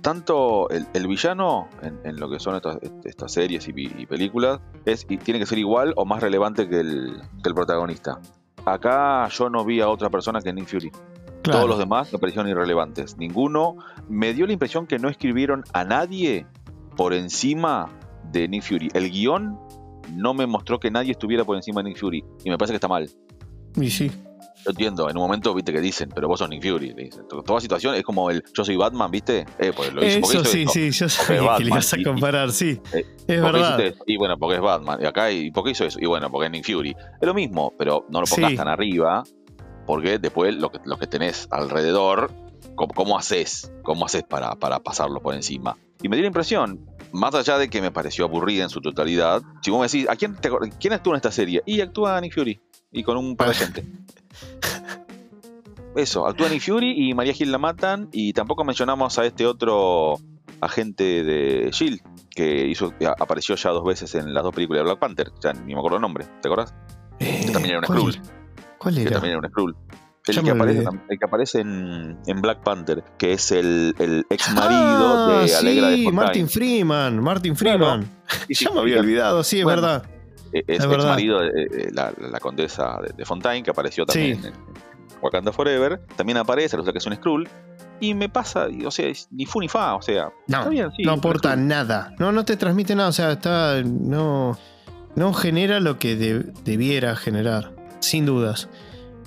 tanto 0.04 0.70
el, 0.70 1.08
villano 1.08 1.70
en, 1.82 2.18
lo 2.18 2.30
que 2.30 2.38
son 2.38 2.56
estas, 3.04 3.32
series 3.32 3.68
y, 3.68 4.06
películas 4.06 4.60
es 4.86 5.06
y 5.10 5.18
tiene 5.18 5.40
que 5.40 5.46
ser 5.46 5.58
igual 5.58 5.94
o 5.96 6.06
más 6.06 6.22
relevante 6.22 6.70
que 6.70 6.82
el, 6.82 7.22
protagonista. 7.56 8.20
Acá 8.66 9.28
yo 9.30 9.50
no 9.50 9.66
vi 9.66 9.82
a 9.82 9.90
otra 9.90 10.10
persona 10.10 10.40
que 10.42 10.54
Nick 10.54 10.68
Fury. 10.68 10.92
Todos 11.42 11.68
los 11.68 11.78
demás 11.78 12.12
me 12.14 12.20
parecieron 12.20 12.50
irrelevantes. 12.50 13.18
Ninguno 13.18 13.76
me 14.08 14.34
dio 14.34 14.48
la 14.48 14.54
impresión 14.54 14.88
que 14.88 14.98
no 14.98 15.10
escribieron 15.10 15.64
a 15.74 15.84
nadie 15.84 16.48
por 16.96 17.14
encima 17.14 17.90
de 18.32 18.48
Nick 18.48 18.64
Fury. 18.64 18.90
El 18.94 19.12
guion 19.12 19.60
no 20.14 20.34
me 20.34 20.48
mostró 20.48 20.80
que 20.80 20.90
nadie 20.90 21.12
estuviera 21.12 21.44
por 21.44 21.58
encima 21.58 21.82
de 21.84 21.90
Nick 21.90 22.00
Fury 22.00 22.24
y 22.46 22.50
me 22.50 22.58
parece 22.58 22.72
que 22.72 22.78
está 22.78 22.88
mal. 22.88 23.10
Y 23.76 23.90
sí. 23.90 24.10
Yo 24.64 24.72
entiendo, 24.72 25.10
en 25.10 25.18
un 25.18 25.24
momento, 25.24 25.54
viste, 25.54 25.74
que 25.74 25.82
dicen, 25.82 26.10
pero 26.14 26.28
vos 26.28 26.40
sos 26.40 26.50
Nick 26.50 26.64
Fury. 26.64 26.94
Dicen. 26.94 27.28
Toda 27.28 27.60
situación 27.60 27.96
es 27.96 28.04
como 28.04 28.30
el 28.30 28.44
yo 28.54 28.64
soy 28.64 28.76
Batman, 28.78 29.12
¿viste? 29.12 29.46
Eh, 29.60 29.74
pues 29.76 29.94
lo 29.94 30.06
hizo, 30.06 30.20
Eso 30.20 30.46
sí, 30.46 30.66
sí, 30.68 30.92
yo 30.92 31.10
sabía 31.10 31.58
que 31.58 31.64
le 31.64 31.70
ibas 31.70 31.94
a 31.94 31.98
comparar, 32.04 32.52
sí. 32.52 32.80
Eh, 32.94 33.06
es 33.28 33.42
verdad. 33.42 33.94
y 34.06 34.18
bueno, 34.18 34.38
porque 34.38 34.56
es 34.56 34.62
Batman. 34.62 35.00
Y 35.02 35.06
acá, 35.06 35.32
¿y 35.32 35.52
por 35.52 35.66
qué 35.66 35.72
hizo 35.72 35.86
eso? 35.86 36.00
Y 36.00 36.06
bueno, 36.06 36.30
porque 36.30 36.46
es 36.46 36.52
Nick 36.52 36.66
Fury. 36.66 36.96
Es 37.22 37.28
lo 37.28 37.34
mismo, 37.34 37.74
pero 37.78 38.06
no 38.10 38.22
lo 38.22 38.28
pongas 38.28 38.56
tan 38.56 38.68
arriba, 38.68 39.24
porque 39.86 40.20
después 40.20 40.56
lo 40.56 40.72
que, 40.72 40.80
lo 40.86 40.98
que 40.98 41.08
tenés 41.08 41.48
alrededor, 41.52 42.32
¿cómo, 42.76 43.18
haces? 43.18 43.74
¿Cómo 43.84 44.06
haces 44.06 44.24
para, 44.24 44.56
para 44.56 44.80
pasarlo 44.80 45.22
por 45.22 45.36
encima? 45.36 45.78
Y 46.02 46.10
me 46.10 46.16
dio 46.16 46.24
la 46.24 46.28
impresión, 46.28 46.86
más 47.14 47.36
allá 47.36 47.58
de 47.58 47.70
que 47.70 47.82
me 47.82 47.92
pareció 47.92 48.26
aburrida 48.26 48.64
en 48.64 48.70
su 48.70 48.82
totalidad, 48.82 49.42
si 49.62 49.72
vos 49.72 49.80
me 49.80 49.88
decís, 49.88 50.10
¿a 50.10 50.16
quién, 50.16 50.36
quién 50.80 50.94
actúa 50.94 51.14
en 51.14 51.18
esta 51.18 51.32
serie? 51.32 51.62
Y 51.66 51.80
actúa 51.80 52.20
Nick 52.20 52.34
Fury. 52.34 52.60
Y 52.92 53.04
con 53.04 53.18
un 53.18 53.36
par 53.36 53.50
de 53.50 53.54
gente. 53.56 53.86
Eso, 55.96 56.26
actúa 56.26 56.50
Nick 56.50 56.62
Fury 56.62 57.10
y 57.10 57.14
María 57.14 57.34
Gil 57.34 57.52
la 57.52 57.58
matan. 57.58 58.10
Y 58.12 58.34
tampoco 58.34 58.64
mencionamos 58.64 59.18
a 59.20 59.26
este 59.26 59.46
otro 59.46 60.18
agente 60.62 61.24
de 61.24 61.70
Shield 61.72 62.02
que 62.32 62.68
hizo, 62.68 62.94
apareció 63.20 63.56
ya 63.56 63.70
dos 63.70 63.84
veces 63.84 64.16
en 64.16 64.34
las 64.34 64.44
dos 64.44 64.54
películas 64.54 64.82
de 64.82 64.86
Black 64.86 65.00
Panther. 65.00 65.32
Ya 65.42 65.54
ni 65.54 65.74
me 65.74 65.80
acuerdo 65.80 65.98
el 65.98 66.02
nombre, 66.02 66.26
¿te 66.42 66.48
acuerdas? 66.48 66.74
que 67.20 67.52
también 67.52 67.76
era 67.76 67.80
un 67.80 67.86
Skrull. 67.86 68.22
¿Cuál 68.78 68.98
era? 68.98 69.10
Que 69.10 69.14
también 69.14 69.32
era 69.32 69.40
un 69.40 69.50
Skrull. 69.50 69.76
El 70.26 70.42
que, 70.42 70.52
aparece, 70.52 70.86
el 71.10 71.20
que, 71.20 71.26
aparece, 71.26 71.60
en, 71.60 72.18
en, 72.26 72.42
Black 72.42 72.64
Panther, 72.64 73.04
que 73.18 73.34
es 73.34 73.52
el, 73.52 73.94
el 74.00 74.26
ex 74.30 74.54
marido 74.54 74.72
ah, 74.78 75.44
de 75.46 75.54
Alegra 75.54 75.94
sí, 75.94 76.12
Martin 76.14 76.48
Freeman, 76.48 77.22
Martin 77.22 77.58
Freeman. 77.58 78.10
ya 78.48 78.72
me 78.72 78.80
había 78.80 79.02
olvidado, 79.02 79.44
sí, 79.44 79.60
es 79.60 79.66
verdad. 79.66 80.06
E, 80.54 80.64
es, 80.68 80.84
ex 80.84 81.06
marido 81.06 81.40
de 81.42 81.90
la, 81.92 82.14
la, 82.18 82.40
condesa 82.40 83.00
de, 83.16 83.26
Fontaine, 83.26 83.64
que 83.64 83.72
apareció 83.72 84.06
también 84.06 84.46
en, 84.46 84.54
Wakanda 85.22 85.52
Forever. 85.52 86.02
También 86.16 86.38
aparece, 86.38 86.78
o 86.78 86.84
sea 86.84 86.92
que 86.92 87.00
es 87.00 87.06
un 87.06 87.16
Skrull. 87.16 87.50
Y 88.00 88.14
me 88.14 88.28
pasa, 88.28 88.68
o 88.86 88.92
sea, 88.92 89.12
ni 89.32 89.46
fu 89.46 89.62
ni 89.62 89.70
fa, 89.70 89.96
o 89.96 90.02
sea, 90.02 90.30
no, 90.48 90.70
no 91.06 91.12
aporta 91.12 91.56
nada. 91.56 92.14
No, 92.20 92.32
no 92.32 92.44
te 92.44 92.58
transmite 92.58 92.96
nada, 92.96 93.10
o 93.10 93.14
sea, 93.14 93.32
está. 93.32 93.82
No, 93.82 94.58
no 95.16 95.34
genera 95.34 95.80
lo 95.80 96.00
que 96.00 96.16
debiera 96.64 97.16
generar, 97.16 97.74
sin 98.00 98.26
dudas. 98.26 98.68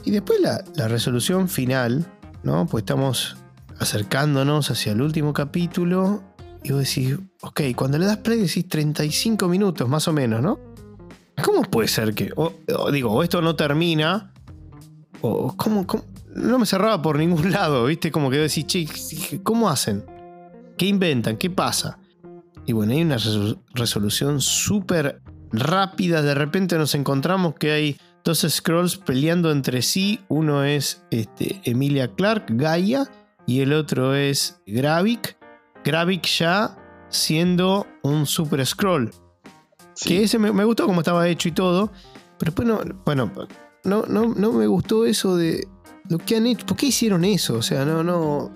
Y 0.04 0.10
después 0.10 0.40
la, 0.40 0.88
resolución 0.88 1.48
final, 1.48 2.06
¿no? 2.42 2.66
Pues 2.66 2.82
estamos 2.82 3.36
acercándonos 3.78 4.70
hacia 4.70 4.92
el 4.92 5.02
último 5.02 5.32
capítulo 5.32 6.22
y 6.62 6.72
vos 6.72 6.80
decís, 6.80 7.18
ok, 7.42 7.62
cuando 7.74 7.98
le 7.98 8.06
das 8.06 8.18
play 8.18 8.40
decís 8.40 8.68
35 8.68 9.48
minutos 9.48 9.88
más 9.88 10.06
o 10.08 10.12
menos, 10.12 10.42
¿no? 10.42 10.58
¿Cómo 11.42 11.62
puede 11.62 11.88
ser 11.88 12.14
que, 12.14 12.32
digo, 12.92 13.12
o 13.12 13.22
esto 13.22 13.42
no 13.42 13.56
termina, 13.56 14.32
o 15.20 15.54
cómo, 15.56 15.86
no 16.34 16.58
me 16.58 16.66
cerraba 16.66 17.02
por 17.02 17.18
ningún 17.18 17.50
lado, 17.52 17.86
¿viste? 17.86 18.10
Como 18.10 18.30
que 18.30 18.38
decís, 18.38 18.66
che, 18.66 19.40
¿cómo 19.42 19.68
hacen? 19.68 20.04
¿Qué 20.76 20.86
inventan? 20.86 21.36
¿Qué 21.36 21.50
pasa? 21.50 21.98
Y 22.66 22.72
bueno, 22.72 22.92
hay 22.92 23.02
una 23.02 23.16
resolución 23.74 24.40
súper 24.40 25.22
rápida, 25.52 26.22
de 26.22 26.34
repente 26.34 26.76
nos 26.76 26.94
encontramos 26.94 27.54
que 27.54 27.70
hay 27.70 27.96
dos 28.24 28.44
scrolls 28.48 28.96
peleando 28.96 29.52
entre 29.52 29.82
sí. 29.82 30.20
Uno 30.28 30.64
es 30.64 31.04
este, 31.10 31.60
Emilia 31.64 32.08
Clark, 32.08 32.46
Gaia, 32.48 33.08
y 33.46 33.60
el 33.60 33.72
otro 33.72 34.14
es 34.14 34.60
Gravik. 34.66 35.38
Gravik 35.84 36.26
ya 36.26 36.76
siendo 37.08 37.86
un 38.02 38.26
super 38.26 38.66
scroll. 38.66 39.12
Que 40.04 40.24
ese 40.24 40.38
me, 40.38 40.64
gustó 40.64 40.86
como 40.86 41.00
estaba 41.00 41.28
hecho 41.28 41.48
y 41.48 41.52
todo. 41.52 41.90
Pero 42.38 42.52
después 42.52 42.68
no. 42.68 42.80
Bueno, 43.04 43.30
no, 43.84 44.04
no, 44.06 44.34
no 44.34 44.52
me 44.52 44.66
gustó 44.66 45.06
eso 45.06 45.36
de 45.36 45.66
lo 46.08 46.18
que 46.18 46.36
han 46.36 46.46
hecho. 46.46 46.66
¿Por 46.66 46.76
qué 46.76 46.86
hicieron 46.86 47.24
eso? 47.24 47.54
O 47.54 47.62
sea, 47.62 47.84
no, 47.84 48.02
no. 48.02 48.52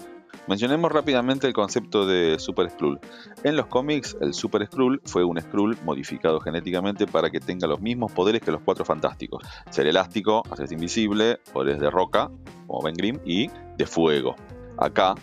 Mencionemos 0.47 0.91
rápidamente 0.91 1.47
el 1.47 1.53
concepto 1.53 2.07
de 2.07 2.39
Super 2.39 2.71
Skrull. 2.71 2.99
En 3.45 3.57
los 3.57 3.67
cómics, 3.67 4.17
el 4.21 4.35
Super 4.35 4.67
Skrull 4.67 5.01
fue 5.05 5.23
un 5.23 5.41
Skrull 5.41 5.79
modificado 5.85 6.41
genéticamente 6.41 7.07
para 7.07 7.31
que 7.31 7.39
tenga 7.39 7.69
los 7.69 7.81
mismos 7.81 8.11
poderes 8.11 8.43
que 8.43 8.51
los 8.51 8.61
Cuatro 8.63 8.85
Fantásticos. 8.85 9.45
Ser 9.71 9.87
elástico, 9.87 10.43
hacerse 10.51 10.75
invisible, 10.75 11.39
poderes 11.53 11.81
de 11.81 11.89
roca, 11.89 12.31
como 12.67 12.83
Ben 12.83 12.95
Grimm, 12.95 13.21
y 13.25 13.49
de 13.79 13.87
fuego. 13.87 14.35
Acá 14.77 15.15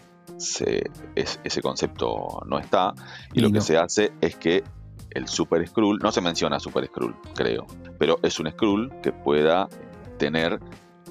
ese 1.16 1.62
concepto 1.62 2.42
no 2.46 2.60
está 2.60 2.94
y 3.34 3.40
lo 3.40 3.52
que 3.52 3.62
se 3.62 3.78
hace 3.78 4.14
es 4.22 4.36
que 4.36 4.64
el 5.18 5.28
Super 5.28 5.68
Skrull, 5.68 6.00
no 6.00 6.12
se 6.12 6.22
menciona 6.22 6.60
Super 6.60 6.86
Skrull, 6.86 7.16
creo, 7.36 7.66
pero 7.98 8.20
es 8.24 8.40
un 8.40 8.50
Skrull 8.52 8.92
que 9.02 9.12
pueda 9.12 9.68
tener 10.18 10.60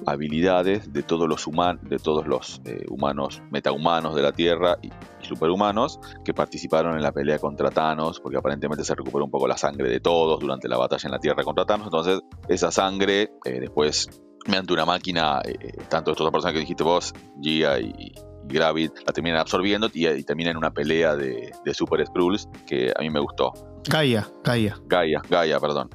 habilidades 0.05 0.93
de 0.93 1.03
todos 1.03 1.27
los, 1.27 1.47
humanos 1.47 1.81
de 1.89 1.97
todos 1.97 2.27
los 2.27 2.61
eh, 2.65 2.85
humanos, 2.89 3.41
metahumanos 3.51 4.15
de 4.15 4.21
la 4.21 4.31
Tierra 4.31 4.77
y, 4.81 4.89
superhumanos 5.19 5.99
que 6.23 6.33
participaron 6.33 6.95
en 6.95 7.01
la 7.01 7.11
pelea 7.11 7.37
contra 7.37 7.69
Thanos, 7.69 8.21
porque 8.21 8.37
aparentemente 8.37 8.85
se 8.85 8.95
recuperó 8.95 9.25
un 9.25 9.31
poco 9.31 9.45
la 9.45 9.57
sangre 9.57 9.89
de 9.89 9.99
todos 9.99 10.39
durante 10.39 10.69
la 10.69 10.77
batalla 10.77 11.07
en 11.07 11.11
la 11.11 11.19
Tierra 11.19 11.43
contra 11.43 11.65
Thanos. 11.65 11.87
Entonces, 11.87 12.21
esa 12.47 12.71
sangre, 12.71 13.31
eh, 13.43 13.59
después, 13.59 14.07
mediante 14.45 14.71
una 14.71 14.85
máquina, 14.85 15.41
eh, 15.43 15.73
tanto 15.89 16.11
estas 16.11 16.23
dos 16.23 16.31
personas 16.31 16.53
que 16.53 16.59
dijiste 16.61 16.83
vos, 16.83 17.13
Gia 17.41 17.77
y, 17.77 18.13
Gravit, 18.45 18.93
la 19.05 19.11
terminan 19.11 19.39
absorbiendo 19.41 19.89
y, 19.93 20.07
y 20.07 20.23
termina 20.23 20.51
en 20.51 20.55
una 20.55 20.71
pelea 20.71 21.17
de, 21.17 21.51
de 21.65 21.73
Super 21.73 22.05
Skrulls 22.05 22.47
que 22.65 22.93
a 22.95 23.01
mí 23.01 23.09
me 23.09 23.19
gustó. 23.19 23.51
Gaia, 23.85 24.27
Gaia. 24.43 24.77
Gaia, 24.87 25.21
Gaia, 25.29 25.59
perdón. 25.59 25.89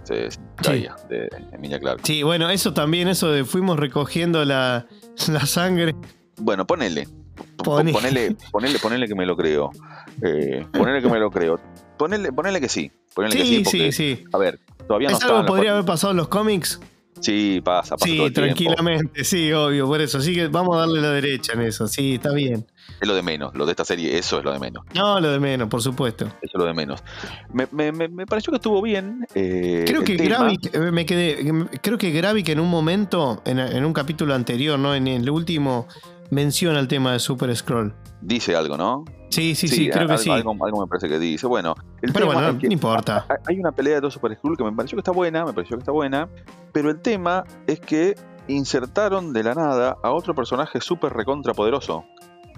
Gaia, 0.59 0.97
de 1.09 1.29
Emilia 1.53 1.79
Clark. 1.79 2.01
Sí, 2.05 2.23
bueno, 2.23 2.49
eso 2.51 2.73
también, 2.73 3.09
eso 3.09 3.31
de 3.31 3.45
fuimos 3.45 3.79
recogiendo 3.79 4.45
la, 4.45 4.87
sangre. 5.17 5.95
Bueno, 6.39 6.67
ponele. 6.67 7.09
Ponele, 7.57 8.37
ponele, 8.51 8.79
ponele 8.79 9.07
que 9.07 9.15
me 9.15 9.27
lo 9.27 9.37
creo. 9.37 9.71
Eh, 10.23 10.67
ponele 10.73 11.01
que 11.01 11.09
me 11.09 11.19
lo 11.19 11.31
creo. 11.31 11.61
Ponele, 11.97 12.33
ponele 12.33 12.61
que 12.61 12.69
sí. 12.69 12.91
Ponele 13.15 13.33
sí, 13.33 13.39
que 13.39 13.71
sí, 13.71 13.93
sí, 13.93 13.93
sí. 13.93 14.25
A 14.33 14.39
ver, 14.39 14.59
todavía 14.87 15.11
no 15.11 15.17
¿Es 15.17 15.25
algo 15.25 15.47
podría 15.47 15.73
haber 15.73 15.85
pasado 15.85 16.13
en 16.13 16.17
los 16.17 16.29
cómics? 16.29 16.81
Sí, 17.21 17.61
pasa, 17.65 17.97
pasa. 17.97 18.11
Sí, 18.11 18.31
tranquilamente, 18.33 19.23
sí, 19.25 19.53
obvio, 19.53 19.87
por 19.87 20.01
eso. 20.01 20.19
Así 20.19 20.35
que 20.35 20.49
vamos 20.49 20.77
a 20.77 20.81
darle 20.81 21.01
la 21.01 21.11
derecha 21.11 21.53
en 21.53 21.63
eso, 21.63 21.87
sí, 21.87 22.15
está 22.15 22.33
bien. 22.33 22.67
Es 23.03 23.09
lo 23.09 23.17
de 23.17 23.23
menos, 23.23 23.53
lo 23.57 23.67
de 23.67 23.73
esta 23.73 23.85
serie, 23.85 24.17
eso 24.17 24.39
es 24.39 24.45
lo 24.45 24.53
de 24.53 24.61
menos. 24.61 24.85
No, 24.95 25.19
lo 25.19 25.33
de 25.33 25.41
menos, 25.41 25.69
por 25.69 25.83
supuesto. 25.83 26.25
Eso 26.25 26.37
es 26.45 26.55
lo 26.55 26.65
de 26.65 26.73
menos. 26.73 27.03
Me, 27.53 27.67
me, 27.73 27.91
me 27.91 28.27
pareció 28.27 28.53
que 28.53 28.59
estuvo 28.59 28.81
bien. 28.81 29.27
Eh, 29.35 29.83
creo 29.85 30.05
que 30.05 30.15
Gravik, 30.15 30.73
eh, 30.73 30.93
me 30.93 31.05
quedé, 31.05 31.69
creo 31.83 31.99
que 31.99 32.13
Gravik 32.13 32.51
en 32.51 32.61
un 32.61 32.71
momento, 32.71 33.43
en, 33.45 33.59
en 33.59 33.85
un 33.85 33.93
capítulo 33.93 34.37
anterior, 34.37 34.79
¿no? 34.79 34.95
En 34.95 35.09
el 35.09 35.29
último, 35.29 35.89
menciona 36.31 36.79
el 36.79 36.87
tema 36.87 37.13
de 37.13 37.19
Super 37.19 37.55
Scroll. 37.57 37.93
Dice 38.21 38.55
algo, 38.55 38.77
¿no? 38.77 39.05
Sí, 39.31 39.57
sí, 39.57 39.67
sí, 39.67 39.91
creo 39.91 40.07
que 40.07 40.19
sí. 40.19 40.31
Algo, 40.31 40.55
me 40.55 40.87
parece 40.87 41.09
que 41.09 41.19
dice. 41.19 41.49
Bueno, 41.49 41.75
el 42.03 42.13
pero 42.13 42.27
bueno, 42.27 42.53
no, 42.53 42.59
importa. 42.71 43.27
Hay 43.49 43.59
una 43.59 43.73
pelea 43.73 43.97
de 43.97 44.03
dos 44.03 44.15
Super 44.15 44.37
Skrull 44.37 44.57
que 44.57 44.63
me 44.63 44.71
pareció 44.73 44.95
que 44.95 45.01
está 45.01 45.11
buena, 45.11 45.45
me 45.45 45.53
pareció 45.53 45.77
que 45.77 45.81
está 45.81 45.93
buena, 45.93 46.29
pero 46.73 46.89
el 46.91 47.01
tema 47.01 47.45
es 47.67 47.81
que 47.81 48.15
insertaron 48.47 49.33
de 49.33 49.43
la 49.43 49.55
nada 49.55 49.97
a 50.03 50.13
otro 50.13 50.35
personaje 50.35 50.81
súper 50.81 51.13
recontrapoderoso. 51.13 52.05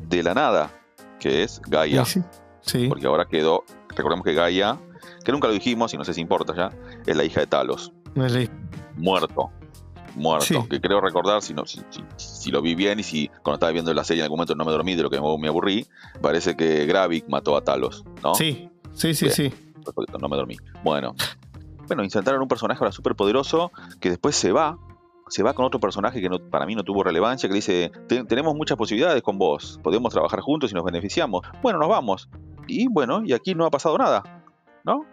De 0.03 0.23
la 0.23 0.35
nada, 0.35 0.71
que 1.19 1.43
es 1.43 1.61
Gaia. 1.67 2.05
Sí, 2.05 2.23
sí. 2.61 2.89
Porque 2.89 3.07
ahora 3.07 3.27
quedó 3.27 3.65
recordemos 3.97 4.25
que 4.25 4.35
Gaia, 4.35 4.79
que 5.25 5.33
nunca 5.33 5.49
lo 5.49 5.55
dijimos 5.55 5.93
y 5.95 5.99
no 5.99 6.05
sé 6.05 6.15
si 6.15 6.21
importa 6.21 6.55
ya, 6.55 6.71
es 7.07 7.17
la 7.17 7.25
hija 7.25 7.41
de 7.41 7.47
Talos. 7.47 7.93
Muerto. 8.97 9.51
Muerto. 10.15 10.69
Que 10.69 10.81
creo 10.81 11.01
recordar, 11.01 11.43
si, 11.43 11.55
no, 11.55 11.65
si, 11.67 12.51
lo 12.51 12.63
vi 12.63 12.75
bien 12.75 13.01
y 13.01 13.03
si 13.03 13.29
cuando 13.43 13.55
estaba 13.55 13.73
viendo 13.73 13.93
la 13.93 14.05
serie 14.05 14.21
en 14.21 14.25
algún 14.25 14.39
momento 14.39 14.55
no 14.55 14.65
me 14.65 14.71
dormí 14.71 14.95
de 14.95 15.03
lo 15.03 15.11
que 15.11 15.21
me 15.21 15.49
aburrí, 15.49 15.87
parece 16.21 16.57
que 16.57 16.87
Gravik 16.87 17.29
mató 17.29 17.57
a 17.57 17.65
Talos, 17.65 18.05
¿no? 18.23 18.35
Sí, 18.35 18.71
sí, 18.93 19.15
sí, 19.15 19.31
sí. 19.31 19.53
No 20.21 20.29
me 20.29 20.37
dormí. 20.37 20.57
Bueno. 20.83 21.15
Bueno, 21.87 22.03
insertaron 22.03 22.41
un 22.41 22.49
personaje 22.49 22.79
ahora 22.83 22.93
súper 22.93 23.15
poderoso 23.15 23.71
que 24.01 24.09
después 24.09 24.37
se 24.37 24.53
va 24.53 24.79
se 25.29 25.43
va 25.43 25.55
con 25.55 25.65
otro 25.65 25.81
personaje 25.81 26.21
que 26.21 26.29
para 26.51 26.67
mí 26.67 26.75
no 26.75 26.83
tuvo 26.83 27.03
relevancia, 27.03 27.49
que 27.49 27.55
dice, 27.55 27.93
tenemos 28.29 28.55
muchas 28.55 28.77
posibilidades 28.77 29.23
con 29.23 29.39
vos, 29.39 29.81
podemos 29.83 30.13
trabajar 30.13 30.41
juntos 30.41 30.71
y 30.71 30.75
nos 30.75 30.85
beneficiamos. 30.85 31.43
Bueno, 31.63 31.79
nos 31.79 31.89
vamos. 31.89 32.29
Y 32.67 32.89
bueno, 32.89 33.23
y 33.25 33.33
aquí 33.33 33.55
no 33.55 33.67
ha 33.67 33.71
pasado 33.71 33.97
nada, 33.99 34.45
¿no? 34.85 35.05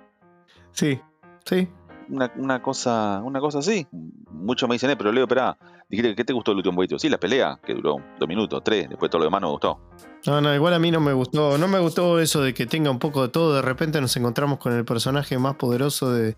Sí, 0.71 0.99
sí. 1.45 1.67
Una, 2.09 2.61
cosa 2.61 3.21
una 3.23 3.39
cosa 3.39 3.59
así. 3.59 3.87
Muchos 4.31 4.67
me 4.67 4.75
dicen, 4.75 4.89
eh, 4.89 4.97
pero 4.97 5.13
Leo, 5.13 5.23
espera, 5.23 5.57
dijiste 5.89 6.13
¿qué 6.13 6.25
te 6.25 6.33
gustó 6.33 6.51
el 6.51 6.57
último 6.57 6.75
boito? 6.75 6.99
Sí, 6.99 7.07
la 7.07 7.17
pelea, 7.17 7.59
que 7.63 7.73
duró 7.73 7.97
dos 8.19 8.27
minutos, 8.27 8.61
tres, 8.63 8.89
después 8.89 9.09
todo 9.09 9.19
lo 9.19 9.25
demás 9.25 9.41
no 9.41 9.47
me 9.47 9.51
gustó. 9.51 9.79
No, 10.25 10.41
no, 10.41 10.53
igual 10.53 10.73
a 10.73 10.79
mí 10.79 10.91
no 10.91 10.99
me 10.99 11.13
gustó. 11.13 11.57
No 11.57 11.67
me 11.67 11.79
gustó 11.79 12.19
eso 12.19 12.41
de 12.41 12.53
que 12.53 12.65
tenga 12.65 12.91
un 12.91 12.99
poco 12.99 13.21
de 13.23 13.29
todo. 13.29 13.55
De 13.55 13.61
repente 13.61 14.01
nos 14.01 14.15
encontramos 14.17 14.59
con 14.59 14.73
el 14.73 14.83
personaje 14.83 15.37
más 15.37 15.55
poderoso 15.55 16.11
de, 16.11 16.35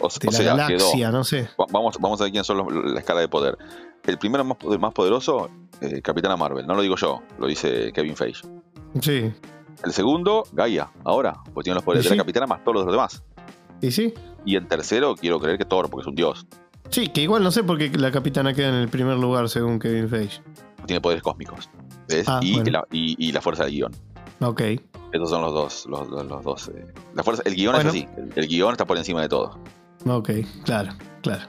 o, 0.00 0.10
sea, 0.10 0.56
galaxia, 0.56 1.10
no 1.10 1.24
sé. 1.24 1.48
Vamos, 1.72 1.96
vamos 2.00 2.20
a 2.20 2.24
ver 2.24 2.32
quién 2.32 2.44
son 2.44 2.92
la 2.92 3.00
escala 3.00 3.20
de 3.20 3.28
poder. 3.28 3.56
El 4.04 4.18
primero 4.18 4.44
más, 4.44 4.58
más 4.78 4.92
poderoso, 4.92 5.48
eh, 5.80 6.02
Capitana 6.02 6.36
Marvel. 6.36 6.66
No 6.66 6.74
lo 6.74 6.82
digo 6.82 6.96
yo, 6.96 7.22
lo 7.38 7.46
dice 7.46 7.92
Kevin 7.92 8.16
Feige. 8.16 8.46
Sí. 9.00 9.32
El 9.84 9.92
segundo, 9.92 10.44
Gaia, 10.52 10.90
ahora, 11.04 11.34
pues 11.52 11.64
tiene 11.64 11.74
los 11.74 11.84
poderes 11.84 12.04
de 12.04 12.10
la 12.10 12.22
capitana 12.22 12.46
más 12.46 12.62
todos 12.64 12.84
los 12.84 12.86
demás. 12.86 13.22
¿Y 13.80 13.90
sí? 13.90 14.14
Y 14.44 14.56
el 14.56 14.66
tercero, 14.66 15.14
quiero 15.16 15.40
creer 15.40 15.58
que 15.58 15.64
Thor, 15.64 15.90
porque 15.90 16.02
es 16.02 16.06
un 16.06 16.14
dios. 16.14 16.46
Sí, 16.90 17.08
que 17.08 17.22
igual 17.22 17.42
no 17.42 17.50
sé 17.50 17.64
por 17.64 17.78
qué 17.78 17.90
la 17.98 18.10
capitana 18.12 18.54
queda 18.54 18.68
en 18.68 18.76
el 18.76 18.88
primer 18.88 19.18
lugar, 19.18 19.48
según 19.48 19.78
Kevin 19.78 20.08
Feige. 20.08 20.42
Tiene 20.86 21.00
poderes 21.00 21.22
cósmicos. 21.22 21.68
Ah, 22.26 22.40
y, 22.42 22.62
la, 22.70 22.86
y, 22.92 23.32
la, 23.32 23.40
fuerza 23.40 23.64
del 23.64 23.72
guion. 23.72 23.92
Ok. 24.40 24.60
Estos 25.12 25.30
son 25.30 25.42
los 25.42 25.54
dos. 25.54 25.86
Los, 25.86 26.08
dos 26.44 26.68
eh. 26.68 26.86
La 27.14 27.22
fuerza, 27.22 27.42
el 27.46 27.54
guion 27.54 27.74
es 27.76 27.86
así. 27.86 28.06
El, 28.36 28.46
guion 28.46 28.72
está 28.72 28.84
por 28.84 28.98
encima 28.98 29.22
de 29.22 29.28
todo. 29.28 29.58
Ok, 30.06 30.30
claro, 30.64 30.92
claro. 31.22 31.42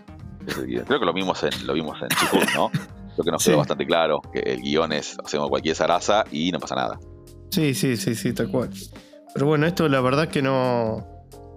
Creo 0.45 0.99
que 0.99 1.05
lo 1.05 1.13
vimos 1.13 1.43
en, 1.43 1.65
lo 1.65 1.73
vimos 1.73 1.97
en 2.01 2.07
¿no? 2.55 2.69
Creo 3.15 3.23
que 3.23 3.31
nos 3.31 3.43
quedó 3.43 3.57
bastante 3.57 3.85
claro 3.85 4.21
que 4.33 4.39
el 4.39 4.61
guion 4.61 4.91
es 4.91 5.17
hacemos 5.23 5.49
cualquier 5.49 5.75
zaraza 5.75 6.25
y 6.31 6.51
no 6.51 6.59
pasa 6.59 6.75
nada. 6.75 6.99
Sí, 7.49 7.73
sí, 7.73 7.95
sí, 7.95 8.15
sí, 8.15 8.33
tal 8.33 8.49
cual. 8.49 8.69
Pero 9.33 9.45
bueno, 9.45 9.65
esto 9.65 9.87
la 9.87 10.01
verdad 10.01 10.27
que 10.27 10.41
no. 10.41 11.07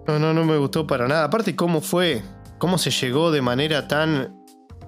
No, 0.07 0.17
no, 0.17 0.33
no 0.33 0.45
me 0.45 0.57
gustó 0.57 0.87
para 0.87 1.07
nada. 1.07 1.25
Aparte, 1.25 1.55
cómo 1.55 1.81
fue, 1.81 2.23
cómo 2.57 2.77
se 2.77 2.89
llegó 2.91 3.31
de 3.31 3.41
manera 3.41 3.87
tan 3.87 4.35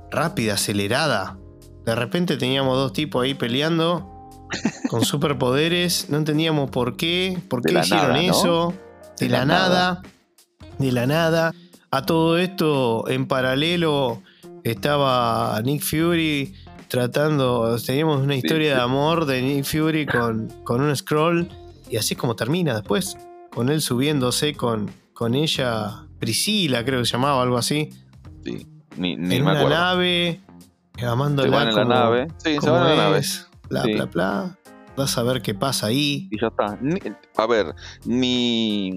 rápida, 0.10 0.54
acelerada. 0.54 1.38
De 1.86 1.96
repente 1.96 2.38
teníamos 2.38 2.78
dos 2.78 2.94
tipos 2.94 3.24
ahí 3.24 3.34
peleando 3.34 4.30
con 4.90 5.04
superpoderes. 5.04 6.10
No 6.10 6.18
entendíamos 6.18 6.72
por 6.72 6.96
qué, 6.96 7.38
por 7.50 7.62
qué 7.62 7.78
hicieron 7.78 8.16
eso. 8.16 8.74
De, 9.20 9.30
la, 9.30 9.46
nada. 9.46 10.02
De 10.80 10.92
la 10.92 11.06
nada. 11.06 11.54
A 11.94 12.06
todo 12.06 12.38
esto, 12.38 13.10
en 13.10 13.28
paralelo, 13.28 14.24
estaba 14.64 15.60
Nick 15.62 15.84
Fury 15.84 16.54
tratando. 16.88 17.76
Teníamos 17.86 18.22
una 18.22 18.36
historia 18.36 18.76
de 18.76 18.82
amor 18.82 19.26
de 19.26 19.42
Nick 19.42 19.66
Fury 19.66 20.06
con, 20.06 20.48
con 20.64 20.80
un 20.80 20.96
scroll. 20.96 21.50
Y 21.90 21.98
así 21.98 22.14
es 22.14 22.18
como 22.18 22.38
termina 22.38 22.74
después. 22.76 23.18
Con 23.54 23.68
él 23.68 23.82
subiéndose 23.82 24.54
con, 24.54 24.90
con 25.14 25.36
ella, 25.36 26.06
Priscila, 26.18 26.86
creo 26.86 27.02
que 27.02 27.06
se 27.06 27.12
llamaba, 27.12 27.44
algo 27.44 27.58
así. 27.58 27.90
Sí, 28.46 28.66
ni, 28.96 29.18
ni 29.18 29.36
en 29.36 29.42
una 29.42 29.68
nave, 29.68 30.40
amándola 31.06 31.64
en 31.64 31.76
la 31.76 31.84
nave. 31.84 32.28
Sí, 32.38 32.56
se 32.62 32.70
van 32.70 32.90
en 32.90 32.98
la 32.98 33.04
nave. 33.04 33.22
Bla, 33.70 33.84
bla, 33.84 34.06
bla. 34.06 34.58
Vas 34.96 35.18
a 35.18 35.24
ver 35.24 35.42
qué 35.42 35.54
pasa 35.54 35.88
ahí. 35.88 36.28
Y 36.32 36.40
ya 36.40 36.48
está. 36.48 36.78
a 37.38 37.48
ver, 37.48 37.74
ni, 38.06 38.92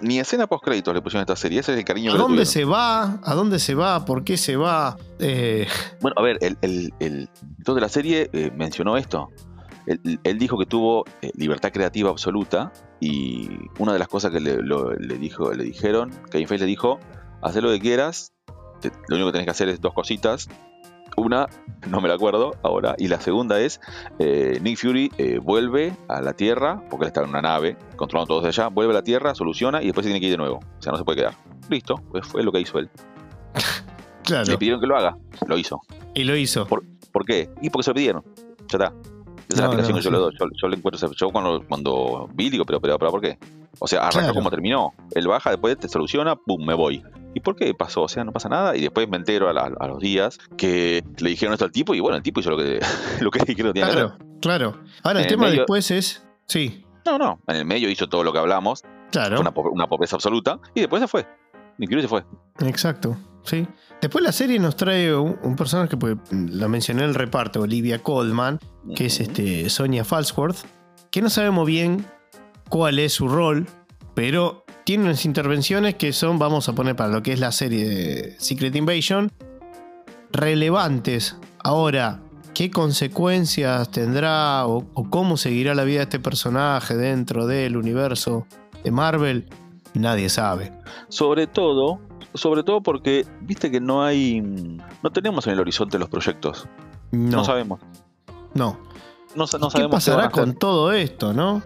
ni 0.00 0.18
escena 0.18 0.46
post 0.46 0.64
créditos 0.64 0.94
le 0.94 1.00
pusieron 1.00 1.20
a 1.20 1.22
esta 1.22 1.36
serie. 1.36 1.60
Ese 1.60 1.72
es 1.72 1.78
el 1.78 1.84
cariño 1.84 2.12
¿A 2.12 2.16
dónde 2.16 2.44
se 2.46 2.64
va? 2.64 3.20
¿A 3.22 3.34
dónde 3.34 3.58
se 3.58 3.74
va? 3.74 4.04
¿Por 4.04 4.24
qué 4.24 4.36
se 4.36 4.56
va? 4.56 4.96
Eh, 5.18 5.66
bueno, 6.00 6.14
a 6.18 6.22
ver, 6.22 6.38
el, 6.40 6.58
el, 6.62 6.92
el 7.00 7.28
de 7.56 7.80
la 7.80 7.88
serie 7.88 8.30
eh, 8.32 8.50
mencionó 8.54 8.96
esto. 8.96 9.30
Él, 9.86 10.38
dijo 10.38 10.58
que 10.58 10.66
tuvo 10.66 11.04
eh, 11.22 11.30
libertad 11.34 11.72
creativa 11.72 12.10
absoluta 12.10 12.72
y 13.00 13.48
una 13.78 13.94
de 13.94 13.98
las 13.98 14.08
cosas 14.08 14.30
que 14.30 14.40
le, 14.40 14.58
le 14.62 15.18
dijo, 15.18 15.52
le 15.54 15.64
dijeron, 15.64 16.10
que 16.30 16.46
Feige 16.46 16.58
le 16.58 16.66
dijo, 16.66 16.98
haz 17.40 17.56
lo 17.56 17.70
que 17.70 17.80
quieras, 17.80 18.34
lo 19.08 19.16
único 19.16 19.28
que 19.28 19.32
tenés 19.32 19.46
que 19.46 19.50
hacer 19.50 19.68
es 19.70 19.80
dos 19.80 19.94
cositas, 19.94 20.48
una, 21.18 21.46
no 21.88 22.00
me 22.00 22.08
la 22.08 22.14
acuerdo 22.14 22.56
ahora. 22.62 22.94
Y 22.98 23.08
la 23.08 23.20
segunda 23.20 23.60
es, 23.60 23.80
eh, 24.18 24.58
Nick 24.62 24.78
Fury 24.78 25.12
eh, 25.18 25.38
vuelve 25.42 25.94
a 26.08 26.20
la 26.20 26.32
Tierra, 26.32 26.82
porque 26.90 27.04
él 27.04 27.08
está 27.08 27.22
en 27.22 27.30
una 27.30 27.42
nave, 27.42 27.76
controlando 27.96 28.28
todo 28.28 28.40
desde 28.40 28.62
allá, 28.62 28.68
vuelve 28.68 28.92
a 28.92 28.96
la 28.96 29.02
Tierra, 29.02 29.34
soluciona 29.34 29.82
y 29.82 29.86
después 29.86 30.04
se 30.04 30.10
tiene 30.10 30.20
que 30.20 30.26
ir 30.26 30.32
de 30.32 30.38
nuevo. 30.38 30.56
O 30.56 30.82
sea, 30.82 30.92
no 30.92 30.98
se 30.98 31.04
puede 31.04 31.18
quedar. 31.18 31.34
Listo, 31.68 31.96
pues 32.10 32.26
fue 32.26 32.42
lo 32.42 32.52
que 32.52 32.60
hizo 32.60 32.78
él. 32.78 32.88
claro. 34.24 34.44
Le 34.50 34.58
pidieron 34.58 34.80
que 34.80 34.86
lo 34.86 34.96
haga, 34.96 35.16
lo 35.46 35.58
hizo. 35.58 35.80
Y 36.14 36.24
lo 36.24 36.36
hizo. 36.36 36.66
¿Por, 36.66 36.82
qué? 37.26 37.50
Y 37.62 37.70
porque 37.70 37.84
se 37.84 37.90
lo 37.90 37.94
pidieron. 37.94 38.24
Ya 38.68 38.78
está. 38.78 38.92
Esa 39.48 39.54
es 39.54 39.58
la 39.60 39.64
explicación 39.64 39.98
que 39.98 40.04
yo 40.04 40.10
le 40.10 40.18
doy. 40.18 40.34
Yo, 40.60 40.68
le 40.68 40.76
encuentro. 40.76 41.10
Yo 41.12 41.30
cuando, 41.30 41.64
cuando 41.66 42.28
vi, 42.34 42.50
digo, 42.50 42.66
pero, 42.66 42.80
pero, 42.80 42.98
pero, 42.98 43.10
¿por 43.10 43.20
qué? 43.20 43.38
O 43.78 43.86
sea, 43.86 44.06
arranca 44.06 44.34
como 44.34 44.50
terminó. 44.50 44.92
Él 45.14 45.26
baja, 45.26 45.50
después 45.50 45.78
te 45.78 45.88
soluciona, 45.88 46.36
pum, 46.36 46.64
me 46.64 46.74
voy. 46.74 47.02
¿Y 47.34 47.40
por 47.40 47.56
qué 47.56 47.72
pasó? 47.74 48.02
O 48.02 48.08
sea, 48.08 48.24
no 48.24 48.32
pasa 48.32 48.48
nada. 48.48 48.76
Y 48.76 48.82
después 48.82 49.08
me 49.08 49.16
entero 49.16 49.48
a, 49.48 49.86
los 49.88 49.98
días 49.98 50.38
que 50.56 51.04
le 51.18 51.30
dijeron 51.30 51.52
esto 51.52 51.64
al 51.64 51.72
tipo 51.72 51.94
y 51.94 52.00
bueno, 52.00 52.16
el 52.16 52.22
tipo 52.22 52.40
hizo 52.40 52.50
lo 52.50 52.56
que, 52.56 52.80
lo 53.20 53.30
que 53.30 53.40
dijeron. 53.44 53.72
Claro, 53.72 54.16
claro. 54.40 54.80
Ahora, 55.02 55.20
el, 55.20 55.26
tema 55.26 55.50
después 55.50 55.90
es... 55.90 56.26
Sí. 56.46 56.84
No, 57.04 57.18
no. 57.18 57.40
En 57.46 57.56
el 57.56 57.64
medio 57.64 57.90
hizo 57.90 58.08
todo 58.08 58.24
lo 58.24 58.32
que 58.32 58.38
hablamos. 58.38 58.82
Claro. 59.10 59.40
Una, 59.40 59.52
una 59.72 59.86
pobreza 59.86 60.16
absoluta. 60.16 60.58
Y 60.74 60.80
después 60.80 61.00
se 61.00 61.08
fue. 61.08 61.26
Incluso 61.78 62.02
se 62.02 62.08
fue. 62.08 62.24
Exacto. 62.66 63.16
Sí. 63.44 63.66
Después 64.00 64.22
la 64.22 64.32
serie 64.32 64.58
nos 64.58 64.76
trae 64.76 65.14
un, 65.14 65.56
personaje 65.56 65.90
que 65.90 65.96
pues, 65.96 66.16
la 66.30 66.68
mencioné 66.68 67.02
en 67.02 67.08
el 67.08 67.14
reparto, 67.14 67.62
Olivia 67.62 68.00
Colman, 68.00 68.60
que 68.94 69.06
es 69.06 69.20
este 69.20 69.68
Sonia 69.70 70.04
Falsworth, 70.04 70.58
que 71.10 71.20
no 71.20 71.30
sabemos 71.30 71.66
bien 71.66 72.06
cuál 72.68 72.98
es 72.98 73.14
su 73.14 73.28
rol, 73.28 73.66
pero 74.18 74.64
tiene 74.82 75.04
unas 75.04 75.24
intervenciones 75.24 75.94
que 75.94 76.12
son, 76.12 76.40
vamos 76.40 76.68
a 76.68 76.74
poner 76.74 76.96
para 76.96 77.08
lo 77.08 77.22
que 77.22 77.32
es 77.32 77.38
la 77.38 77.52
serie 77.52 77.88
de 77.88 78.34
Secret 78.40 78.74
Invasion, 78.74 79.30
relevantes. 80.32 81.36
Ahora, 81.62 82.18
¿qué 82.52 82.68
consecuencias 82.68 83.92
tendrá 83.92 84.66
o, 84.66 84.84
cómo 85.08 85.36
seguirá 85.36 85.76
la 85.76 85.84
vida 85.84 85.98
de 85.98 86.02
este 86.02 86.18
personaje 86.18 86.96
dentro 86.96 87.46
del 87.46 87.76
universo 87.76 88.44
de 88.82 88.90
Marvel? 88.90 89.46
Nadie 89.94 90.30
sabe. 90.30 90.72
Sobre 91.08 91.46
todo, 91.46 92.00
sobre 92.34 92.64
todo 92.64 92.80
porque 92.80 93.24
viste 93.42 93.70
que 93.70 93.80
no 93.80 94.02
hay, 94.02 94.40
no 94.40 95.10
tenemos 95.12 95.46
en 95.46 95.52
el 95.52 95.60
horizonte 95.60 95.96
los 95.96 96.08
proyectos. 96.08 96.66
No, 97.12 97.36
no 97.36 97.44
sabemos. 97.44 97.78
No. 98.52 98.80
No, 99.34 99.46
sabemos 99.46 99.74
¿Qué 99.74 99.88
pasará 99.88 100.30
con 100.30 100.54
todo 100.54 100.92
esto, 100.92 101.32
no? 101.32 101.62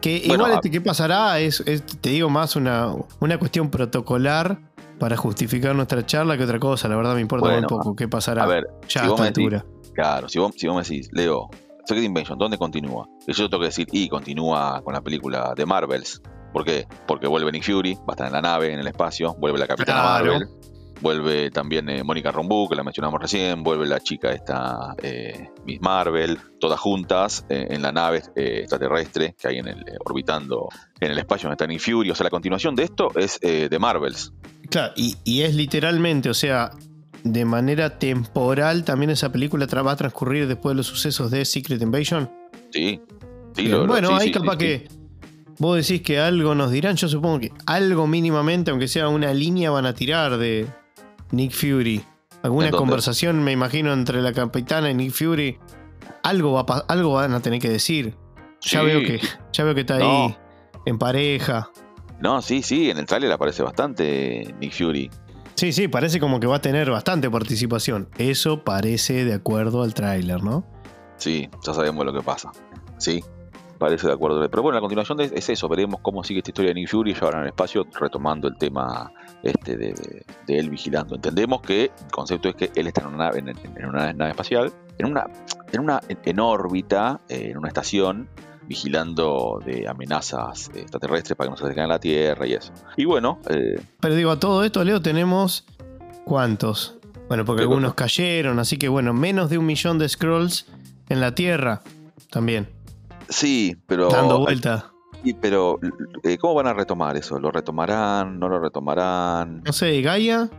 Que 0.00 0.16
igual 0.16 0.52
este, 0.52 0.70
qué 0.70 0.80
pasará 0.80 1.38
es, 1.40 1.62
te 2.00 2.10
digo, 2.10 2.28
más 2.30 2.56
una, 2.56 2.94
una 3.20 3.38
cuestión 3.38 3.70
protocolar 3.70 4.60
para 4.98 5.16
justificar 5.16 5.74
nuestra 5.74 6.04
charla 6.06 6.36
que 6.36 6.44
otra 6.44 6.58
cosa. 6.58 6.88
La 6.88 6.96
verdad 6.96 7.14
me 7.14 7.20
importa 7.20 7.50
muy 7.50 7.62
poco 7.62 7.94
qué 7.96 8.08
pasará 8.08 8.44
a 8.44 8.46
ver, 8.46 8.66
ya 8.88 9.02
a 9.02 9.06
esta 9.06 9.24
altura. 9.24 9.64
claro, 9.94 10.28
si 10.28 10.38
vos, 10.38 10.52
si 10.56 10.66
vos 10.66 10.76
me 10.76 10.82
decís, 10.82 11.08
Leo, 11.12 11.50
Secret 11.84 12.04
Invasion, 12.04 12.38
¿dónde 12.38 12.58
continúa? 12.58 13.08
Y 13.26 13.32
yo 13.32 13.48
tengo 13.48 13.60
que 13.60 13.66
decir, 13.66 13.88
y 13.92 14.08
continúa 14.08 14.80
con 14.82 14.94
la 14.94 15.00
película 15.00 15.54
de 15.56 15.66
Marvels. 15.66 16.22
¿Por 16.52 16.64
qué? 16.64 16.86
Porque 17.06 17.26
vuelve 17.26 17.50
Nick 17.50 17.64
Fury, 17.64 17.94
va 17.94 18.08
a 18.08 18.12
estar 18.12 18.26
en 18.26 18.34
la 18.34 18.42
nave, 18.42 18.72
en 18.72 18.78
el 18.78 18.86
espacio, 18.86 19.34
vuelve 19.38 19.58
la 19.58 19.66
Capitana 19.66 20.02
Marvel 20.02 20.48
Vuelve 21.02 21.50
también 21.50 21.88
eh, 21.90 22.04
Mónica 22.04 22.30
Rombu, 22.30 22.68
que 22.68 22.76
la 22.76 22.84
mencionamos 22.84 23.20
recién. 23.20 23.64
Vuelve 23.64 23.86
la 23.86 23.98
chica 23.98 24.30
esta, 24.30 24.94
eh, 25.02 25.48
Miss 25.66 25.80
Marvel. 25.80 26.38
Todas 26.60 26.78
juntas 26.78 27.44
eh, 27.48 27.66
en 27.70 27.82
la 27.82 27.90
nave 27.90 28.22
extraterrestre 28.36 29.34
que 29.36 29.48
hay 29.48 29.58
en 29.58 29.66
el, 29.66 29.84
orbitando 30.04 30.68
en 31.00 31.10
el 31.10 31.18
espacio 31.18 31.48
donde 31.48 31.54
está 31.54 31.66
Nick 31.66 31.80
Fury. 31.80 32.12
O 32.12 32.14
sea, 32.14 32.22
la 32.22 32.30
continuación 32.30 32.76
de 32.76 32.84
esto 32.84 33.10
es 33.16 33.40
de 33.40 33.78
Marvels. 33.80 34.32
Claro, 34.70 34.92
y, 34.96 35.40
es 35.42 35.54
literalmente, 35.56 36.30
o 36.30 36.34
sea, 36.34 36.70
de 37.24 37.44
manera 37.44 37.98
temporal 37.98 38.84
también 38.84 39.10
esa 39.10 39.32
película 39.32 39.66
va 39.66 39.92
a 39.92 39.96
transcurrir 39.96 40.46
después 40.46 40.72
de 40.72 40.76
los 40.76 40.86
sucesos 40.86 41.32
de 41.32 41.44
Secret 41.44 41.82
Invasion. 41.82 42.30
Sí. 42.70 43.00
bueno, 43.86 44.16
ahí 44.16 44.30
capaz 44.30 44.56
que 44.56 44.88
vos 45.58 45.76
decís 45.76 46.02
que 46.02 46.20
algo 46.20 46.54
nos 46.54 46.70
dirán. 46.70 46.94
Yo 46.94 47.08
supongo 47.08 47.40
que 47.40 47.52
algo 47.66 48.06
mínimamente, 48.06 48.70
aunque 48.70 48.86
sea 48.86 49.08
una 49.08 49.34
línea, 49.34 49.70
van 49.70 49.86
a 49.86 49.94
tirar 49.94 50.38
de, 50.38 50.68
Nick 51.32 51.52
Fury. 51.52 52.04
Alguna 52.42 52.70
conversación, 52.70 53.42
me 53.42 53.52
imagino, 53.52 53.92
entre 53.92 54.22
la 54.22 54.32
capitana 54.32 54.90
y 54.90 54.94
Nick 54.94 55.12
Fury. 55.12 55.58
Algo, 56.22 56.52
va 56.52 56.84
algo 56.88 57.14
van 57.14 57.34
a 57.34 57.40
tener 57.40 57.60
que 57.60 57.68
decir. 57.68 58.14
Ya, 58.60 58.82
veo 58.82 59.00
que, 59.00 59.20
ya 59.52 59.64
veo 59.64 59.74
que 59.74 59.80
está 59.80 59.96
ahí 59.96 60.36
en 60.86 60.98
pareja. 60.98 61.70
No, 62.20 62.40
sí, 62.40 62.62
sí, 62.62 62.90
en 62.90 62.98
el 62.98 63.06
tráiler 63.06 63.32
aparece 63.32 63.62
bastante 63.62 64.54
Nick 64.60 64.72
Fury. 64.72 65.10
Sí, 65.54 65.72
sí, 65.72 65.88
parece 65.88 66.20
como 66.20 66.40
que 66.40 66.46
va 66.46 66.56
a 66.56 66.60
tener 66.60 66.90
bastante 66.90 67.30
participación. 67.30 68.08
Eso 68.18 68.64
parece 68.64 69.24
de 69.24 69.34
acuerdo 69.34 69.82
al 69.82 69.94
tráiler, 69.94 70.42
¿no? 70.42 70.64
Sí, 71.16 71.48
ya 71.64 71.74
sabemos 71.74 72.04
lo 72.04 72.12
que 72.12 72.22
pasa. 72.22 72.50
Sí, 72.98 73.22
parece 73.82 74.06
de 74.06 74.12
acuerdo. 74.12 74.40
Pero 74.48 74.62
bueno, 74.62 74.76
la 74.76 74.80
continuación 74.80 75.20
es 75.20 75.48
eso, 75.48 75.68
veremos 75.68 76.00
cómo 76.00 76.24
sigue 76.24 76.38
esta 76.38 76.50
historia 76.50 76.70
de 76.70 76.74
Nick 76.74 76.88
Fury 76.88 77.16
ahora 77.20 77.38
en 77.38 77.42
el 77.44 77.48
espacio, 77.48 77.86
retomando 77.98 78.48
el 78.48 78.56
tema 78.56 79.12
este 79.42 79.76
de, 79.76 80.24
él 80.46 80.70
vigilando. 80.70 81.16
Entendemos 81.16 81.60
que 81.60 81.84
el 81.84 82.10
concepto 82.10 82.48
es 82.48 82.54
que 82.54 82.70
él 82.74 82.86
está 82.86 83.02
en 83.02 83.08
una 83.08 83.16
nave, 83.24 83.38
en, 83.40 83.86
una 83.86 84.12
nave 84.12 84.30
espacial, 84.30 84.72
en 84.98 85.06
una, 85.06 85.26
en 85.72 85.80
una 85.80 86.00
en 86.08 86.40
órbita, 86.40 87.20
eh, 87.28 87.48
en 87.50 87.58
una 87.58 87.68
estación, 87.68 88.28
vigilando 88.66 89.60
de 89.64 89.88
amenazas 89.88 90.70
extraterrestres 90.74 91.36
para 91.36 91.48
que 91.48 91.50
no 91.50 91.56
se 91.56 91.64
acerquen 91.64 91.84
a 91.84 91.88
la 91.88 91.98
Tierra 91.98 92.46
y 92.46 92.54
eso. 92.54 92.72
Y 92.96 93.04
bueno. 93.04 93.40
Eh, 93.50 93.80
Pero 94.00 94.14
digo, 94.14 94.30
a 94.30 94.38
todo 94.38 94.64
esto, 94.64 94.82
Leo, 94.84 95.02
tenemos. 95.02 95.66
¿Cuántos? 96.24 96.98
Bueno, 97.26 97.44
porque 97.44 97.62
algunos 97.62 97.94
cayeron, 97.94 98.58
así 98.60 98.76
que 98.76 98.88
bueno, 98.88 99.12
menos 99.12 99.50
de 99.50 99.58
un 99.58 99.66
millón 99.66 99.98
de 99.98 100.08
scrolls 100.08 100.66
en 101.08 101.20
la 101.20 101.34
Tierra 101.34 101.82
también. 102.30 102.68
Sí, 103.32 103.76
pero. 103.86 104.08
Dando 104.08 104.40
vuelta. 104.40 104.92
Sí, 105.24 105.34
pero 105.34 105.78
eh, 106.22 106.36
¿cómo 106.38 106.54
van 106.54 106.66
a 106.66 106.74
retomar 106.74 107.16
eso? 107.16 107.38
¿Lo 107.38 107.50
retomarán? 107.50 108.38
¿No 108.38 108.48
lo 108.48 108.60
retomarán? 108.60 109.62
No 109.64 109.72
sé, 109.72 110.00
Gaia. 110.02 110.50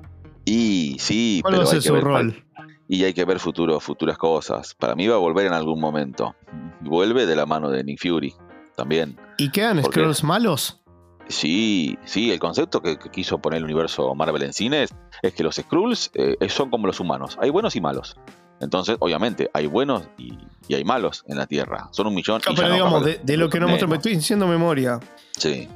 Y 0.46 0.98
sí, 1.00 1.40
¿Cuál 1.42 1.60
va 1.60 1.64
a 1.64 1.68
ser 1.68 1.82
su 1.82 1.96
rol? 1.96 2.44
Y 2.88 3.04
hay 3.04 3.14
que 3.14 3.26
ver 3.26 3.40
futuro, 3.40 3.80
futuras 3.80 4.18
cosas. 4.18 4.76
Para 4.76 4.96
mí 4.96 5.08
va 5.08 5.16
a 5.16 5.20
volver 5.20 5.48
en 5.48 5.54
algún 5.54 5.80
momento. 5.80 6.36
Vuelve 6.82 7.26
de 7.26 7.36
la 7.36 7.46
mano 7.46 7.70
de 7.70 7.84
Nick 7.84 8.02
Fury 8.02 8.34
también. 8.76 9.18
¿Y 9.38 9.52
quedan 9.52 9.84
Scrolls 9.84 10.24
malos? 10.24 10.82
Sí, 11.30 11.98
sí, 12.04 12.32
el 12.32 12.40
concepto 12.40 12.82
que, 12.82 12.98
quiso 12.98 13.40
poner 13.40 13.60
el 13.60 13.64
universo 13.64 14.14
Marvel 14.14 14.44
en 14.44 14.54
cines 14.54 14.94
es 15.22 15.34
que 15.34 15.44
los 15.44 15.56
Skrulls 15.56 16.12
eh, 16.16 16.36
son 16.50 16.70
como 16.70 16.88
los 16.88 17.00
humanos, 17.00 17.38
hay 17.42 17.50
buenos 17.50 17.76
y 17.76 17.82
malos. 17.82 18.18
Entonces, 18.60 18.98
obviamente, 19.00 19.50
hay 19.54 19.68
buenos 19.68 20.04
y, 20.18 20.38
hay 20.74 20.84
malos 20.84 21.24
en 21.28 21.38
la 21.38 21.46
Tierra. 21.46 21.90
Son 21.92 22.08
un 22.08 22.16
millón. 22.16 22.42
pero 22.56 22.72
digamos, 22.72 23.04
de, 23.04 23.38
lo 23.38 23.50
que 23.50 23.60
nos 23.60 23.70
mostró, 23.70 23.88
me 23.88 23.98
estoy 23.98 24.16
diciendo 24.16 24.48
memoria. 24.48 25.00
Sí. 25.38 25.68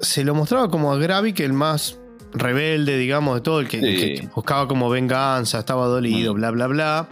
Se 0.00 0.24
lo 0.24 0.34
mostraba 0.34 0.68
como 0.68 0.92
a 0.92 0.96
Gravik 0.96 1.40
el 1.40 1.52
más 1.52 1.98
rebelde, 2.32 2.96
digamos, 2.96 3.36
de 3.36 3.40
todo, 3.40 3.60
el 3.60 3.68
que, 3.68 4.28
buscaba 4.34 4.68
como 4.68 4.88
venganza, 4.88 5.58
estaba 5.58 5.86
dolido, 5.86 6.34
mm. 6.34 6.36
bla, 6.36 6.50
bla, 6.50 6.66
bla. 6.66 7.08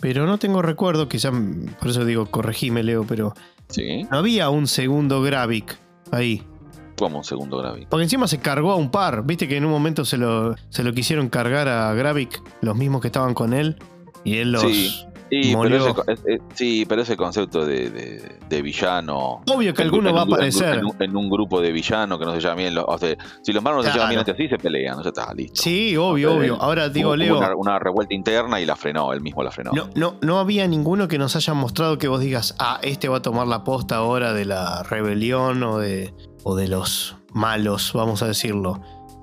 Pero 0.00 0.26
no 0.26 0.38
tengo 0.38 0.62
recuerdo, 0.62 1.08
quizás, 1.08 1.32
por 1.78 1.90
eso 1.90 2.04
digo, 2.04 2.26
corregime, 2.26 2.82
Leo, 2.82 3.04
pero 3.04 3.34
¿Sí? 3.68 4.04
no 4.10 4.18
había 4.18 4.48
un 4.48 4.66
segundo 4.66 5.22
Gravik 5.22 5.76
ahí. 6.10 6.42
Como 6.96 7.18
un 7.18 7.24
segundo 7.24 7.58
Gravik. 7.58 7.88
Porque 7.88 8.04
encima 8.04 8.26
se 8.26 8.38
cargó 8.38 8.72
a 8.72 8.76
un 8.76 8.90
par. 8.90 9.24
Viste 9.24 9.48
que 9.48 9.56
en 9.56 9.64
un 9.64 9.70
momento 9.70 10.04
se 10.04 10.16
lo, 10.16 10.54
se 10.70 10.82
lo 10.82 10.92
quisieron 10.92 11.28
cargar 11.28 11.68
a 11.68 11.92
Gravik, 11.94 12.42
los 12.62 12.76
mismos 12.76 13.00
que 13.02 13.08
estaban 13.08 13.34
con 13.34 13.52
él. 13.52 13.76
Y 14.24 14.38
él 14.38 14.52
los. 14.52 14.62
Sí. 14.62 15.06
Sí 15.30 16.84
pero, 16.88 17.02
ese, 17.02 17.16
concepto 17.16 17.64
de, 17.64 18.62
villano. 18.62 19.42
Obvio 19.48 19.72
que 19.72 19.82
alguno 19.82 20.12
va 20.12 20.20
a 20.20 20.24
aparecer. 20.24 20.82
En, 20.98 21.16
un 21.16 21.30
grupo 21.30 21.60
de 21.60 21.70
villano 21.70 22.18
que 22.18 22.24
no 22.24 22.34
se 22.34 22.40
llama 22.40 22.56
bien. 22.56 22.76
o 22.76 22.98
sea, 22.98 23.16
si 23.42 23.52
los 23.52 23.62
malos 23.62 23.84
no 23.84 23.90
se 23.90 23.96
llaman 23.96 24.10
bien 24.10 24.18
entre 24.20 24.36
sí, 24.36 24.48
se 24.48 24.58
pelean, 24.58 24.96
no 24.96 25.02
se 25.02 25.10
está 25.10 25.32
listo. 25.32 25.62
Sí, 25.62 25.96
obvio, 25.96 26.34
obvio. 26.34 26.56
Ahora 26.60 26.88
digo, 26.88 27.14
Leo. 27.14 27.38
Una, 27.38 27.54
una, 27.54 27.78
revuelta 27.78 28.14
interna 28.14 28.60
y 28.60 28.66
la 28.66 28.74
frenó, 28.74 29.12
él 29.12 29.20
mismo 29.20 29.42
la 29.42 29.52
frenó. 29.52 29.70
No, 29.72 29.88
no, 29.94 30.16
no 30.20 30.38
había 30.40 30.66
ninguno 30.66 31.06
que 31.06 31.18
nos 31.18 31.36
haya 31.36 31.54
mostrado 31.54 31.98
que 31.98 32.08
vos 32.08 32.20
digas, 32.20 32.56
ah, 32.58 32.80
este 32.82 33.08
va 33.08 33.18
a 33.18 33.22
tomar 33.22 33.46
la 33.46 33.62
posta 33.62 33.96
ahora 33.96 34.32
de 34.32 34.44
la 34.44 34.82
rebelión 34.82 35.62
o 35.62 35.78
de, 35.78 36.12
o 36.42 36.56
de 36.56 36.66
los 36.66 37.16
malos, 37.32 37.92
vamos 37.94 38.22
a 38.22 38.26
decirlo. 38.26 38.80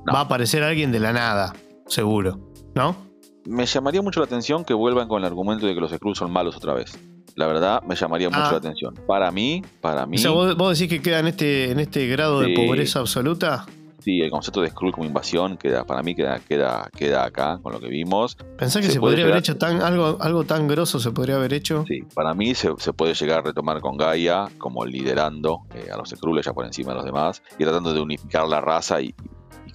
Va 0.08 0.20
a 0.20 0.24
aparecer 0.24 0.64
alguien 0.64 0.93
de 0.93 1.02
la 1.02 1.12
nada, 1.12 1.54
seguro. 1.88 2.39
¿No? 2.76 3.07
Me 3.48 3.66
llamaría 3.66 4.02
mucho 4.02 4.20
la 4.20 4.26
atención 4.26 4.66
que 4.66 4.74
vuelvan 4.74 5.08
con 5.08 5.22
el 5.22 5.26
argumento 5.26 5.66
de 5.66 5.74
que 5.74 5.80
los 5.80 5.91
Skrulls 5.91 6.18
son 6.18 6.32
malos 6.32 6.58
otra 6.58 6.74
vez. 6.74 7.00
La 7.36 7.48
verdad, 7.48 7.82
me 7.84 7.95
llamaría 7.95 8.30
mucho 8.30 8.41
ah. 8.43 8.52
la 8.52 8.58
atención. 8.58 8.93
Para 9.08 9.32
mí, 9.32 9.64
para 9.80 10.06
mí. 10.06 10.18
O 10.18 10.20
sea, 10.20 10.32
¿vos, 10.32 10.78
decís 10.78 10.89
que 10.89 11.02
queda 11.02 11.20
en 11.20 11.28
este, 11.28 11.72
en 11.72 11.80
este 11.80 12.08
grado 12.08 12.41
de 12.41 12.54
pobreza 12.54 13.00
absoluta? 13.00 13.66
Sí, 14.00 14.22
el 14.22 14.32
concepto 14.32 14.62
de 14.62 14.70
Skrull 14.70 14.93
como 14.93 15.06
invasión 15.06 15.58
queda, 15.58 15.86
para 15.86 16.02
mí 16.02 16.16
queda, 16.16 16.39
queda, 16.39 16.89
queda 16.95 17.26
acá 17.26 17.60
con 17.62 17.74
lo 17.74 17.80
que 17.80 17.89
vimos. 17.89 18.38
¿Pensás 18.58 18.86
que 18.86 18.91
se, 18.91 19.00
podría 19.00 19.26
haber 19.26 19.38
hecho 19.38 19.58
tan, 19.58 19.82
algo, 19.82 20.18
algo 20.22 20.45
tan 20.45 20.68
grosso 20.68 21.00
se 21.00 21.12
podría 21.12 21.36
haber 21.36 21.54
hecho? 21.54 21.84
Sí, 21.88 22.04
para 22.14 22.34
mí 22.34 22.56
se, 22.56 22.74
puede 22.93 23.14
llegar 23.14 23.39
a 23.39 23.41
retomar 23.41 23.82
con 23.82 23.98
Gaia 23.98 24.48
como 24.58 24.86
liderando 24.86 25.64
eh, 25.76 25.89
a 25.91 25.98
los 25.98 26.10
Skrulls 26.10 26.45
ya 26.45 26.54
por 26.54 26.66
encima 26.66 26.91
de 26.91 26.95
los 26.95 27.06
demás 27.06 27.43
y 27.60 27.64
tratando 27.64 27.93
de 27.93 28.00
unificar 28.00 28.48
la 28.48 28.62
raza 28.62 29.02
y, 29.02 29.14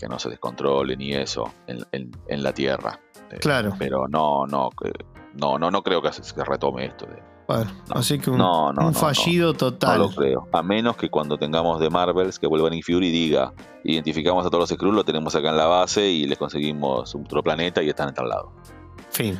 que 0.03 0.09
no 0.09 0.19
se 0.19 0.29
descontrole 0.29 0.97
ni 0.97 1.15
eso 1.15 1.49
en 1.69 2.43
la 2.43 2.53
Tierra. 2.53 2.99
Este, 3.33 3.39
claro. 3.39 3.73
Pero 3.79 4.09
no, 4.09 4.47
no, 4.47 4.69
no, 5.35 5.59
no, 5.59 5.71
no 5.71 5.83
creo 5.83 6.03
que 6.03 6.13
se 6.13 6.45
retome 6.45 6.87
esto. 6.87 7.07
bueno, 7.47 7.71
así 7.91 8.19
que 8.19 8.31
un, 8.31 8.95
fallido 8.95 9.55
total. 9.55 9.99
No 9.99 10.05
lo 10.09 10.11
creo. 10.11 10.49
A 10.53 10.63
menos 10.63 10.97
que 10.97 11.09
cuando 11.09 11.39
tengamos 11.39 11.79
de 11.79 11.89
Marvels 11.89 12.39
que 12.41 12.49
vuelvan 12.49 12.75
y 12.75 12.83
Fury 12.83 13.11
diga, 13.11 13.55
identificamos 13.85 14.45
a 14.45 14.51
todos 14.51 14.63
los 14.63 14.71
Skrulls, 14.71 14.97
lo 14.97 15.05
tenemos 15.05 15.35
acá 15.37 15.51
en 15.51 15.57
la 15.57 15.67
base 15.67 16.11
y 16.11 16.27
les 16.27 16.37
conseguimos 16.37 17.15
un 17.15 17.25
otro 17.25 17.43
planeta 17.43 17.83
y 17.83 17.89
están 17.89 18.09
en 18.09 18.15
tal 18.15 18.29
lado. 18.29 18.53
Fin. 19.11 19.39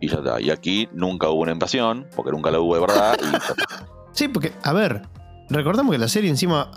Y 0.00 0.08
ya 0.08 0.18
está. 0.18 0.40
Y 0.40 0.50
aquí 0.50 0.88
nunca 0.92 1.30
hubo 1.30 1.40
una 1.40 1.52
invasión, 1.52 2.06
porque 2.14 2.32
nunca 2.32 2.50
la 2.50 2.60
hubo 2.60 2.74
de 2.74 2.80
verdad. 2.82 3.16
sí, 4.12 4.28
porque, 4.28 4.52
a 4.62 4.72
ver, 4.74 5.08
recordemos 5.52 5.92
que 5.92 5.98
la 5.98 6.08
serie 6.08 6.30
encima 6.30 6.70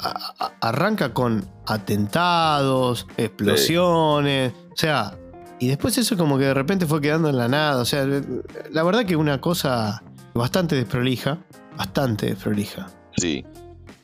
arranca 0.61 1.13
con 1.13 1.45
atentados, 1.65 3.07
explosiones. 3.17 4.53
O 4.71 4.77
sea, 4.77 5.17
y 5.59 5.67
después 5.67 5.97
eso 5.97 6.17
como 6.17 6.37
que 6.37 6.45
de 6.45 6.53
repente 6.53 6.85
fue 6.85 7.01
quedando 7.01 7.29
en 7.29 7.37
la 7.37 7.47
nada. 7.47 7.81
O 7.81 7.85
sea, 7.85 8.05
la 8.05 8.83
verdad 8.83 9.05
que 9.05 9.15
una 9.15 9.39
cosa 9.41 10.03
bastante 10.33 10.75
desprolija. 10.75 11.39
Bastante 11.77 12.27
desprolija. 12.27 12.87
Sí. 13.17 13.45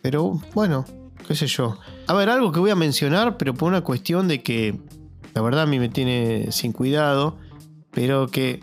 Pero 0.01 0.41
bueno, 0.53 0.86
qué 1.28 1.36
sé 1.36 1.47
yo. 1.47 1.78
A 2.07 2.13
ver, 2.13 2.30
algo 2.30 2.51
que 2.51 2.59
voy 2.59 2.72
a 2.72 2.76
mencionar, 2.76 3.38
pero 3.38 3.53
por 3.53 3.69
una 3.69 3.82
cuestión 3.82 4.28
de 4.28 4.41
que 4.41 4.80
la 5.34 5.41
verdad 5.41 5.63
a 5.63 5.65
mí 5.65 5.80
me 5.80 5.89
tiene 5.89 6.51
sin 6.51 6.74
cuidado, 6.74 7.38
pero 7.91 8.28
que 8.28 8.61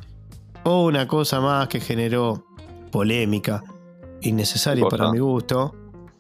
o 0.65 0.85
una 0.85 1.07
cosa 1.09 1.41
más 1.41 1.69
que 1.69 1.81
generó 1.81 2.47
polémica 2.91 3.63
innecesaria 4.21 4.87
para 4.89 5.11
mi 5.13 5.19
gusto. 5.19 5.75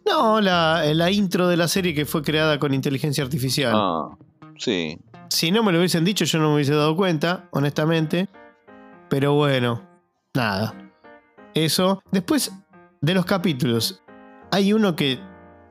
No, 0.08 0.40
la, 0.40 0.82
la 0.94 1.10
intro 1.10 1.48
de 1.48 1.56
la 1.56 1.68
serie 1.68 1.94
que 1.94 2.06
fue 2.06 2.22
creada 2.22 2.58
con 2.58 2.72
inteligencia 2.72 3.22
artificial. 3.22 3.72
Ah, 3.74 4.08
sí. 4.56 4.98
Si 5.28 5.50
no 5.50 5.62
me 5.62 5.72
lo 5.72 5.78
hubiesen 5.78 6.04
dicho, 6.04 6.24
yo 6.24 6.38
no 6.38 6.48
me 6.48 6.54
hubiese 6.54 6.74
dado 6.74 6.96
cuenta, 6.96 7.48
honestamente. 7.50 8.28
Pero 9.08 9.34
bueno, 9.34 9.82
nada. 10.34 10.74
Eso. 11.54 12.02
Después 12.10 12.52
de 13.00 13.14
los 13.14 13.24
capítulos, 13.26 14.02
¿hay 14.50 14.72
uno 14.72 14.96
que 14.96 15.20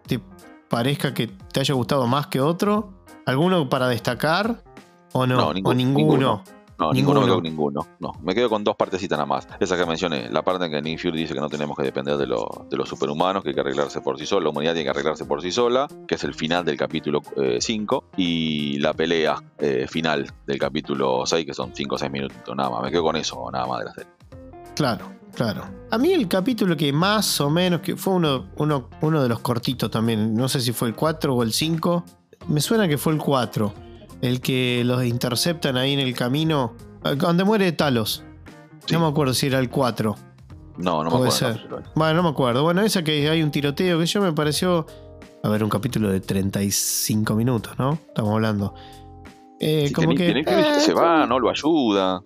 te 0.05 0.21
parezca 0.69 1.13
que 1.13 1.27
te 1.27 1.59
haya 1.59 1.73
gustado 1.73 2.07
más 2.07 2.27
que 2.27 2.39
otro? 2.39 2.93
¿Alguno 3.25 3.69
para 3.69 3.87
destacar? 3.87 4.63
¿O 5.13 5.25
no? 5.25 5.47
¿O 5.63 5.73
ninguno? 5.73 6.43
No, 6.79 6.93
ninguno, 6.93 7.21
me 7.21 7.25
quedo 7.25 7.35
con 7.35 7.43
ninguno. 7.43 7.87
No, 7.99 8.13
me 8.21 8.35
quedo 8.35 8.49
con 8.49 8.63
dos 8.63 8.75
partecitas 8.75 9.17
nada 9.17 9.25
más. 9.25 9.47
Esa 9.59 9.77
que 9.77 9.85
mencioné, 9.85 10.29
la 10.29 10.43
parte 10.43 10.65
en 10.65 10.71
que 10.71 10.81
Nick 10.81 11.01
Fury 11.01 11.17
dice 11.17 11.33
que 11.33 11.39
no 11.39 11.49
tenemos 11.49 11.75
que 11.75 11.83
depender 11.83 12.17
de, 12.17 12.25
de 12.25 12.77
los 12.77 12.89
superhumanos, 12.89 13.41
que 13.41 13.49
hay 13.49 13.55
que 13.55 13.61
arreglarse 13.61 14.01
por 14.01 14.19
sí 14.19 14.27
sola, 14.27 14.43
la 14.43 14.49
humanidad 14.51 14.73
tiene 14.73 14.85
que 14.85 14.91
arreglarse 14.91 15.25
por 15.25 15.41
sí 15.41 15.51
sola, 15.51 15.87
que 16.07 16.15
es 16.15 16.23
el 16.23 16.35
final 16.35 16.65
del 16.65 16.77
capítulo 16.77 17.21
5, 17.59 18.03
eh, 18.11 18.21
y 18.21 18.79
la 18.79 18.93
pelea 18.93 19.41
eh, 19.57 19.87
final 19.89 20.31
del 20.45 20.59
capítulo 20.59 21.25
6, 21.25 21.45
que 21.45 21.53
son 21.53 21.71
5 21.73 21.95
o 21.95 21.97
6 21.97 22.11
minutos 22.11 22.55
nada 22.55 22.69
más. 22.69 22.83
Me 22.83 22.91
quedo 22.91 23.03
con 23.03 23.15
eso, 23.15 23.49
nada 23.51 23.65
más 23.65 23.79
de 23.79 23.85
la 23.85 23.93
serie. 23.93 24.11
Claro, 24.75 25.11
claro. 25.33 25.63
A 25.89 25.97
mí 25.97 26.11
el 26.13 26.27
capítulo 26.27 26.77
que 26.77 26.93
más 26.93 27.41
o 27.41 27.49
menos, 27.49 27.81
que 27.81 27.95
fue 27.95 28.13
uno, 28.13 28.49
uno, 28.57 28.89
uno 29.01 29.23
de 29.23 29.29
los 29.29 29.39
cortitos 29.39 29.89
también, 29.89 30.35
no 30.35 30.47
sé 30.47 30.61
si 30.61 30.73
fue 30.73 30.89
el 30.89 30.93
4 30.93 31.33
o 31.33 31.41
el 31.41 31.53
5, 31.53 32.05
me 32.49 32.61
suena 32.61 32.87
que 32.87 32.99
fue 32.99 33.13
el 33.13 33.19
4 33.19 33.86
el 34.21 34.41
que 34.41 34.83
los 34.85 35.03
interceptan 35.05 35.77
ahí 35.77 35.93
en 35.93 35.99
el 35.99 36.13
camino, 36.15 36.75
eh, 37.03 37.15
donde 37.15 37.43
muere 37.43 37.71
Talos. 37.71 38.23
No 38.91 38.99
me 39.01 39.07
acuerdo 39.07 39.33
si 39.33 39.47
era 39.47 39.59
el 39.59 39.69
4. 39.69 40.15
No, 40.77 41.03
no 41.03 41.09
me 41.09 41.17
Puede 41.17 41.31
acuerdo. 41.31 41.77
Ser. 41.79 41.91
bueno, 41.95 42.13
no 42.15 42.23
me 42.23 42.29
acuerdo. 42.29 42.63
Bueno, 42.63 42.81
esa 42.81 43.03
que 43.03 43.29
hay 43.29 43.41
un 43.41 43.51
tiroteo, 43.51 43.99
que 43.99 44.05
yo 44.05 44.21
me 44.21 44.31
pareció. 44.33 44.85
A 45.43 45.49
ver, 45.49 45.63
un 45.63 45.69
capítulo 45.69 46.09
de 46.09 46.19
35 46.19 47.35
minutos, 47.35 47.77
¿no? 47.77 47.93
Estamos 47.93 48.33
hablando. 48.33 48.73
Eh, 49.59 49.91
como 49.93 50.13
que, 50.13 50.43
se 50.79 50.93
va, 50.93 51.25
no 51.25 51.39
lo 51.39 51.49
ayuda. 51.49 52.21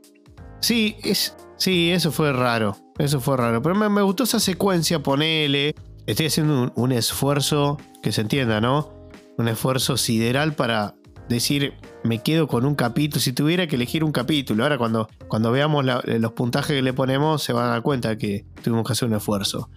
Sí, 0.60 0.98
es, 1.04 1.36
sí, 1.56 1.92
eso 1.92 2.12
fue 2.12 2.34
raro. 2.34 2.76
Eso 2.98 3.20
fue 3.20 3.38
raro. 3.38 3.62
Pero 3.62 3.76
me, 3.76 4.02
gustó 4.02 4.24
esa 4.24 4.39
secuencia, 4.39 5.02
ponele. 5.02 5.76
Estoy 6.06 6.28
haciendo 6.28 6.72
un 6.76 6.92
esfuerzo, 6.92 7.78
que 8.02 8.12
se 8.12 8.22
entienda, 8.22 8.60
¿no? 8.60 8.94
Un 9.38 9.48
esfuerzo 9.48 9.98
sideral 9.98 10.54
para 10.54 10.96
decir, 11.32 11.74
me 12.04 12.22
quedo 12.22 12.48
con 12.48 12.66
un 12.66 12.76
capítulo, 12.76 13.22
si 13.22 13.34
tuviera 13.34 13.68
que 13.68 13.76
elegir 13.76 14.04
un 14.04 14.12
capítulo, 14.12 14.64
ahora 14.64 14.78
cuando, 14.78 15.10
cuando 15.28 15.52
veamos 15.52 15.86
los 15.86 16.32
puntajes 16.34 16.76
que 16.76 16.82
le 16.82 16.94
ponemos 16.94 17.44
se 17.44 17.54
van 17.54 17.66
a 17.66 17.70
dar 17.70 17.82
cuenta 17.82 18.18
que 18.18 18.46
tuvimos 18.64 18.86
que 18.86 18.94
hacer 18.94 19.08
un 19.08 19.16
esfuerzo. 19.16 19.70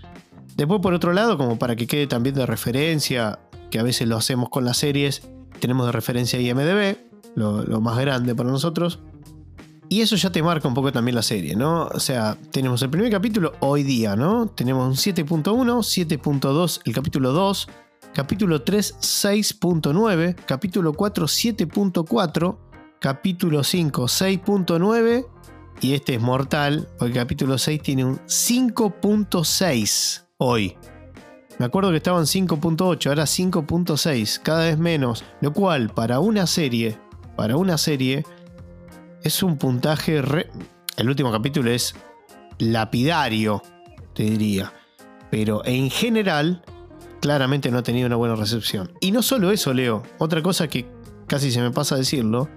Después 0.56 0.80
por 0.80 0.94
otro 0.94 1.12
lado, 1.12 1.36
como 1.36 1.58
para 1.58 1.76
que 1.76 1.86
quede 1.86 2.06
también 2.06 2.34
de 2.34 2.46
referencia, 2.46 3.40
porque 3.50 3.78
a 3.78 3.82
veces 3.82 4.06
lo 4.08 4.16
hacemos 4.16 4.48
con 4.50 4.64
las 4.64 4.76
series, 4.76 5.22
tenemos 5.60 5.86
de 5.86 5.92
referencia 5.92 6.40
IMDB, 6.40 6.96
lo, 7.34 7.64
lo 7.64 7.80
más 7.80 7.98
grande 7.98 8.34
para 8.34 8.50
nosotros. 8.50 9.00
Y 9.88 10.00
eso 10.00 10.16
ya 10.16 10.30
te 10.30 10.42
marca 10.42 10.66
un 10.66 10.74
poco 10.74 10.92
también 10.92 11.14
la 11.14 11.22
serie, 11.22 11.56
¿no? 11.56 11.88
O 11.88 12.00
sea, 12.00 12.38
tenemos 12.50 12.82
el 12.82 12.90
primer 12.90 13.10
capítulo 13.10 13.52
hoy 13.60 13.82
día, 13.82 14.16
¿no? 14.16 14.46
Tenemos 14.46 14.86
un 14.86 14.94
7.1, 14.94 15.42
7.2 15.42 16.80
el 16.84 16.94
capítulo 16.94 17.32
2, 17.32 17.68
capítulo 18.14 18.62
3 18.62 18.98
6.9, 19.00 20.36
capítulo 20.46 20.92
4 20.92 21.26
7.4, 21.26 22.58
capítulo 23.00 23.64
5 23.64 24.02
6.9 24.04 25.26
y 25.80 25.94
este 25.94 26.14
es 26.14 26.20
mortal, 26.20 26.88
porque 26.96 27.12
el 27.12 27.18
capítulo 27.18 27.58
6 27.58 27.82
tiene 27.82 28.04
un 28.04 28.18
5.6 28.20 30.26
hoy. 30.38 30.76
Me 31.58 31.66
acuerdo 31.66 31.90
que 31.90 31.96
estaba 31.96 32.20
en 32.20 32.26
5.8, 32.26 33.08
ahora 33.08 33.24
5.6, 33.24 34.40
cada 34.42 34.66
vez 34.66 34.78
menos, 34.78 35.24
lo 35.40 35.52
cual 35.52 35.90
para 35.90 36.20
una 36.20 36.46
serie, 36.46 36.96
para 37.36 37.56
una 37.56 37.78
serie 37.78 38.24
es 39.22 39.42
un 39.42 39.58
puntaje 39.58 40.22
el 40.96 41.08
último 41.08 41.32
capítulo 41.32 41.70
es 41.70 41.96
lapidario, 42.58 43.60
te 44.14 44.22
diría, 44.22 44.72
pero 45.30 45.64
en 45.64 45.90
general 45.90 46.62
claramente 47.24 47.70
no 47.70 47.78
ha 47.78 47.82
tenido 47.82 48.06
una 48.06 48.16
buena 48.16 48.36
recepción. 48.36 48.92
Y 49.00 49.10
no 49.10 49.22
solo 49.22 49.50
eso, 49.50 49.72
Leo, 49.72 50.02
otra 50.18 50.42
cosa 50.42 50.68
que 50.68 50.84
casi 51.26 51.50
se 51.50 51.62
me 51.62 51.70
pasa 51.70 51.94
a 51.94 51.98
decirlo, 51.98 52.50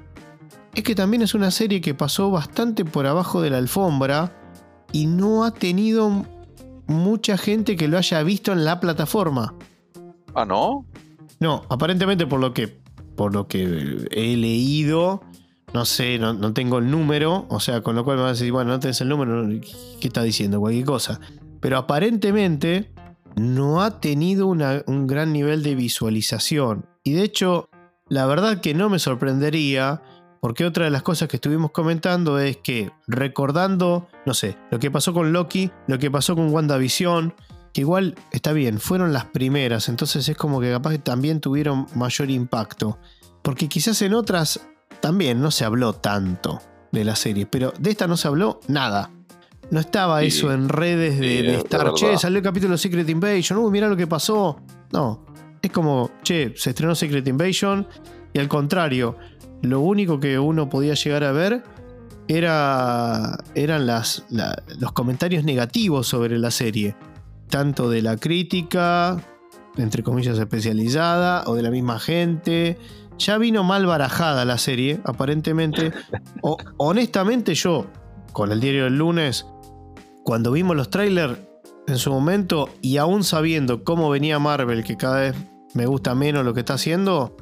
es 0.76 0.84
que 0.84 0.94
también 0.94 1.22
es 1.22 1.34
una 1.34 1.52
serie 1.52 1.80
que 1.80 1.94
pasó 1.94 2.32
bastante 2.32 2.84
por 2.84 3.08
abajo 3.08 3.42
de 3.42 3.50
la 3.50 3.60
alfombra 3.60 4.38
y 4.92 5.06
no 5.06 5.46
ha 5.46 5.52
tenido 5.52 6.26
mucha 6.86 7.38
gente 7.38 7.78
que 7.78 7.88
lo 7.88 7.98
haya 7.98 8.22
visto 8.24 8.52
en 8.52 8.66
la 8.66 8.82
plataforma. 8.82 9.56
¿Ah, 10.36 10.44
no? 10.44 10.86
No, 11.40 11.64
aparentemente 11.70 12.28
por 12.28 12.42
lo 12.42 12.54
que, 12.54 12.78
por 13.16 13.34
lo 13.34 13.48
que 13.48 14.06
he 14.12 14.36
leído, 14.36 15.22
no 15.74 15.86
sé, 15.86 16.20
no, 16.20 16.52
tengo 16.52 16.80
el 16.80 16.92
número, 16.92 17.46
o 17.48 17.62
sea, 17.62 17.80
con 17.80 17.96
lo 17.96 18.04
cual 18.04 18.18
me 18.18 18.24
van 18.24 18.32
a 18.32 18.34
decir, 18.34 18.52
bueno, 18.52 18.72
no 18.72 18.82
tenés 18.82 19.00
el 19.00 19.08
número, 19.08 19.48
¿qué 20.02 20.08
está 20.10 20.24
diciendo? 20.24 20.60
Cualquier 20.60 20.84
cosa. 20.84 21.22
Pero 21.62 21.78
aparentemente 21.78 22.92
no 23.38 23.82
ha 23.84 24.00
tenido 24.00 24.48
un 24.48 25.08
gran 25.08 25.32
nivel 25.32 25.64
de 25.64 25.76
visualización. 25.76 26.86
Y 27.04 27.14
de 27.14 27.24
hecho, 27.24 27.70
la 28.10 28.26
verdad 28.26 28.60
que 28.60 28.74
no 28.74 28.90
me 28.90 29.00
sorprendería 29.00 30.02
porque 30.42 30.66
otra 30.66 30.86
de 30.86 30.92
las 30.92 31.04
cosas 31.04 31.28
que 31.28 31.38
estuvimos 31.38 31.72
comentando 31.72 32.40
es 32.40 32.58
que 32.58 32.92
recordando, 33.08 34.08
no 34.26 34.34
sé, 34.34 34.58
lo 34.72 34.80
que 34.80 34.92
pasó 34.92 35.14
con 35.14 35.34
Loki, 35.34 35.72
lo 35.88 36.00
que 36.00 36.12
pasó 36.12 36.36
con 36.36 36.54
WandaVision, 36.54 37.34
que 37.74 37.82
igual 37.82 38.16
está 38.32 38.54
bien, 38.54 38.80
fueron 38.80 39.14
las 39.14 39.26
primeras, 39.26 39.90
entonces 39.90 40.28
es 40.28 40.38
como 40.38 40.60
que 40.60 40.72
capaz 40.72 40.92
que 40.92 41.00
también 41.00 41.40
tuvieron 41.40 41.88
mayor 41.96 42.32
impacto. 42.32 42.98
Porque 43.42 43.70
quizás 43.70 44.02
en 44.02 44.14
otras 44.14 44.68
también 45.00 45.42
no 45.42 45.52
se 45.52 45.64
habló 45.64 45.94
tanto 45.94 46.60
de 46.92 47.04
la 47.04 47.16
serie, 47.16 47.46
pero 47.46 47.74
de 47.80 47.92
esta 47.92 48.08
no 48.08 48.18
se 48.18 48.28
habló 48.28 48.60
nada. 48.68 49.12
No 49.70 49.80
estaba 49.80 50.24
eso 50.24 50.54
en 50.54 50.70
redes 50.70 51.20
de, 51.20 51.56
estar, 51.56 51.94
che, 51.94 52.18
salió 52.18 52.38
el 52.38 52.44
capítulo 52.44 52.78
Secret 52.78 53.08
Invasion, 53.10 53.60
uy, 53.60 53.72
mira 53.72 53.90
lo 53.90 53.98
que 53.98 54.08
pasó. 54.08 54.62
No, 54.94 55.26
es 55.62 55.72
como, 55.72 56.12
che, 56.24 56.54
se 56.56 56.70
estrenó 56.70 56.96
Secret 56.96 57.28
Invasion 57.28 57.86
y 58.34 58.40
al 58.40 58.48
contrario, 58.48 59.18
lo 59.62 59.82
único 59.82 60.20
que 60.20 60.40
uno 60.40 60.70
podía 60.70 60.94
llegar 60.94 61.24
a 61.24 61.32
ver 61.32 61.64
era, 62.28 63.38
eran 63.56 63.88
las, 63.88 64.26
los 64.80 64.92
comentarios 64.94 65.44
negativos 65.44 66.08
sobre 66.08 66.38
la 66.38 66.52
serie, 66.52 66.96
tanto 67.50 67.90
de 67.90 68.02
la 68.02 68.18
crítica, 68.18 69.18
entre 69.78 70.04
comillas 70.04 70.38
especializada, 70.38 71.44
o 71.46 71.56
de 71.56 71.62
la 71.62 71.72
misma 71.72 72.00
gente. 72.00 72.78
Ya 73.18 73.38
vino 73.38 73.64
mal 73.64 73.86
barajada 73.86 74.46
la 74.46 74.58
serie, 74.58 75.00
aparentemente. 75.04 75.92
O, 76.42 76.58
honestamente 76.78 77.56
yo, 77.56 77.88
con 78.32 78.52
el 78.52 78.60
diario 78.60 78.84
del 78.86 78.98
lunes, 78.98 79.48
cuando 80.28 80.52
vimos 80.52 80.76
los 80.76 80.90
trailers 80.90 81.40
en 81.88 81.98
su 81.98 82.12
momento 82.12 82.68
y 82.82 82.98
aún 82.98 83.24
sabiendo 83.24 83.86
cómo 83.86 84.10
venía 84.10 84.40
Marvel, 84.40 84.84
que 84.84 84.98
cada 84.98 85.22
vez 85.22 85.36
me 85.74 85.86
gusta 85.86 86.16
menos 86.16 86.44
lo 86.44 86.54
que 86.54 86.60
está 86.60 86.74
haciendo, 86.74 87.38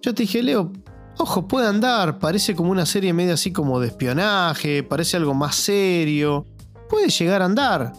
yo 0.00 0.14
te 0.14 0.22
dije, 0.22 0.42
Leo, 0.42 0.72
Ojo, 1.18 1.46
puede 1.46 1.66
andar, 1.66 2.18
parece 2.18 2.54
como 2.54 2.70
una 2.70 2.86
serie 2.86 3.12
media 3.12 3.34
así 3.34 3.52
como 3.52 3.78
de 3.78 3.88
espionaje, 3.88 4.82
parece 4.82 5.18
algo 5.18 5.34
más 5.34 5.54
serio. 5.54 6.46
Puede 6.88 7.10
llegar 7.10 7.42
a 7.42 7.44
andar. 7.44 7.92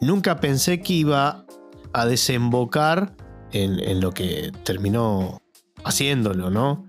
Nunca 0.00 0.40
pensé 0.40 0.82
que 0.82 0.94
iba 0.94 1.46
a 1.92 2.04
desembocar 2.04 3.14
en, 3.52 4.00
lo 4.00 4.10
que 4.10 4.50
terminó 4.64 5.40
haciéndolo, 5.84 6.50
¿no? 6.50 6.84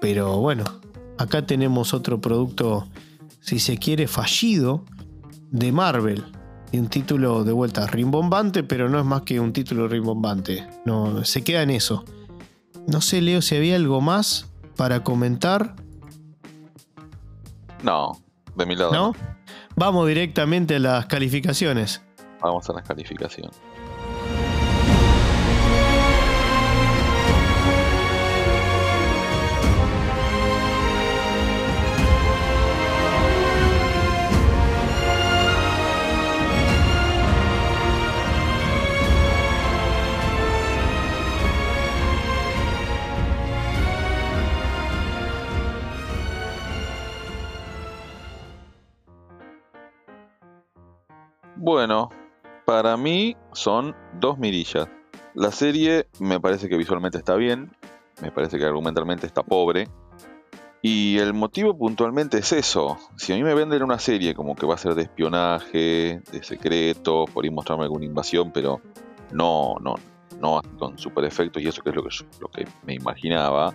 Pero 0.00 0.38
bueno, 0.38 0.62
acá 1.18 1.44
tenemos 1.44 1.92
otro 1.92 2.20
producto, 2.20 2.86
si 3.40 3.58
se 3.58 3.78
quiere, 3.78 4.06
fallido 4.06 4.84
de 5.50 5.72
Marvel. 5.72 6.24
Y 6.72 6.78
un 6.78 6.88
título 6.88 7.42
de 7.44 7.52
vuelta 7.52 7.86
rimbombante, 7.86 8.62
pero 8.62 8.88
no 8.88 8.98
es 8.98 9.04
más 9.04 9.22
que 9.22 9.40
un 9.40 9.52
título 9.52 9.88
rimbombante. 9.88 10.68
No, 10.84 11.24
se 11.24 11.42
queda 11.42 11.62
en 11.62 11.70
eso. 11.70 12.04
No 12.86 13.00
sé, 13.00 13.20
Leo, 13.20 13.42
si 13.42 13.56
había 13.56 13.76
algo 13.76 14.00
más 14.00 14.50
para 14.76 15.02
comentar? 15.02 15.74
No, 17.82 18.12
de 18.54 18.66
mi 18.66 18.76
lado. 18.76 18.92
¿No? 18.92 19.14
Vamos 19.76 20.06
directamente 20.06 20.76
a 20.76 20.78
las 20.78 21.06
calificaciones. 21.06 22.02
Vamos 22.40 22.68
a 22.70 22.72
las 22.74 22.86
calificaciones. 22.86 23.60
Bueno, 51.90 52.08
para 52.66 52.96
mí 52.96 53.36
son 53.52 53.96
dos 54.20 54.38
mirillas. 54.38 54.86
La 55.34 55.50
serie 55.50 56.06
me 56.20 56.38
parece 56.38 56.68
que 56.68 56.76
visualmente 56.76 57.18
está 57.18 57.34
bien, 57.34 57.72
me 58.22 58.30
parece 58.30 58.58
que 58.58 58.64
argumentalmente 58.64 59.26
está 59.26 59.42
pobre. 59.42 59.88
Y 60.82 61.18
el 61.18 61.34
motivo 61.34 61.76
puntualmente 61.76 62.38
es 62.38 62.52
eso. 62.52 62.96
Si 63.16 63.32
a 63.32 63.34
mí 63.34 63.42
me 63.42 63.54
venden 63.54 63.82
una 63.82 63.98
serie 63.98 64.36
como 64.36 64.54
que 64.54 64.66
va 64.66 64.74
a 64.74 64.78
ser 64.78 64.94
de 64.94 65.02
espionaje, 65.02 66.22
de 66.30 66.42
secreto, 66.44 67.24
por 67.24 67.44
ahí 67.44 67.50
mostrarme 67.50 67.82
alguna 67.82 68.04
invasión, 68.04 68.52
pero 68.52 68.80
no, 69.32 69.74
no, 69.80 69.96
no 70.40 70.62
con 70.78 70.96
super 70.96 71.24
efectos 71.24 71.60
y 71.60 71.66
eso 71.66 71.82
que 71.82 71.90
es 71.90 71.96
lo 71.96 72.04
que, 72.04 72.10
lo 72.38 72.48
que 72.52 72.68
me 72.86 72.94
imaginaba. 72.94 73.74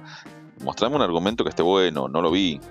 Mostrarme 0.64 0.96
un 0.96 1.02
argumento 1.02 1.44
que 1.44 1.50
esté 1.50 1.64
bueno, 1.64 2.08
no 2.08 2.22
lo 2.22 2.32
vi. 2.32 2.62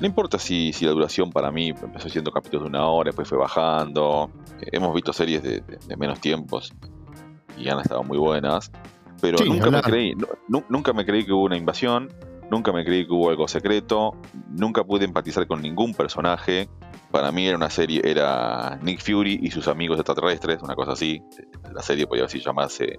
No 0.00 0.06
importa 0.06 0.38
si, 0.38 0.72
si 0.72 0.86
la 0.86 0.92
duración 0.92 1.30
para 1.30 1.50
mí 1.50 1.68
empezó 1.68 2.08
siendo 2.08 2.32
capítulos 2.32 2.64
de 2.64 2.68
una 2.70 2.86
hora, 2.86 3.08
después 3.08 3.28
fue 3.28 3.36
bajando. 3.36 4.30
hemos 4.72 4.94
visto 4.94 5.12
series 5.12 5.42
de, 5.42 5.62
menos 5.98 6.20
tiempos 6.20 6.72
y 7.58 7.68
han 7.68 7.80
estado 7.80 8.02
muy 8.02 8.16
buenas. 8.16 8.72
Pero 9.20 9.44
nunca 9.44 9.70
me 9.70 9.82
creí, 9.82 10.14
nunca 10.48 10.94
me 10.94 11.04
creí 11.04 11.26
que 11.26 11.32
hubo 11.32 11.44
una 11.44 11.58
invasión, 11.58 12.08
nunca 12.50 12.72
me 12.72 12.82
creí 12.82 13.06
que 13.06 13.12
hubo 13.12 13.28
algo 13.28 13.46
secreto, 13.46 14.16
nunca 14.48 14.84
pude 14.84 15.04
empatizar 15.04 15.46
con 15.46 15.60
ningún 15.60 15.92
personaje. 15.92 16.70
Para 17.10 17.30
mí 17.30 17.46
era 17.46 17.58
una 17.58 17.68
serie, 17.68 18.00
era 18.02 18.78
Nick 18.82 19.02
Fury 19.02 19.40
y 19.42 19.50
sus 19.50 19.68
amigos 19.68 19.98
extraterrestres, 19.98 20.62
una 20.62 20.74
cosa 20.74 20.92
así. 20.92 21.22
La 21.74 21.82
serie 21.82 22.06
podría 22.06 22.24
así 22.24 22.40
llamarse 22.40 22.98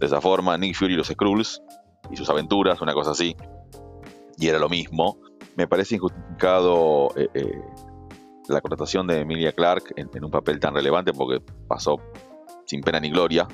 de 0.00 0.06
esa 0.06 0.20
forma, 0.20 0.58
Nick 0.58 0.74
Fury 0.74 0.94
y 0.94 0.96
los 0.96 1.06
Skrulls 1.06 1.62
y 2.10 2.16
sus 2.16 2.28
aventuras, 2.28 2.80
una 2.80 2.92
cosa 2.92 3.12
así. 3.12 3.36
Y 4.36 4.48
era 4.48 4.58
lo 4.58 4.68
mismo 4.68 5.20
me 5.56 5.66
parece 5.66 5.96
injustificado 5.96 7.08
eh, 7.16 7.28
eh, 7.34 7.62
la 8.48 8.60
contratación 8.60 9.06
de 9.06 9.20
Emilia 9.20 9.52
Clark 9.52 9.94
en, 9.96 10.08
un 10.22 10.30
papel 10.30 10.60
tan 10.60 10.74
relevante 10.74 11.12
porque 11.12 11.40
pasó 11.68 11.96
sin 12.66 12.80
pena 12.80 13.00
ni 13.00 13.10
gloria. 13.10 13.46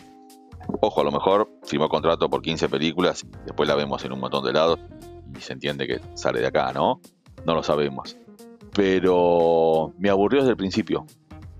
Ojo, 0.81 1.01
a 1.01 1.05
lo 1.05 1.13
mejor 1.13 1.51
firmó 1.65 1.89
contrato 1.89 2.29
por 2.29 2.43
15 2.43 2.69
películas, 2.69 3.25
y 3.25 3.45
después 3.47 3.69
la 3.69 3.75
vemos 3.75 4.05
en 4.05 4.13
un 4.13 4.21
montón 4.21 4.45
de 4.45 4.53
lados 4.53 4.79
y 5.37 5.41
se 5.41 5.53
entiende 5.53 5.87
que 5.87 6.01
sale 6.15 6.41
de 6.41 6.47
acá, 6.47 6.73
¿no? 6.73 7.01
No 7.45 7.55
lo 7.55 7.63
sabemos. 7.63 8.17
Pero 8.75 9.93
me 9.99 10.11
aburrió 10.11 10.41
desde 10.41 10.53
el 10.53 10.57
principio. 10.57 11.07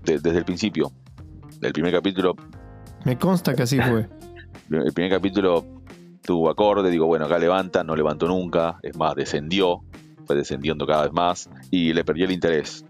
desde 0.03 0.37
el 0.37 0.45
principio. 0.45 0.91
Del 1.59 1.73
primer 1.73 1.93
capítulo. 1.93 2.35
Me 3.05 3.17
consta 3.17 3.53
que 3.53 3.63
así 3.63 3.79
fue. 3.79 4.09
El 4.69 4.93
primer 4.93 5.11
capítulo 5.11 5.65
tuvo 6.21 6.49
acorde, 6.49 6.89
digo, 6.89 7.05
bueno, 7.07 7.25
acá 7.25 7.37
levanta, 7.39 7.83
no 7.83 7.95
levantó 7.95 8.27
nunca, 8.27 8.79
es 8.83 8.95
más, 8.95 9.15
descendió, 9.15 9.83
fue 10.25 10.35
descendiendo 10.35 10.85
cada 10.85 11.03
vez 11.03 11.13
más 11.13 11.49
y 11.69 11.93
le 11.93 12.03
perdí 12.03 12.23
el 12.23 12.31
interés. 12.31 12.85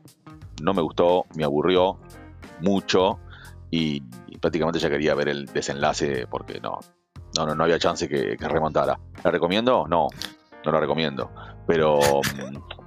No 0.62 0.74
me 0.74 0.82
gustó, 0.82 1.26
me 1.36 1.44
aburrió 1.44 2.00
mucho 2.62 3.20
y, 3.70 4.02
prácticamente 4.40 4.80
ya 4.80 4.90
quería 4.90 5.14
ver 5.14 5.30
el 5.30 5.46
desenlace 5.46 6.26
porque 6.28 6.60
no, 6.60 6.80
no, 7.38 7.46
no, 7.46 7.56
no 7.56 7.64
había 7.64 7.80
chance 7.80 8.08
que, 8.08 8.36
remontara. 8.40 9.00
¿La 9.24 9.32
recomiendo? 9.32 9.86
No, 9.88 10.08
no 10.66 10.72
la 10.72 10.80
recomiendo. 10.80 11.32
Pero, 11.68 12.00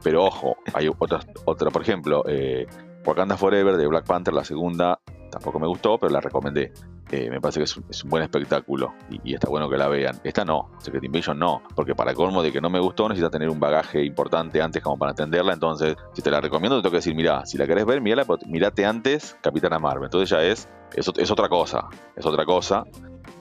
pero 0.03 0.25
ojo, 0.25 0.57
hay 0.73 0.89
otras, 0.89 1.27
otra, 1.45 1.71
por 1.71 1.83
ejemplo, 1.83 2.25
eh, 2.27 2.67
Wakanda 3.07 3.37
Forever 3.37 3.77
de 3.77 3.87
Black 3.87 4.07
Panther, 4.07 4.35
la 4.35 4.45
segunda, 4.45 4.99
tampoco 5.35 5.59
me 5.59 5.67
gustó, 5.67 5.99
pero 5.99 6.13
la 6.13 6.21
recomendé. 6.21 6.73
Eh, 7.11 7.29
me 7.29 7.41
parece 7.41 7.61
que 7.61 7.65
es 7.65 8.05
un, 8.05 8.11
buen 8.11 8.23
espectáculo 8.23 8.95
y, 9.11 9.35
está 9.35 9.49
bueno 9.49 9.69
que 9.69 9.77
la 9.77 9.89
vean. 9.89 10.21
Esta 10.23 10.45
no, 10.45 10.71
Secret 10.79 11.03
Invasion 11.03 11.39
no, 11.39 11.63
porque 11.75 11.95
para 11.95 12.15
colmo 12.15 12.43
de 12.43 12.53
que 12.53 12.61
no 12.61 12.71
me 12.71 12.79
gustó 12.79 13.09
necesita 13.09 13.31
tener 13.31 13.51
un 13.51 13.59
bagaje 13.59 14.05
importante 14.05 14.63
antes 14.63 14.83
como 14.83 14.97
para 14.97 15.11
entenderla. 15.11 15.53
Entonces, 15.53 15.97
si 16.13 16.23
te 16.23 16.31
la 16.31 16.41
recomiendo, 16.41 16.77
te 16.77 16.83
tengo 16.83 16.93
que 16.93 16.99
decir, 16.99 17.15
mira, 17.15 17.45
si 17.47 17.59
la 17.59 17.67
querés 17.67 17.85
ver, 17.85 18.01
mírala, 18.01 18.25
mirate 18.47 18.87
antes 18.87 19.37
Capitana 19.41 19.79
Marvel. 19.79 20.05
Entonces 20.05 20.31
ya 20.31 20.43
es, 20.43 20.69
es, 20.95 21.11
es 21.17 21.31
otra 21.31 21.49
cosa, 21.49 21.89
es 22.15 22.25
otra 22.25 22.45
cosa. 22.45 22.85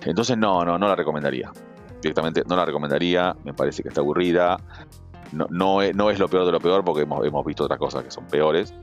Entonces 0.03 0.35
no, 0.35 0.65
no, 0.65 0.79
no 0.79 0.87
la 0.87 0.95
recomendaría. 0.95 1.51
Directamente 2.01 2.41
no 2.47 2.55
la 2.55 2.65
recomendaría, 2.65 3.35
me 3.43 3.53
parece 3.53 3.83
que 3.83 3.89
está 3.89 4.01
aburrida. 4.01 4.57
No, 5.31 5.47
no, 5.49 5.81
es, 5.81 5.95
no 5.95 6.09
es 6.09 6.19
lo 6.19 6.27
peor 6.27 6.45
de 6.45 6.51
lo 6.51 6.59
peor 6.59 6.83
porque 6.83 7.03
hemos, 7.03 7.25
hemos 7.25 7.45
visto 7.45 7.63
otras 7.63 7.79
cosas 7.79 8.03
que 8.03 8.11
son 8.11 8.25
peores 8.25 8.73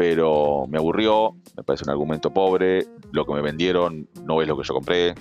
pero 0.00 0.64
me 0.66 0.78
aburrió, 0.78 1.36
me 1.54 1.62
parece 1.62 1.84
un 1.84 1.90
argumento 1.90 2.32
pobre, 2.32 2.86
lo 3.12 3.26
que 3.26 3.34
me 3.34 3.42
vendieron 3.42 4.08
no 4.24 4.40
es 4.40 4.48
lo 4.48 4.56
que 4.56 4.66
yo 4.66 4.72
compré. 4.72 5.14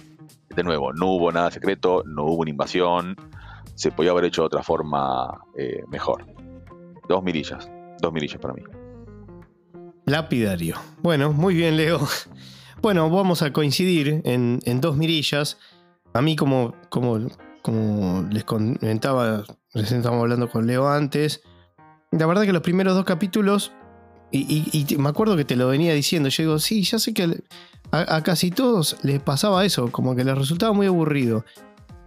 De 0.55 0.63
nuevo, 0.63 0.93
no 0.93 1.07
hubo 1.07 1.34
nada 1.34 1.51
secreto, 1.51 2.01
no 2.05 2.23
hubo 2.23 2.43
una 2.43 2.51
invasión, 2.51 3.17
se 3.75 3.91
podía 3.91 4.11
haber 4.11 4.23
hecho 4.23 4.43
de 4.43 4.45
otra 4.45 4.63
forma 4.63 5.41
eh, 5.57 5.84
mejor. 5.89 6.25
Dos 7.09 7.21
mirillas, 7.21 7.69
dos 8.01 8.13
mirillas 8.13 8.39
para 8.39 8.53
mí. 8.53 8.61
Lapidario. 10.05 10.77
Bueno, 11.03 11.34
muy 11.34 11.55
bien, 11.55 11.75
Leo. 11.75 11.99
Bueno, 12.82 13.09
vamos 13.09 13.41
a 13.41 13.51
coincidir 13.51 14.21
en, 14.23 14.80
dos 14.80 14.95
mirillas. 14.95 15.57
A 16.13 16.21
mí, 16.21 16.38
como, 16.38 16.73
como, 16.88 17.19
como 17.61 18.25
les 18.32 18.45
comentaba, 18.45 19.43
recién 19.73 19.97
estábamos 19.97 20.23
hablando 20.23 20.49
con 20.49 20.65
Leo 20.65 20.88
antes, 20.88 21.43
la 22.11 22.25
verdad 22.25 22.43
que 22.43 22.53
los 22.53 22.61
primeros 22.61 22.95
dos 22.95 23.03
capítulos 23.03 23.73
y, 24.32 24.86
me 24.97 25.09
acuerdo 25.09 25.36
que 25.36 25.45
te 25.45 25.55
lo 25.55 25.67
venía 25.67 25.93
diciendo. 25.93 26.30
Yo 26.30 26.43
digo, 26.43 26.59
sí, 26.59 26.84
ya 26.84 26.99
sé 26.99 27.13
que 27.13 27.41
a, 27.91 28.21
casi 28.21 28.51
todos 28.51 28.97
les 29.03 29.19
pasaba 29.19 29.65
eso, 29.65 29.91
como 29.91 30.15
que 30.15 30.23
les 30.23 30.38
resultaba 30.38 30.73
muy 30.73 30.88
aburrido. 30.88 31.45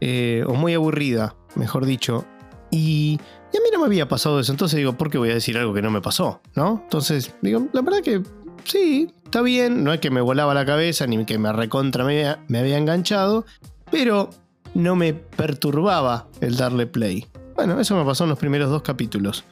Eh, 0.05 0.43
o 0.49 0.55
muy 0.55 0.75
aburrida, 0.75 1.37
mejor 1.55 1.87
dicho. 1.87 2.25
Y, 2.71 3.21
a 3.55 3.59
mí 3.59 3.69
no 3.73 3.81
me 3.81 3.87
había 3.87 4.09
pasado 4.09 4.41
eso. 4.41 4.51
Entonces 4.51 4.79
digo, 4.79 4.95
¿por 4.95 5.11
qué 5.11 5.19
voy 5.19 5.31
a 5.31 5.35
decir 5.35 5.57
algo 5.59 5.75
que 5.75 5.83
no 5.83 5.91
me 5.91 6.01
pasó? 6.01 6.41
¿No? 6.57 6.81
Entonces, 6.83 7.35
digo, 7.41 7.69
la 7.73 7.83
verdad 7.83 8.01
que 8.01 8.23
sí, 8.65 9.13
está 9.25 9.43
bien. 9.43 9.85
No 9.85 9.93
es 9.93 10.01
que 10.01 10.11
me 10.11 10.21
volaba 10.21 10.55
la 10.55 10.65
cabeza 10.65 11.07
ni 11.07 11.25
que 11.25 11.39
me 11.39 11.53
recontra 11.53 12.05
me, 12.05 12.37
me 12.49 12.59
había 12.59 12.79
enganchado. 12.79 13.45
Pero 13.91 14.31
no 14.75 14.97
me 14.97 15.15
perturbaba 15.15 16.29
el 16.41 16.57
darle 16.57 16.87
play. 16.87 17.27
Bueno, 17.55 17.79
eso 17.79 17.95
me 17.95 18.05
pasó 18.05 18.25
en 18.25 18.31
los 18.31 18.39
primeros 18.39 18.71
dos 18.71 18.83
capítulos. 18.83 19.45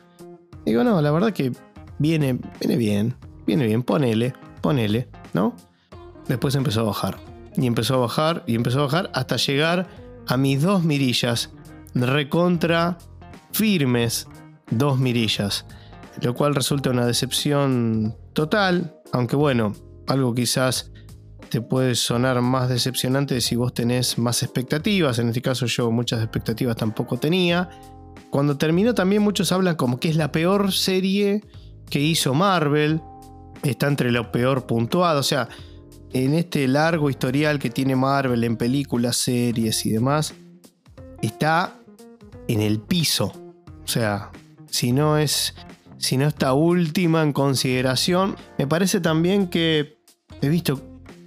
Digo, 0.64 0.82
no, 0.82 1.00
la 1.00 1.10
verdad 1.10 1.32
que 1.32 1.52
viene, 2.00 2.38
viene 2.58 2.76
bien, 2.76 3.14
viene 3.46 3.66
bien, 3.66 3.84
ponele, 3.84 4.32
ponele, 4.60 5.08
¿no? 5.32 5.54
Después 6.26 6.56
empezó 6.56 6.80
a 6.80 6.84
bajar. 6.84 7.18
Y 7.56 7.66
empezó 7.66 7.94
a 7.94 7.98
bajar, 7.98 8.42
y 8.46 8.54
empezó 8.54 8.80
a 8.80 8.84
bajar 8.84 9.10
hasta 9.14 9.36
llegar 9.36 9.86
a 10.26 10.36
mis 10.36 10.62
dos 10.62 10.82
mirillas. 10.82 11.50
Recontra 11.94 12.98
firmes 13.52 14.26
dos 14.70 14.98
mirillas. 14.98 15.66
Lo 16.22 16.34
cual 16.34 16.54
resulta 16.54 16.90
una 16.90 17.06
decepción 17.06 18.16
total. 18.32 18.96
Aunque 19.12 19.36
bueno, 19.36 19.74
algo 20.06 20.34
quizás 20.34 20.92
te 21.50 21.60
puede 21.60 21.96
sonar 21.96 22.40
más 22.40 22.68
decepcionante 22.68 23.40
si 23.40 23.56
vos 23.56 23.74
tenés 23.74 24.16
más 24.18 24.42
expectativas. 24.42 25.18
En 25.18 25.28
este 25.28 25.42
caso 25.42 25.66
yo 25.66 25.90
muchas 25.90 26.22
expectativas 26.22 26.76
tampoco 26.76 27.18
tenía. 27.18 27.68
Cuando 28.30 28.56
terminó 28.56 28.94
también 28.94 29.22
muchos 29.22 29.50
hablan 29.52 29.74
como 29.74 29.98
que 29.98 30.08
es 30.08 30.16
la 30.16 30.30
peor 30.30 30.72
serie 30.72 31.42
que 31.90 32.00
hizo 32.00 32.32
Marvel. 32.32 33.02
Está 33.62 33.88
entre 33.88 34.10
lo 34.10 34.32
peor 34.32 34.66
puntuado. 34.66 35.20
O 35.20 35.24
sea, 35.24 35.48
en 36.12 36.34
este 36.34 36.66
largo 36.66 37.10
historial 37.10 37.58
que 37.58 37.70
tiene 37.70 37.96
Marvel 37.96 38.42
en 38.44 38.56
películas, 38.56 39.16
series 39.16 39.84
y 39.84 39.90
demás, 39.90 40.34
está 41.20 41.78
en 42.48 42.60
el 42.60 42.80
piso. 42.80 43.32
O 43.84 43.88
sea, 43.88 44.30
si 44.66 44.92
no 44.92 45.18
es. 45.18 45.54
Si 45.98 46.16
no 46.16 46.26
está 46.26 46.54
última 46.54 47.22
en 47.22 47.34
consideración. 47.34 48.36
Me 48.56 48.66
parece 48.66 49.00
también 49.00 49.48
que 49.48 49.98
he 50.40 50.48
visto, 50.48 50.80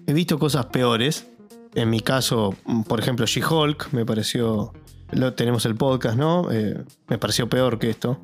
he 0.07 0.13
visto 0.13 0.39
cosas 0.39 0.65
peores. 0.67 1.27
En 1.75 1.91
mi 1.91 1.99
caso, 1.99 2.55
por 2.87 2.99
ejemplo, 2.99 3.25
She-Hulk 3.27 3.93
me 3.93 4.05
pareció. 4.05 4.73
Lo, 5.11 5.33
tenemos 5.35 5.67
el 5.67 5.75
podcast, 5.75 6.17
¿no? 6.17 6.51
Eh, 6.51 6.83
me 7.07 7.19
pareció 7.19 7.47
peor 7.47 7.77
que 7.77 7.91
esto. 7.91 8.19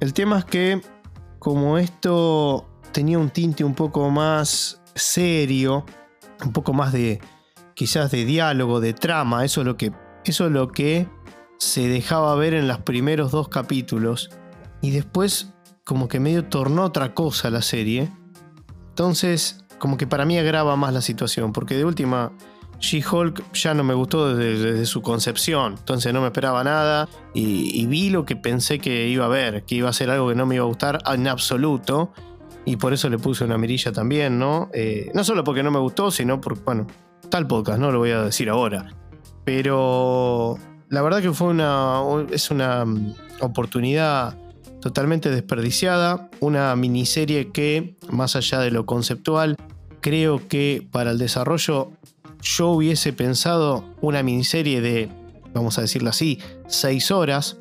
El 0.00 0.12
tema 0.12 0.40
es 0.40 0.44
que 0.44 0.82
como 1.38 1.78
esto 1.78 2.68
tenía 2.92 3.18
un 3.18 3.30
tinte 3.30 3.64
un 3.64 3.74
poco 3.74 4.10
más 4.10 4.80
serio, 4.94 5.84
un 6.44 6.52
poco 6.52 6.72
más 6.72 6.92
de 6.92 7.20
quizás 7.74 8.10
de 8.10 8.24
diálogo, 8.24 8.80
de 8.80 8.94
trama, 8.94 9.44
eso 9.44 9.60
es 9.60 9.66
lo 9.66 9.76
que, 9.76 9.92
eso 10.24 10.46
es 10.46 10.52
lo 10.52 10.68
que 10.68 11.08
se 11.58 11.88
dejaba 11.88 12.34
ver 12.34 12.54
en 12.54 12.68
los 12.68 12.78
primeros 12.78 13.30
dos 13.30 13.48
capítulos 13.48 14.30
y 14.80 14.90
después 14.90 15.52
como 15.84 16.08
que 16.08 16.20
medio 16.20 16.44
tornó 16.46 16.84
otra 16.84 17.14
cosa 17.14 17.50
la 17.50 17.62
serie. 17.62 18.10
Entonces, 18.88 19.64
como 19.78 19.96
que 19.96 20.06
para 20.06 20.24
mí 20.24 20.38
agrava 20.38 20.74
más 20.76 20.92
la 20.92 21.00
situación, 21.00 21.52
porque 21.52 21.76
de 21.76 21.84
última 21.84 22.32
She-Hulk 22.80 23.52
ya 23.52 23.74
no 23.74 23.84
me 23.84 23.94
gustó 23.94 24.34
desde, 24.34 24.84
su 24.86 25.02
concepción, 25.02 25.74
entonces 25.78 26.12
no 26.12 26.20
me 26.20 26.26
esperaba 26.26 26.62
nada 26.62 27.08
y, 27.34 27.84
vi 27.86 28.10
lo 28.10 28.24
que 28.24 28.36
pensé 28.36 28.78
que 28.78 29.08
iba 29.08 29.24
a 29.24 29.28
ver, 29.28 29.64
que 29.64 29.76
iba 29.76 29.88
a 29.88 29.92
ser 29.92 30.10
algo 30.10 30.28
que 30.28 30.34
no 30.34 30.46
me 30.46 30.56
iba 30.56 30.64
a 30.64 30.68
gustar 30.68 30.98
en 31.06 31.28
absoluto 31.28 32.12
y 32.64 32.76
por 32.76 32.92
eso 32.92 33.08
le 33.08 33.18
puse 33.18 33.44
una 33.44 33.58
mirilla 33.58 33.92
también, 33.92 34.38
¿no? 34.38 34.70
Eh, 34.74 35.10
no 35.14 35.24
solo 35.24 35.44
porque 35.44 35.62
no 35.62 35.70
me 35.70 35.78
gustó, 35.78 36.10
sino 36.10 36.40
por, 36.40 36.62
bueno, 36.64 36.86
tal 37.30 37.46
podcast, 37.46 37.78
no 37.78 37.90
lo 37.90 37.98
voy 37.98 38.10
a 38.10 38.22
decir 38.22 38.50
ahora, 38.50 38.88
pero 39.44 40.58
la 40.88 41.02
verdad 41.02 41.22
que 41.22 41.32
fue 41.32 41.48
una, 41.48 42.00
es 42.30 42.50
una 42.50 42.84
mm, 42.84 43.14
oportunidad 43.40 44.36
totalmente 44.80 45.30
desperdiciada, 45.30 46.30
una 46.40 46.74
miniserie 46.76 47.50
que, 47.50 47.96
más 48.10 48.36
allá 48.36 48.60
de 48.60 48.70
lo 48.70 48.86
conceptual, 48.86 49.56
creo 50.00 50.46
que 50.46 50.86
para 50.92 51.10
el 51.10 51.18
desarrollo 51.18 51.90
yo 52.46 52.70
hubiese 52.70 53.12
pensado 53.12 53.84
una 54.00 54.22
miniserie 54.22 54.80
de, 54.80 55.08
vamos 55.52 55.78
a 55.78 55.82
decirlo 55.82 56.10
así, 56.10 56.38
seis 56.68 57.10
horas 57.10 57.58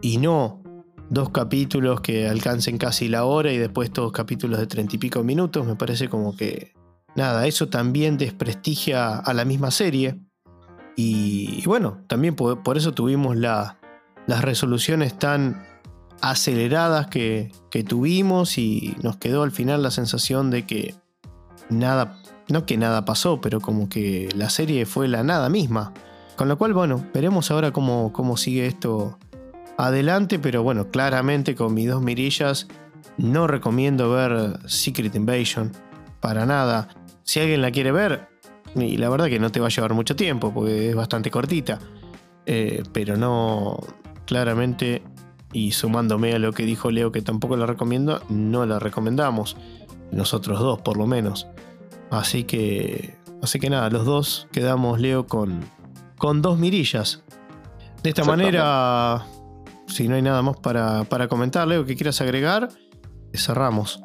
y 0.00 0.18
no 0.18 0.62
dos 1.10 1.30
capítulos 1.30 2.00
que 2.00 2.28
alcancen 2.28 2.78
casi 2.78 3.08
la 3.08 3.24
hora 3.24 3.52
y 3.52 3.58
después 3.58 3.90
todos 3.90 4.12
capítulos 4.12 4.60
de 4.60 4.68
treinta 4.68 4.94
y 4.94 4.98
pico 4.98 5.24
minutos. 5.24 5.66
Me 5.66 5.74
parece 5.74 6.08
como 6.08 6.36
que, 6.36 6.72
nada, 7.16 7.46
eso 7.48 7.68
también 7.68 8.16
desprestigia 8.16 9.16
a 9.16 9.34
la 9.34 9.44
misma 9.44 9.72
serie. 9.72 10.20
Y, 10.96 11.64
bueno, 11.66 12.04
también 12.06 12.36
por, 12.36 12.76
eso 12.76 12.92
tuvimos 12.92 13.36
las 13.36 13.74
resoluciones 14.28 15.18
tan 15.18 15.66
aceleradas 16.20 17.08
que, 17.08 17.50
que 17.70 17.82
tuvimos 17.82 18.58
y 18.58 18.94
nos 19.02 19.16
quedó 19.16 19.42
al 19.42 19.50
final 19.50 19.82
la 19.82 19.90
sensación 19.90 20.50
de 20.50 20.66
que 20.66 20.94
nada 21.70 22.19
no 22.50 22.66
que 22.66 22.76
nada 22.76 23.04
pasó, 23.04 23.40
pero 23.40 23.60
como 23.60 23.88
que 23.88 24.28
la 24.34 24.50
serie 24.50 24.86
fue 24.86 25.08
la 25.08 25.22
nada 25.22 25.48
misma. 25.48 25.92
Con 26.36 26.48
lo 26.48 26.58
cual, 26.58 26.72
bueno, 26.72 27.04
veremos 27.12 27.50
ahora 27.50 27.70
cómo, 27.72 28.12
cómo 28.12 28.36
sigue 28.36 28.66
esto 28.66 29.18
adelante, 29.76 30.38
pero 30.38 30.62
bueno, 30.62 30.90
claramente 30.90 31.54
con 31.54 31.74
mis 31.74 31.88
dos 31.88 32.02
mirillas 32.02 32.66
no 33.16 33.46
recomiendo 33.46 34.10
ver 34.10 34.58
Secret 34.66 35.14
Invasion 35.14 35.72
para 36.20 36.46
nada. 36.46 36.88
Si 37.22 37.40
alguien 37.40 37.62
la 37.62 37.70
quiere 37.70 37.92
ver, 37.92 38.28
y 38.74 38.96
la 38.96 39.08
verdad 39.08 39.26
que 39.26 39.38
no 39.38 39.50
te 39.50 39.60
va 39.60 39.66
a 39.66 39.70
llevar 39.70 39.94
mucho 39.94 40.16
tiempo 40.16 40.52
porque 40.52 40.90
es 40.90 40.96
bastante 40.96 41.30
cortita, 41.30 41.78
eh, 42.46 42.82
pero 42.92 43.16
no, 43.16 43.78
claramente, 44.26 45.02
y 45.52 45.72
sumándome 45.72 46.32
a 46.32 46.38
lo 46.38 46.52
que 46.52 46.64
dijo 46.64 46.90
Leo 46.90 47.12
que 47.12 47.22
tampoco 47.22 47.56
la 47.56 47.66
recomiendo, 47.66 48.22
no 48.28 48.66
la 48.66 48.78
recomendamos. 48.78 49.56
Nosotros 50.12 50.58
dos, 50.58 50.80
por 50.80 50.96
lo 50.96 51.06
menos. 51.06 51.46
Así 52.10 52.44
que, 52.44 53.16
así 53.42 53.60
que 53.60 53.70
nada, 53.70 53.88
los 53.90 54.04
dos 54.04 54.48
quedamos, 54.52 55.00
Leo, 55.00 55.26
con, 55.26 55.60
con 56.18 56.42
dos 56.42 56.58
mirillas. 56.58 57.22
De 58.02 58.10
esta 58.10 58.24
manera, 58.24 59.26
si 59.86 60.08
no 60.08 60.16
hay 60.16 60.22
nada 60.22 60.42
más 60.42 60.56
para, 60.56 61.04
para 61.04 61.28
comentar, 61.28 61.68
Leo, 61.68 61.84
que 61.84 61.96
quieras 61.96 62.20
agregar, 62.20 62.68
cerramos. 63.34 64.00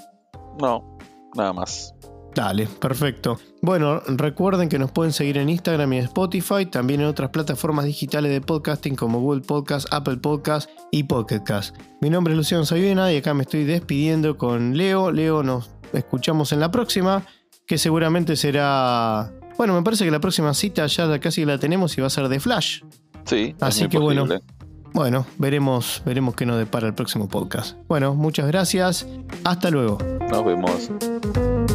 No, 0.59 0.97
nada 1.35 1.53
más. 1.53 1.95
Dale, 2.35 2.67
perfecto. 2.67 3.39
Bueno, 3.61 4.01
recuerden 4.07 4.67
que 4.67 4.77
nos 4.77 4.91
pueden 4.91 5.13
seguir 5.13 5.37
en 5.37 5.47
Instagram 5.47 5.93
y 5.93 5.97
en 5.99 6.03
Spotify, 6.03 6.65
también 6.65 6.99
en 6.99 7.07
otras 7.07 7.29
plataformas 7.29 7.85
digitales 7.85 8.29
de 8.29 8.41
podcasting 8.41 8.95
como 8.95 9.21
Google 9.21 9.41
Podcast, 9.41 9.87
Apple 9.91 10.17
Podcast 10.17 10.69
y 10.91 11.03
Pocket 11.03 11.39
Cast. 11.45 11.77
Mi 12.01 12.09
nombre 12.09 12.33
es 12.33 12.37
Luciano 12.37 12.65
Sayuena 12.65 13.11
y 13.13 13.17
acá 13.17 13.33
me 13.33 13.43
estoy 13.43 13.63
despidiendo 13.63 14.37
con 14.37 14.75
Leo. 14.75 15.13
Leo, 15.13 15.43
nos 15.43 15.71
escuchamos 15.93 16.51
en 16.51 16.59
la 16.59 16.69
próxima 16.71 17.25
que 17.65 17.77
seguramente 17.77 18.35
será 18.35 19.31
Bueno, 19.57 19.73
me 19.73 19.81
parece 19.81 20.05
que 20.05 20.11
la 20.11 20.19
próxima 20.19 20.53
cita 20.53 20.85
ya 20.87 21.19
casi 21.19 21.45
la 21.45 21.57
tenemos 21.57 21.97
y 21.97 22.01
va 22.01 22.07
a 22.07 22.09
ser 22.09 22.27
de 22.27 22.39
Flash. 22.39 22.81
Sí, 23.25 23.55
así 23.59 23.87
que 23.87 23.97
bueno. 23.97 24.27
Bueno, 24.93 25.27
veremos, 25.37 26.01
veremos 26.05 26.35
qué 26.35 26.45
nos 26.45 26.57
depara 26.57 26.87
el 26.87 26.93
próximo 26.93 27.27
podcast. 27.27 27.75
Bueno, 27.89 28.15
muchas 28.15 28.47
gracias. 28.47 29.05
Hasta 29.43 29.69
luego. 29.69 29.97
Nos 30.29 30.45
vemos. 30.45 31.74